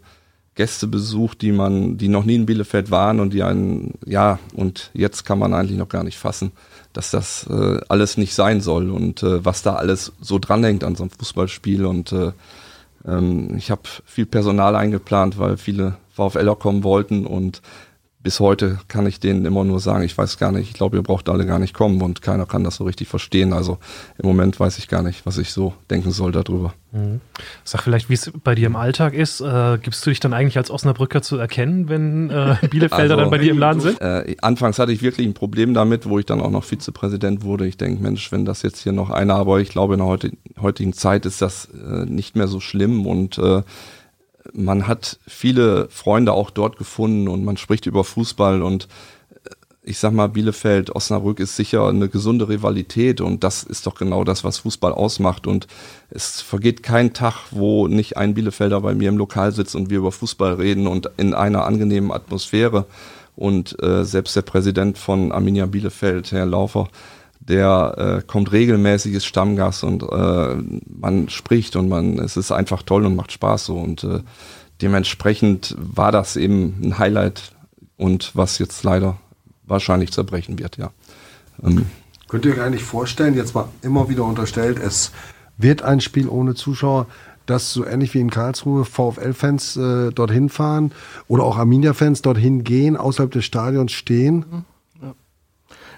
Gäste 0.53 0.85
besucht, 0.85 1.41
die 1.41 1.51
man, 1.51 1.97
die 1.97 2.07
noch 2.07 2.25
nie 2.25 2.35
in 2.35 2.45
Bielefeld 2.45 2.91
waren 2.91 3.19
und 3.19 3.33
die 3.33 3.41
einen, 3.41 3.95
ja, 4.05 4.37
und 4.53 4.91
jetzt 4.93 5.25
kann 5.25 5.39
man 5.39 5.55
eigentlich 5.55 5.79
noch 5.79 5.89
gar 5.89 6.03
nicht 6.03 6.19
fassen, 6.19 6.51
dass 6.93 7.11
das 7.11 7.47
äh, 7.49 7.79
alles 7.89 8.17
nicht 8.17 8.33
sein 8.33 8.61
soll 8.61 8.89
und 8.89 9.23
äh, 9.23 9.43
was 9.43 9.63
da 9.63 9.75
alles 9.75 10.13
so 10.21 10.39
dranhängt 10.39 10.83
an 10.83 10.95
so 10.95 11.03
einem 11.03 11.11
Fußballspiel 11.11 11.85
und 11.85 12.11
äh, 12.11 12.31
ähm, 13.05 13.55
ich 13.57 13.71
habe 13.71 13.81
viel 14.05 14.25
Personal 14.25 14.75
eingeplant, 14.75 15.37
weil 15.37 15.57
viele 15.57 15.95
VfLer 16.13 16.55
kommen 16.55 16.83
wollten 16.83 17.25
und 17.25 17.61
bis 18.23 18.39
heute 18.39 18.79
kann 18.87 19.05
ich 19.05 19.19
denen 19.19 19.45
immer 19.45 19.65
nur 19.65 19.81
sagen, 19.81 20.03
ich 20.03 20.17
weiß 20.17 20.37
gar 20.37 20.53
nicht, 20.53 20.69
ich 20.69 20.73
glaube, 20.73 20.95
ihr 20.95 21.03
braucht 21.03 21.27
alle 21.27 21.45
gar 21.45 21.59
nicht 21.59 21.73
kommen 21.73 22.01
und 22.01 22.21
keiner 22.21 22.45
kann 22.45 22.63
das 22.63 22.77
so 22.77 22.85
richtig 22.85 23.09
verstehen. 23.09 23.51
Also 23.51 23.79
im 24.17 24.25
Moment 24.25 24.59
weiß 24.59 24.77
ich 24.77 24.87
gar 24.87 25.03
nicht, 25.03 25.25
was 25.25 25.37
ich 25.37 25.51
so 25.51 25.73
denken 25.89 26.11
soll 26.11 26.31
darüber. 26.31 26.73
Sag 27.63 27.81
vielleicht, 27.81 28.09
wie 28.09 28.13
es 28.13 28.31
bei 28.43 28.55
dir 28.55 28.67
im 28.67 28.75
Alltag 28.75 29.13
ist. 29.13 29.41
Äh, 29.41 29.79
gibst 29.81 30.05
du 30.05 30.11
dich 30.11 30.19
dann 30.19 30.31
eigentlich 30.31 30.57
als 30.57 30.71
Osnabrücker 30.71 31.21
zu 31.21 31.37
erkennen, 31.37 31.89
wenn 31.89 32.29
äh, 32.29 32.55
Bielefelder 32.69 33.15
Also, 33.15 33.15
dann 33.17 33.29
bei 33.29 33.39
dir 33.39 33.51
im 33.51 33.57
Laden 33.57 33.81
sind? 33.81 33.99
Äh, 33.99 34.37
anfangs 34.41 34.79
hatte 34.79 34.91
ich 34.91 35.01
wirklich 35.01 35.27
ein 35.27 35.33
Problem 35.33 35.73
damit, 35.73 36.07
wo 36.07 36.19
ich 36.19 36.25
dann 36.25 36.39
auch 36.39 36.51
noch 36.51 36.63
Vizepräsident 36.63 37.43
wurde. 37.43 37.65
Ich 37.65 37.77
denke, 37.77 38.01
Mensch, 38.01 38.31
wenn 38.31 38.45
das 38.45 38.61
jetzt 38.61 38.79
hier 38.79 38.91
noch 38.93 39.09
einer, 39.09 39.35
aber 39.35 39.59
ich 39.59 39.69
glaube, 39.69 39.95
in 39.95 39.99
der 39.99 40.07
heutigen, 40.07 40.37
heutigen 40.61 40.93
Zeit 40.93 41.25
ist 41.25 41.41
das 41.41 41.67
äh, 41.73 42.05
nicht 42.05 42.35
mehr 42.35 42.47
so 42.47 42.59
schlimm 42.59 43.05
und 43.05 43.37
äh, 43.39 43.63
man 44.53 44.87
hat 44.87 45.19
viele 45.27 45.87
Freunde 45.89 46.33
auch 46.33 46.49
dort 46.49 46.77
gefunden 46.77 47.27
und 47.27 47.43
man 47.43 47.57
spricht 47.57 47.85
über 47.85 48.03
Fußball 48.03 48.61
und 48.61 48.87
äh, 49.43 49.49
ich 49.81 49.97
sag 49.97 50.13
mal, 50.13 50.27
Bielefeld, 50.27 50.95
Osnabrück 50.95 51.39
ist 51.39 51.55
sicher 51.55 51.87
eine 51.87 52.07
gesunde 52.07 52.47
Rivalität 52.47 53.19
und 53.19 53.43
das 53.43 53.63
ist 53.63 53.85
doch 53.85 53.95
genau 53.95 54.23
das, 54.23 54.43
was 54.43 54.59
Fußball 54.59 54.93
ausmacht 54.93 55.47
und 55.47 55.67
es 56.09 56.41
vergeht 56.41 56.83
kein 56.83 57.13
Tag, 57.13 57.47
wo 57.51 57.87
nicht 57.87 58.15
ein 58.15 58.33
Bielefelder 58.33 58.79
bei 58.81 58.93
mir 58.93 59.09
im 59.09 59.17
Lokal 59.17 59.51
sitzt 59.51 59.75
und 59.75 59.89
wir 59.89 59.97
über 59.97 60.11
Fußball 60.11 60.53
reden 60.53 60.87
und 60.87 61.09
in 61.17 61.33
einer 61.33 61.65
angenehmen 61.65 62.11
Atmosphäre 62.11 62.85
und 63.35 63.81
äh, 63.81 64.05
selbst 64.05 64.35
der 64.35 64.43
Präsident 64.43 64.97
von 64.97 65.31
Arminia 65.31 65.65
Bielefeld, 65.65 66.31
Herr 66.31 66.45
Laufer, 66.45 66.89
der 67.47 68.21
äh, 68.21 68.25
kommt 68.25 68.51
regelmäßig, 68.51 69.13
ist 69.13 69.25
Stammgast 69.25 69.83
und 69.83 70.03
äh, 70.03 70.55
man 70.87 71.29
spricht 71.29 71.75
und 71.75 71.89
man, 71.89 72.19
es 72.19 72.37
ist 72.37 72.51
einfach 72.51 72.83
toll 72.83 73.05
und 73.05 73.15
macht 73.15 73.31
Spaß 73.31 73.65
so 73.65 73.77
und 73.77 74.03
äh, 74.03 74.21
dementsprechend 74.81 75.75
war 75.77 76.11
das 76.11 76.35
eben 76.35 76.79
ein 76.81 76.97
Highlight 76.97 77.53
und 77.97 78.31
was 78.35 78.59
jetzt 78.59 78.83
leider 78.83 79.17
wahrscheinlich 79.65 80.11
zerbrechen 80.11 80.59
wird, 80.59 80.77
ja. 80.77 80.91
Ähm, 81.63 81.85
Könnt 82.27 82.45
ihr 82.45 82.53
euch 82.53 82.61
eigentlich 82.61 82.83
vorstellen, 82.83 83.35
jetzt 83.35 83.53
mal 83.53 83.67
immer 83.81 84.09
wieder 84.09 84.23
unterstellt, 84.23 84.79
es 84.79 85.11
wird 85.57 85.83
ein 85.83 86.01
Spiel 86.01 86.27
ohne 86.27 86.55
Zuschauer, 86.55 87.07
dass 87.45 87.73
so 87.73 87.85
ähnlich 87.85 88.13
wie 88.13 88.19
in 88.19 88.29
Karlsruhe 88.29 88.85
VfL-Fans 88.85 89.77
äh, 89.77 90.11
dorthin 90.11 90.49
fahren 90.49 90.91
oder 91.27 91.43
auch 91.43 91.57
Arminia-Fans 91.57 92.21
dorthin 92.21 92.63
gehen, 92.63 92.97
außerhalb 92.97 93.31
des 93.31 93.45
Stadions 93.45 93.91
stehen? 93.91 94.65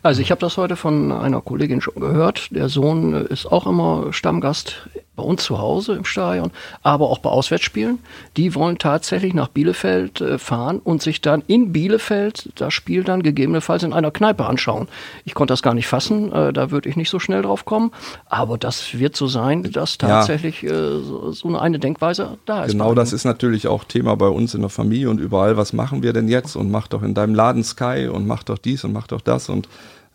Also 0.06 0.22
ich 0.22 0.30
habe 0.30 0.40
das 0.40 0.56
heute 0.58 0.76
von 0.76 1.12
einer 1.12 1.42
Kollegin 1.42 1.82
schon 1.82 1.96
gehört. 1.96 2.50
Der 2.52 2.70
Sohn 2.70 3.16
äh, 3.16 3.34
ist 3.34 3.48
auch 3.48 3.66
immer 3.66 4.14
Stammgast 4.14 4.88
bei 5.16 5.24
uns 5.24 5.44
zu 5.44 5.58
Hause 5.58 5.94
im 5.94 6.06
Stadion, 6.06 6.52
aber 6.84 7.10
auch 7.10 7.18
bei 7.18 7.30
Auswärtsspielen. 7.32 7.98
Die 8.38 8.54
wollen 8.54 8.78
tatsächlich 8.78 9.34
nach 9.34 9.48
Bielefeld 9.48 10.22
äh, 10.22 10.38
fahren 10.38 10.80
und 10.84 11.02
sich 11.02 11.22
dann 11.22 11.42
in 11.48 11.72
Bielefeld 11.72 12.52
das 12.54 12.72
Spiel 12.72 13.04
dann 13.04 13.24
gegebenenfalls 13.24 13.82
in 13.82 13.94
einer 13.94 14.12
Kneipe 14.12 14.46
anschauen. 14.46 14.90
Ich 15.24 15.34
konnte 15.34 15.54
das 15.54 15.64
gar 15.64 15.74
nicht 15.74 15.88
fassen, 15.88 16.32
äh, 16.32 16.54
da 16.54 16.70
würde 16.70 16.88
ich 16.88 16.98
nicht 16.98 17.10
so 17.10 17.18
schnell 17.18 17.42
drauf 17.42 17.66
kommen. 17.66 17.92
Aber 18.28 18.60
das 18.60 19.00
wird 19.00 19.16
so 19.16 19.26
sein, 19.26 19.64
dass 19.64 19.98
tatsächlich 19.98 20.68
so, 20.70 21.32
so 21.32 21.58
eine 21.58 21.80
Denkweise 21.80 22.38
da 22.46 22.66
ist. 22.66 22.74
Genau 22.74 22.94
das 22.94 23.12
ist 23.12 23.26
natürlich 23.26 23.68
auch 23.68 23.86
Thema 23.86 24.16
bei 24.16 24.28
uns 24.28 24.54
in 24.54 24.62
der 24.62 24.70
Familie 24.70 25.10
und 25.10 25.20
überall. 25.20 25.58
Was 25.58 25.74
machen 25.74 26.04
wir 26.04 26.14
denn 26.14 26.28
jetzt? 26.28 26.56
Und 26.56 26.70
mach 26.70 26.88
doch 26.88 27.02
in 27.02 27.16
deinem 27.16 27.34
Laden 27.34 27.64
Sky 27.64 28.08
und 28.12 28.28
mach 28.28 28.44
doch 28.44 28.60
dies 28.60 28.84
und 28.84 28.94
mach 28.94 29.08
doch 29.08 29.22
das. 29.22 29.50
Und 29.50 29.68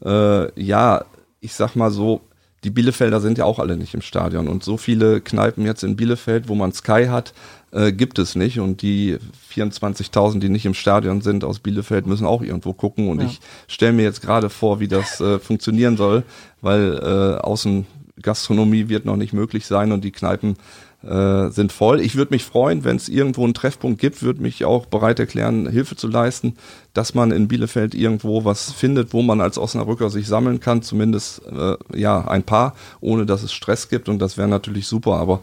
äh, 0.04 0.60
ja, 0.60 1.04
ich 1.40 1.54
sag 1.54 1.76
mal 1.76 1.90
so, 1.90 2.20
die 2.64 2.70
Bielefelder 2.70 3.20
sind 3.20 3.38
ja 3.38 3.44
auch 3.44 3.58
alle 3.58 3.76
nicht 3.76 3.94
im 3.94 4.02
Stadion. 4.02 4.46
Und 4.46 4.62
so 4.62 4.76
viele 4.76 5.20
Kneipen 5.20 5.64
jetzt 5.64 5.82
in 5.82 5.96
Bielefeld, 5.96 6.48
wo 6.48 6.54
man 6.54 6.72
Sky 6.72 7.06
hat, 7.08 7.32
äh, 7.72 7.90
gibt 7.92 8.18
es 8.18 8.34
nicht. 8.34 8.60
Und 8.60 8.82
die 8.82 9.18
24.000, 9.52 10.40
die 10.40 10.50
nicht 10.50 10.66
im 10.66 10.74
Stadion 10.74 11.22
sind 11.22 11.42
aus 11.42 11.60
Bielefeld, 11.60 12.06
müssen 12.06 12.26
auch 12.26 12.42
irgendwo 12.42 12.74
gucken. 12.74 13.08
Und 13.08 13.20
ja. 13.20 13.26
ich 13.26 13.40
stelle 13.66 13.92
mir 13.92 14.02
jetzt 14.02 14.20
gerade 14.20 14.50
vor, 14.50 14.78
wie 14.78 14.88
das 14.88 15.20
äh, 15.20 15.38
funktionieren 15.38 15.96
soll, 15.96 16.22
weil 16.60 16.98
äh, 17.02 17.40
Außengastronomie 17.40 18.88
wird 18.88 19.06
noch 19.06 19.16
nicht 19.16 19.32
möglich 19.32 19.64
sein 19.66 19.90
und 19.90 20.04
die 20.04 20.12
Kneipen 20.12 20.56
äh, 21.02 21.48
sind 21.50 21.72
voll. 21.72 22.00
Ich 22.00 22.16
würde 22.16 22.32
mich 22.32 22.44
freuen, 22.44 22.84
wenn 22.84 22.96
es 22.96 23.08
irgendwo 23.08 23.44
einen 23.44 23.54
Treffpunkt 23.54 24.00
gibt, 24.00 24.22
würde 24.22 24.42
mich 24.42 24.64
auch 24.64 24.86
bereit 24.86 25.18
erklären, 25.18 25.68
Hilfe 25.68 25.96
zu 25.96 26.08
leisten, 26.08 26.56
dass 26.92 27.14
man 27.14 27.30
in 27.30 27.48
Bielefeld 27.48 27.94
irgendwo 27.94 28.44
was 28.44 28.72
findet, 28.72 29.12
wo 29.12 29.22
man 29.22 29.40
als 29.40 29.58
Osnabrücker 29.58 30.10
sich 30.10 30.26
sammeln 30.26 30.60
kann, 30.60 30.82
zumindest 30.82 31.42
äh, 31.46 31.76
ja 31.94 32.26
ein 32.28 32.42
paar, 32.42 32.74
ohne 33.00 33.26
dass 33.26 33.42
es 33.42 33.52
Stress 33.52 33.88
gibt 33.88 34.08
und 34.08 34.18
das 34.18 34.36
wäre 34.36 34.48
natürlich 34.48 34.86
super. 34.86 35.16
Aber 35.16 35.40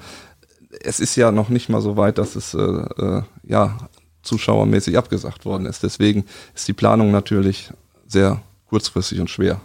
es 0.82 1.00
ist 1.00 1.16
ja 1.16 1.32
noch 1.32 1.50
nicht 1.50 1.70
mal 1.70 1.82
so 1.82 1.98
weit, 1.98 2.18
dass 2.18 2.36
es 2.36 2.54
äh, 2.54 2.60
äh, 2.60 3.24
ja 3.44 3.78
zuschauermäßig 4.22 4.98
abgesagt 4.98 5.46
worden 5.46 5.66
ist. 5.66 5.84
Deswegen 5.84 6.26
ist 6.54 6.68
die 6.68 6.74
Planung 6.74 7.12
natürlich 7.12 7.72
sehr 8.08 8.42
kurzfristig 8.70 9.20
und 9.20 9.30
schwer. 9.30 9.62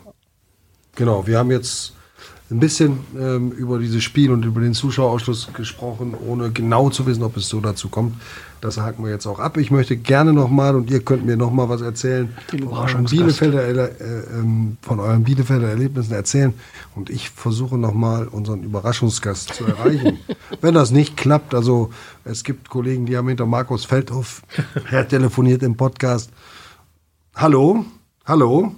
Genau, 0.95 1.27
wir 1.27 1.39
haben 1.39 1.51
jetzt 1.51 1.95
ein 2.53 2.61
bisschen 2.61 3.01
ähm, 3.19 3.51
über 3.51 3.79
dieses 3.79 4.05
Spiel 4.05 4.31
und 4.31 4.45
über 4.45 4.61
den 4.61 4.75
Zuschauerausschluss 4.75 5.49
gesprochen, 5.55 6.15
ohne 6.15 6.51
genau 6.51 6.91
zu 6.91 7.07
wissen, 7.07 7.23
ob 7.23 7.37
es 7.37 7.49
so 7.49 7.61
dazu 7.61 7.89
kommt. 7.89 8.15
Das 8.61 8.79
haken 8.79 9.03
wir 9.05 9.11
jetzt 9.11 9.27
auch 9.27 9.41
ab. 9.41 9.57
Ich 9.57 9.71
möchte 9.71 9.97
gerne 9.97 10.33
nochmal, 10.33 10.77
und 10.77 10.91
ihr 10.91 11.01
könnt 11.01 11.25
mir 11.27 11.37
nochmal 11.37 11.69
was 11.69 11.81
erzählen, 11.81 12.33
von 12.49 12.69
euren, 12.69 13.05
Bielefelder, 13.07 14.01
äh, 14.01 14.39
ähm, 14.39 14.77
von 14.83 15.01
euren 15.01 15.25
Bielefelder 15.25 15.69
Erlebnissen 15.69 16.13
erzählen. 16.13 16.55
Und 16.95 17.11
ich 17.11 17.31
versuche 17.31 17.77
nochmal 17.77 18.29
unseren 18.29 18.63
Überraschungsgast 18.63 19.55
zu 19.55 19.65
erreichen. 19.65 20.19
Wenn 20.61 20.75
das 20.75 20.93
nicht 20.93 21.17
klappt, 21.17 21.55
also 21.55 21.91
es 22.25 22.45
gibt 22.45 22.69
Kollegen, 22.69 23.07
die 23.07 23.17
haben 23.17 23.29
hinter 23.29 23.47
Markus 23.47 23.85
Feldhoff, 23.85 24.43
er 24.91 25.09
telefoniert 25.09 25.63
im 25.63 25.77
Podcast. 25.77 26.31
Hallo? 27.35 27.85
Hallo? 28.27 28.75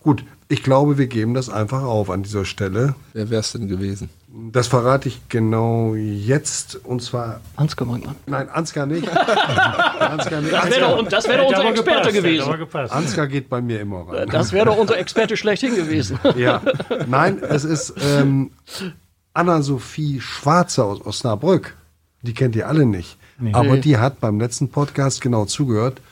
Gut, 0.00 0.24
ich 0.52 0.62
glaube, 0.62 0.98
wir 0.98 1.06
geben 1.06 1.32
das 1.32 1.48
einfach 1.48 1.82
auf 1.82 2.10
an 2.10 2.22
dieser 2.22 2.44
Stelle. 2.44 2.94
Wer 3.14 3.30
wäre 3.30 3.40
es 3.40 3.52
denn 3.52 3.68
gewesen? 3.68 4.10
Das 4.52 4.66
verrate 4.66 5.08
ich 5.08 5.28
genau 5.30 5.94
jetzt. 5.94 6.76
Und 6.84 7.02
zwar. 7.02 7.40
Ansgar 7.56 7.88
Brinkmann. 7.88 8.16
Nein, 8.26 8.50
Ansgar 8.50 8.84
nicht. 8.84 9.08
Ansgar 9.98 10.42
nicht. 10.42 10.52
Das 10.52 10.70
wäre 10.70 10.80
doch, 10.80 11.08
das 11.08 11.26
wär 11.26 11.38
doch 11.38 11.48
unser 11.48 11.64
Experte 11.70 12.12
gewesen. 12.12 12.54
Ansgar 12.90 13.28
geht 13.28 13.48
bei 13.48 13.62
mir 13.62 13.80
immer 13.80 14.06
rein. 14.06 14.28
Das 14.28 14.52
wäre 14.52 14.66
doch 14.66 14.76
unser 14.76 14.98
Experte 14.98 15.38
schlechthin 15.38 15.74
gewesen. 15.74 16.18
ja. 16.36 16.60
Nein, 17.06 17.42
es 17.42 17.64
ist 17.64 17.94
ähm, 18.02 18.50
Anna-Sophie 19.32 20.20
Schwarze 20.20 20.84
aus 20.84 21.00
Osnabrück. 21.04 21.76
Die 22.20 22.34
kennt 22.34 22.54
ihr 22.56 22.68
alle 22.68 22.84
nicht. 22.84 23.16
Nee. 23.38 23.54
Aber 23.54 23.78
die 23.78 23.96
hat 23.96 24.20
beim 24.20 24.38
letzten 24.38 24.68
Podcast 24.68 25.22
genau 25.22 25.46
zugehört 25.46 26.02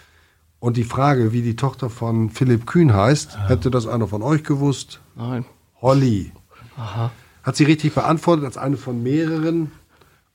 und 0.61 0.77
die 0.77 0.85
Frage, 0.85 1.33
wie 1.33 1.43
die 1.43 1.57
Tochter 1.57 1.91
von 1.91 2.31
Philipp 2.31 2.67
Kühn 2.67 2.95
heißt, 2.95 3.33
ja. 3.33 3.49
hätte 3.49 3.71
das 3.71 3.87
einer 3.87 4.07
von 4.07 4.23
euch 4.23 4.45
gewusst? 4.45 5.01
Nein. 5.17 5.45
Holly. 5.81 6.33
Aha. 6.77 7.11
Hat 7.43 7.57
sie 7.57 7.65
richtig 7.65 7.95
beantwortet 7.95 8.45
als 8.45 8.59
eine 8.59 8.77
von 8.77 9.03
mehreren. 9.03 9.73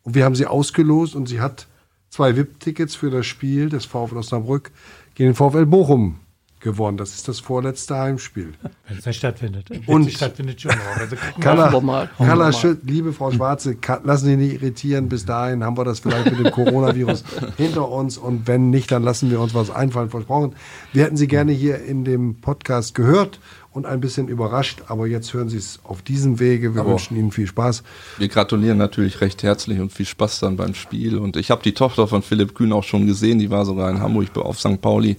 Und 0.03 0.15
wir 0.15 0.25
haben 0.25 0.35
sie 0.35 0.47
ausgelost 0.47 1.15
und 1.15 1.27
sie 1.27 1.39
hat 1.39 1.67
zwei 2.09 2.35
VIP-Tickets 2.35 2.95
für 2.95 3.11
das 3.11 3.25
Spiel 3.27 3.69
des 3.69 3.85
VfL 3.85 4.17
Osnabrück 4.17 4.71
gegen 5.13 5.29
den 5.29 5.35
VfL 5.35 5.65
Bochum 5.67 6.19
gewonnen. 6.65 6.97
Das 6.97 7.13
ist 7.13 7.29
das 7.29 7.39
vorletzte 7.39 7.95
Heimspiel. 7.95 8.53
Wenn 8.87 8.97
es 8.97 9.05
nicht 9.05 9.17
stattfindet. 9.17 9.69
Und 9.85 10.11
stattfindet 10.11 10.59
schon. 10.59 10.73
Also 10.99 11.15
Carla, 11.39 12.09
Carla 12.17 12.51
liebe 12.83 13.13
Frau 13.13 13.31
Schwarze, 13.31 13.77
lassen 14.03 14.25
Sie 14.25 14.35
nicht 14.35 14.61
irritieren. 14.61 15.07
Bis 15.07 15.25
dahin 15.25 15.63
haben 15.63 15.77
wir 15.77 15.85
das 15.85 15.99
vielleicht 15.99 16.31
mit 16.31 16.43
dem 16.43 16.51
Coronavirus 16.51 17.23
hinter 17.57 17.89
uns. 17.89 18.17
Und 18.17 18.47
wenn 18.47 18.71
nicht, 18.71 18.91
dann 18.91 19.03
lassen 19.03 19.31
wir 19.31 19.39
uns 19.39 19.53
was 19.53 19.69
einfallen. 19.69 20.09
Versprochen. 20.09 20.55
Wir 20.91 21.05
hätten 21.05 21.15
Sie 21.15 21.27
gerne 21.27 21.53
hier 21.53 21.83
in 21.83 22.03
dem 22.03 22.41
Podcast 22.41 22.95
gehört 22.95 23.39
und 23.71 23.85
ein 23.85 24.01
bisschen 24.01 24.27
überrascht. 24.27 24.83
Aber 24.87 25.05
jetzt 25.05 25.33
hören 25.33 25.49
Sie 25.49 25.57
es 25.57 25.79
auf 25.83 26.01
diesem 26.01 26.39
Wege. 26.39 26.73
Wir 26.73 26.81
aber 26.81 26.91
wünschen 26.91 27.15
Ihnen 27.15 27.31
viel 27.31 27.47
Spaß. 27.47 27.83
Wir 28.17 28.27
gratulieren 28.27 28.77
natürlich 28.77 29.21
recht 29.21 29.43
herzlich 29.43 29.79
und 29.79 29.93
viel 29.93 30.07
Spaß 30.07 30.39
dann 30.39 30.57
beim 30.57 30.73
Spiel. 30.73 31.17
Und 31.17 31.37
ich 31.37 31.51
habe 31.51 31.61
die 31.61 31.73
Tochter 31.73 32.07
von 32.07 32.23
Philipp 32.23 32.55
Kühn 32.55 32.73
auch 32.73 32.83
schon 32.83 33.05
gesehen. 33.05 33.37
Die 33.37 33.51
war 33.51 33.65
sogar 33.65 33.89
in 33.91 33.99
Hamburg 33.99 34.35
auf 34.37 34.59
St. 34.59 34.81
Pauli 34.81 35.17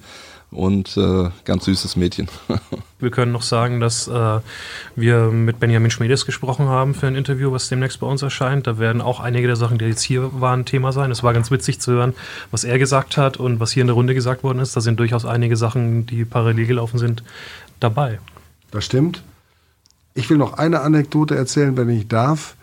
und 0.50 0.96
äh, 0.96 1.30
ganz 1.44 1.64
süßes 1.64 1.96
Mädchen. 1.96 2.28
wir 2.98 3.10
können 3.10 3.32
noch 3.32 3.42
sagen, 3.42 3.80
dass 3.80 4.08
äh, 4.08 4.40
wir 4.94 5.26
mit 5.26 5.60
Benjamin 5.60 5.90
Schmiedes 5.90 6.24
gesprochen 6.24 6.66
haben 6.68 6.94
für 6.94 7.06
ein 7.06 7.16
Interview, 7.16 7.52
was 7.52 7.68
demnächst 7.68 8.00
bei 8.00 8.06
uns 8.06 8.22
erscheint. 8.22 8.66
Da 8.66 8.78
werden 8.78 9.00
auch 9.00 9.20
einige 9.20 9.46
der 9.46 9.56
Sachen, 9.56 9.78
die 9.78 9.84
jetzt 9.86 10.02
hier 10.02 10.40
waren, 10.40 10.64
Thema 10.64 10.92
sein. 10.92 11.10
Es 11.10 11.22
war 11.22 11.32
ganz 11.32 11.50
witzig 11.50 11.80
zu 11.80 11.92
hören, 11.92 12.14
was 12.50 12.64
er 12.64 12.78
gesagt 12.78 13.16
hat 13.16 13.36
und 13.36 13.60
was 13.60 13.72
hier 13.72 13.82
in 13.82 13.88
der 13.88 13.94
Runde 13.94 14.14
gesagt 14.14 14.44
worden 14.44 14.60
ist. 14.60 14.76
Da 14.76 14.80
sind 14.80 15.00
durchaus 15.00 15.24
einige 15.24 15.56
Sachen, 15.56 16.06
die 16.06 16.24
parallel 16.24 16.66
gelaufen 16.66 16.98
sind, 16.98 17.22
dabei. 17.80 18.18
Das 18.70 18.84
stimmt. 18.84 19.22
Ich 20.14 20.30
will 20.30 20.38
noch 20.38 20.54
eine 20.54 20.80
Anekdote 20.80 21.36
erzählen, 21.36 21.76
wenn 21.76 21.90
ich 21.90 22.08
darf. 22.08 22.56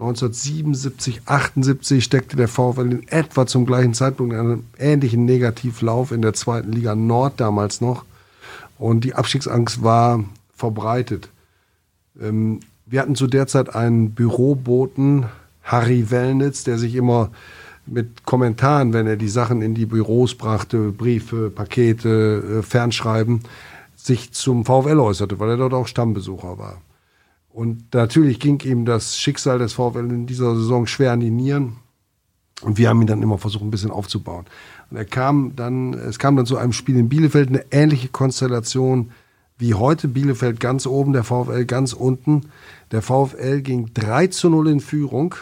1977, 0.00 1.22
78 1.26 2.02
steckte 2.02 2.36
der 2.36 2.48
VfL 2.48 2.90
in 2.90 3.08
etwa 3.08 3.46
zum 3.46 3.66
gleichen 3.66 3.92
Zeitpunkt 3.92 4.32
in 4.32 4.40
einem 4.40 4.64
ähnlichen 4.78 5.26
Negativlauf 5.26 6.10
in 6.10 6.22
der 6.22 6.32
zweiten 6.32 6.72
Liga 6.72 6.94
Nord 6.94 7.38
damals 7.38 7.82
noch. 7.82 8.04
Und 8.78 9.04
die 9.04 9.14
Abstiegsangst 9.14 9.82
war 9.82 10.24
verbreitet. 10.56 11.28
Ähm, 12.18 12.60
wir 12.86 13.02
hatten 13.02 13.14
zu 13.14 13.26
der 13.26 13.46
Zeit 13.46 13.74
einen 13.74 14.12
Büroboten, 14.12 15.26
Harry 15.62 16.10
Wellnitz, 16.10 16.64
der 16.64 16.78
sich 16.78 16.94
immer 16.94 17.30
mit 17.84 18.24
Kommentaren, 18.24 18.92
wenn 18.94 19.06
er 19.06 19.16
die 19.16 19.28
Sachen 19.28 19.60
in 19.60 19.74
die 19.74 19.86
Büros 19.86 20.34
brachte, 20.34 20.92
Briefe, 20.92 21.50
Pakete, 21.50 22.60
äh, 22.60 22.62
Fernschreiben, 22.62 23.42
sich 23.96 24.32
zum 24.32 24.64
VfL 24.64 24.98
äußerte, 24.98 25.38
weil 25.38 25.50
er 25.50 25.56
dort 25.58 25.74
auch 25.74 25.86
Stammbesucher 25.86 26.56
war. 26.58 26.80
Und 27.52 27.92
natürlich 27.92 28.38
ging 28.38 28.60
ihm 28.60 28.84
das 28.84 29.18
Schicksal 29.18 29.58
des 29.58 29.72
VfL 29.72 30.08
in 30.10 30.26
dieser 30.26 30.54
Saison 30.54 30.86
schwer 30.86 31.12
an 31.12 31.20
die 31.20 31.30
Nieren. 31.30 31.76
Und 32.62 32.78
wir 32.78 32.88
haben 32.88 33.00
ihn 33.00 33.06
dann 33.06 33.22
immer 33.22 33.38
versucht, 33.38 33.64
ein 33.64 33.70
bisschen 33.70 33.90
aufzubauen. 33.90 34.46
Und 34.90 34.96
er 34.96 35.04
kam 35.04 35.56
dann, 35.56 35.94
es 35.94 36.18
kam 36.18 36.36
dann 36.36 36.46
zu 36.46 36.58
einem 36.58 36.72
Spiel 36.72 36.96
in 36.96 37.08
Bielefeld, 37.08 37.48
eine 37.48 37.64
ähnliche 37.70 38.08
Konstellation 38.08 39.10
wie 39.58 39.74
heute. 39.74 40.08
Bielefeld 40.08 40.60
ganz 40.60 40.86
oben, 40.86 41.12
der 41.12 41.24
VfL 41.24 41.64
ganz 41.64 41.92
unten. 41.92 42.50
Der 42.92 43.02
VfL 43.02 43.62
ging 43.62 43.90
3 43.94 44.28
zu 44.28 44.50
0 44.50 44.68
in 44.68 44.80
Führung 44.80 45.34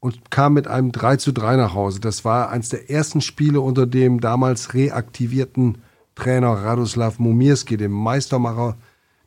und 0.00 0.30
kam 0.30 0.54
mit 0.54 0.66
einem 0.66 0.92
3 0.92 1.16
zu 1.16 1.32
3 1.32 1.56
nach 1.56 1.74
Hause. 1.74 2.00
Das 2.00 2.24
war 2.24 2.50
eines 2.50 2.70
der 2.70 2.90
ersten 2.90 3.20
Spiele 3.20 3.60
unter 3.60 3.86
dem 3.86 4.20
damals 4.20 4.74
reaktivierten 4.74 5.78
Trainer 6.14 6.52
Radoslav 6.52 7.18
Mumirski, 7.18 7.76
dem 7.76 7.92
Meistermacher 7.92 8.76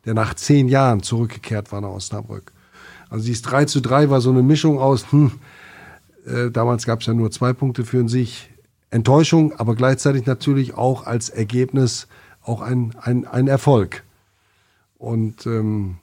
der 0.06 0.14
nach 0.14 0.34
zehn 0.34 0.68
Jahren 0.68 1.02
zurückgekehrt 1.02 1.72
war 1.72 1.82
nach 1.82 1.90
Osnabrück. 1.90 2.52
Also 3.10 3.26
dieses 3.26 3.42
3 3.44 3.66
zu 3.66 3.82
3 3.82 4.10
war 4.10 4.22
so 4.22 4.32
eine 4.32 4.44
Mischung 4.44 4.80
aus, 4.80 5.12
hm, 5.12 5.32
äh, 6.26 6.50
damals 6.52 6.86
gab 6.86 7.02
es 7.02 7.06
ja 7.06 7.14
nur 7.14 7.32
zwei 7.32 7.54
Punkte 7.54 7.86
für 7.86 8.08
sich, 8.10 8.50
Enttäuschung, 8.90 9.54
aber 9.54 9.76
gleichzeitig 9.76 10.26
natürlich 10.26 10.76
auch 10.76 11.06
als 11.08 11.30
Ergebnis 11.30 12.08
auch 12.44 12.62
ein, 12.62 12.94
ein, 13.02 13.26
ein 13.26 13.48
Erfolg. 13.48 14.04
Und 15.00 15.46
ähm, 15.48 15.96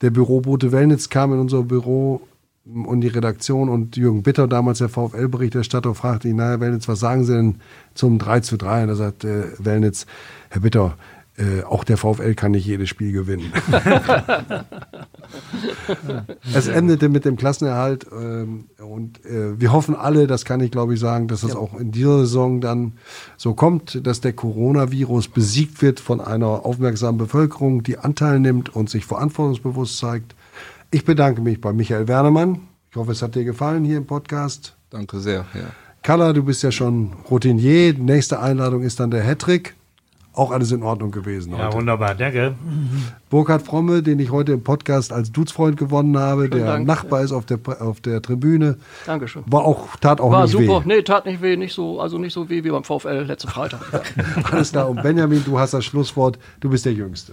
der 0.00 0.10
Bürobote 0.10 0.72
Wellnitz 0.72 1.08
kam 1.08 1.32
in 1.32 1.38
unser 1.38 1.62
Büro 1.62 2.20
und 2.64 3.00
die 3.00 3.08
Redaktion 3.08 3.68
und 3.68 3.96
Jürgen 3.96 4.24
Bitter, 4.24 4.48
damals 4.48 4.78
der 4.78 4.88
VfL-Berichterstatter, 4.88 5.94
fragte 5.94 6.28
ihn, 6.28 6.36
naja, 6.36 6.58
Wellnitz, 6.58 6.88
was 6.88 6.98
sagen 6.98 7.24
Sie 7.24 7.32
denn 7.32 7.60
zum 7.94 8.18
3 8.18 8.40
zu 8.40 8.56
3? 8.56 8.82
Und 8.82 8.88
da 8.88 8.94
sagte 8.96 9.52
Wellnitz, 9.58 10.06
Herr 10.50 10.62
Bitter, 10.62 10.98
äh, 11.38 11.62
auch 11.64 11.84
der 11.84 11.98
VfL 11.98 12.34
kann 12.34 12.52
nicht 12.52 12.66
jedes 12.66 12.88
Spiel 12.88 13.12
gewinnen. 13.12 13.52
es 16.54 16.66
endete 16.66 17.10
mit 17.10 17.26
dem 17.26 17.36
Klassenerhalt 17.36 18.06
ähm, 18.10 18.68
und 18.78 19.22
äh, 19.26 19.60
wir 19.60 19.72
hoffen 19.72 19.94
alle, 19.94 20.26
das 20.26 20.46
kann 20.46 20.60
ich 20.60 20.70
glaube 20.70 20.94
ich 20.94 21.00
sagen, 21.00 21.28
dass 21.28 21.42
es 21.42 21.52
ja. 21.52 21.58
auch 21.58 21.78
in 21.78 21.92
dieser 21.92 22.20
Saison 22.20 22.62
dann 22.62 22.92
so 23.36 23.52
kommt, 23.52 24.06
dass 24.06 24.22
der 24.22 24.32
Coronavirus 24.32 25.28
besiegt 25.28 25.82
wird 25.82 26.00
von 26.00 26.22
einer 26.22 26.64
aufmerksamen 26.64 27.18
Bevölkerung, 27.18 27.82
die 27.82 27.98
Anteil 27.98 28.40
nimmt 28.40 28.74
und 28.74 28.88
sich 28.88 29.04
verantwortungsbewusst 29.04 29.98
zeigt. 29.98 30.34
Ich 30.90 31.04
bedanke 31.04 31.42
mich 31.42 31.60
bei 31.60 31.74
Michael 31.74 32.08
Wernemann. 32.08 32.60
Ich 32.90 32.96
hoffe, 32.96 33.12
es 33.12 33.20
hat 33.20 33.34
dir 33.34 33.44
gefallen 33.44 33.84
hier 33.84 33.98
im 33.98 34.06
Podcast. 34.06 34.74
Danke 34.88 35.20
sehr. 35.20 35.44
Ja. 35.52 35.66
Kalla, 36.02 36.32
du 36.32 36.44
bist 36.44 36.62
ja 36.62 36.72
schon 36.72 37.12
Routinier. 37.30 37.92
Nächste 37.92 38.40
Einladung 38.40 38.82
ist 38.82 39.00
dann 39.00 39.10
der 39.10 39.22
Hattrick 39.22 39.74
auch 40.36 40.50
alles 40.50 40.70
in 40.70 40.82
Ordnung 40.82 41.10
gewesen. 41.10 41.52
Ja, 41.52 41.66
heute. 41.66 41.78
wunderbar, 41.78 42.14
danke. 42.14 42.54
Burkhard 43.30 43.62
Fromme, 43.62 44.02
den 44.02 44.18
ich 44.18 44.30
heute 44.30 44.52
im 44.52 44.62
Podcast 44.62 45.12
als 45.12 45.32
Dudesfreund 45.32 45.76
gewonnen 45.76 46.18
habe, 46.18 46.42
Schönen 46.42 46.58
der 46.58 46.66
Dank. 46.66 46.86
Nachbar 46.86 47.22
ist 47.22 47.32
auf 47.32 47.46
der, 47.46 47.58
auf 47.80 48.00
der 48.00 48.20
Tribüne. 48.20 48.76
Dankeschön. 49.06 49.42
War 49.46 49.64
auch, 49.64 49.96
tat 49.96 50.20
auch 50.20 50.30
War 50.30 50.42
nicht 50.42 50.52
super. 50.52 50.84
weh. 50.84 50.88
Nee, 50.96 51.02
tat 51.02 51.26
nicht 51.26 51.40
weh, 51.42 51.56
nicht 51.56 51.74
so, 51.74 52.00
also 52.00 52.18
nicht 52.18 52.32
so 52.32 52.48
weh 52.48 52.62
wie 52.64 52.70
beim 52.70 52.84
VfL 52.84 53.24
letzten 53.26 53.48
Freitag. 53.48 53.80
alles 54.52 54.72
klar. 54.72 54.88
Und 54.88 55.02
Benjamin, 55.02 55.42
du 55.44 55.58
hast 55.58 55.72
das 55.74 55.84
Schlusswort. 55.84 56.38
Du 56.60 56.68
bist 56.70 56.84
der 56.84 56.92
Jüngste. 56.92 57.32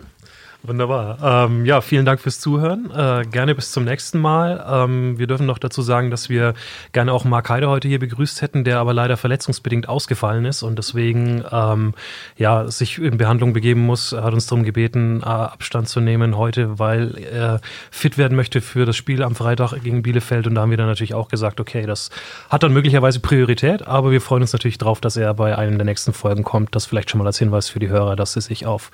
Wunderbar. 0.65 1.17
Ähm, 1.21 1.65
ja, 1.65 1.81
vielen 1.81 2.05
Dank 2.05 2.21
fürs 2.21 2.39
Zuhören. 2.39 2.89
Äh, 2.89 3.25
gerne 3.29 3.53
bis 3.53 3.73
zum 3.73 3.83
nächsten 3.83 4.17
Mal. 4.17 4.65
Ähm, 4.65 5.19
wir 5.19 5.27
dürfen 5.27 5.45
noch 5.45 5.57
dazu 5.57 5.81
sagen, 5.81 6.09
dass 6.09 6.29
wir 6.29 6.53
gerne 6.93 7.11
auch 7.11 7.25
Mark 7.25 7.49
Heide 7.49 7.67
heute 7.67 7.89
hier 7.89 7.99
begrüßt 7.99 8.41
hätten, 8.41 8.63
der 8.63 8.79
aber 8.79 8.93
leider 8.93 9.17
verletzungsbedingt 9.17 9.89
ausgefallen 9.89 10.45
ist 10.45 10.63
und 10.63 10.77
deswegen 10.77 11.43
ähm, 11.51 11.93
ja, 12.37 12.65
sich 12.69 12.97
in 12.97 13.17
Behandlung 13.17 13.51
begeben 13.51 13.81
muss. 13.81 14.13
Er 14.13 14.23
hat 14.23 14.33
uns 14.33 14.47
darum 14.47 14.63
gebeten, 14.63 15.19
äh, 15.21 15.25
Abstand 15.25 15.89
zu 15.89 15.99
nehmen 15.99 16.37
heute, 16.37 16.79
weil 16.79 17.17
er 17.17 17.59
fit 17.91 18.17
werden 18.17 18.37
möchte 18.37 18.61
für 18.61 18.85
das 18.85 18.95
Spiel 18.95 19.21
am 19.21 19.35
Freitag 19.35 19.73
gegen 19.83 20.01
Bielefeld. 20.01 20.47
Und 20.47 20.55
da 20.55 20.61
haben 20.61 20.69
wir 20.69 20.77
dann 20.77 20.87
natürlich 20.87 21.13
auch 21.13 21.27
gesagt, 21.27 21.59
okay, 21.59 21.85
das 21.85 22.09
hat 22.49 22.63
dann 22.63 22.71
möglicherweise 22.71 23.19
Priorität, 23.19 23.85
aber 23.85 24.11
wir 24.11 24.21
freuen 24.21 24.43
uns 24.43 24.53
natürlich 24.53 24.77
drauf, 24.77 25.01
dass 25.01 25.17
er 25.17 25.33
bei 25.33 25.57
einem 25.57 25.77
der 25.77 25.83
nächsten 25.83 26.13
Folgen 26.13 26.45
kommt. 26.45 26.73
Das 26.73 26.85
vielleicht 26.85 27.09
schon 27.09 27.19
mal 27.19 27.27
als 27.27 27.37
Hinweis 27.37 27.67
für 27.67 27.79
die 27.79 27.89
Hörer, 27.89 28.15
dass 28.15 28.31
sie 28.31 28.39
sich 28.39 28.65
auf 28.65 28.91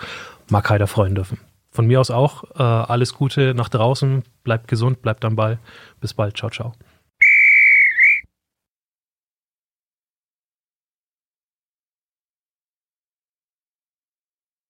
Mark 0.49 0.71
Heider 0.71 0.87
freuen 0.87 1.13
dürfen 1.13 1.37
von 1.79 1.87
mir 1.87 2.01
aus 2.01 2.11
auch 2.11 2.43
äh, 2.55 2.61
alles 2.61 3.13
Gute 3.13 3.53
nach 3.55 3.69
draußen. 3.69 4.23
Bleibt 4.43 4.67
gesund, 4.67 5.01
bleibt 5.01 5.23
am 5.23 5.37
Ball. 5.37 5.59
Bis 6.01 6.13
bald. 6.13 6.35
Ciao, 6.35 6.49
ciao. 6.51 6.73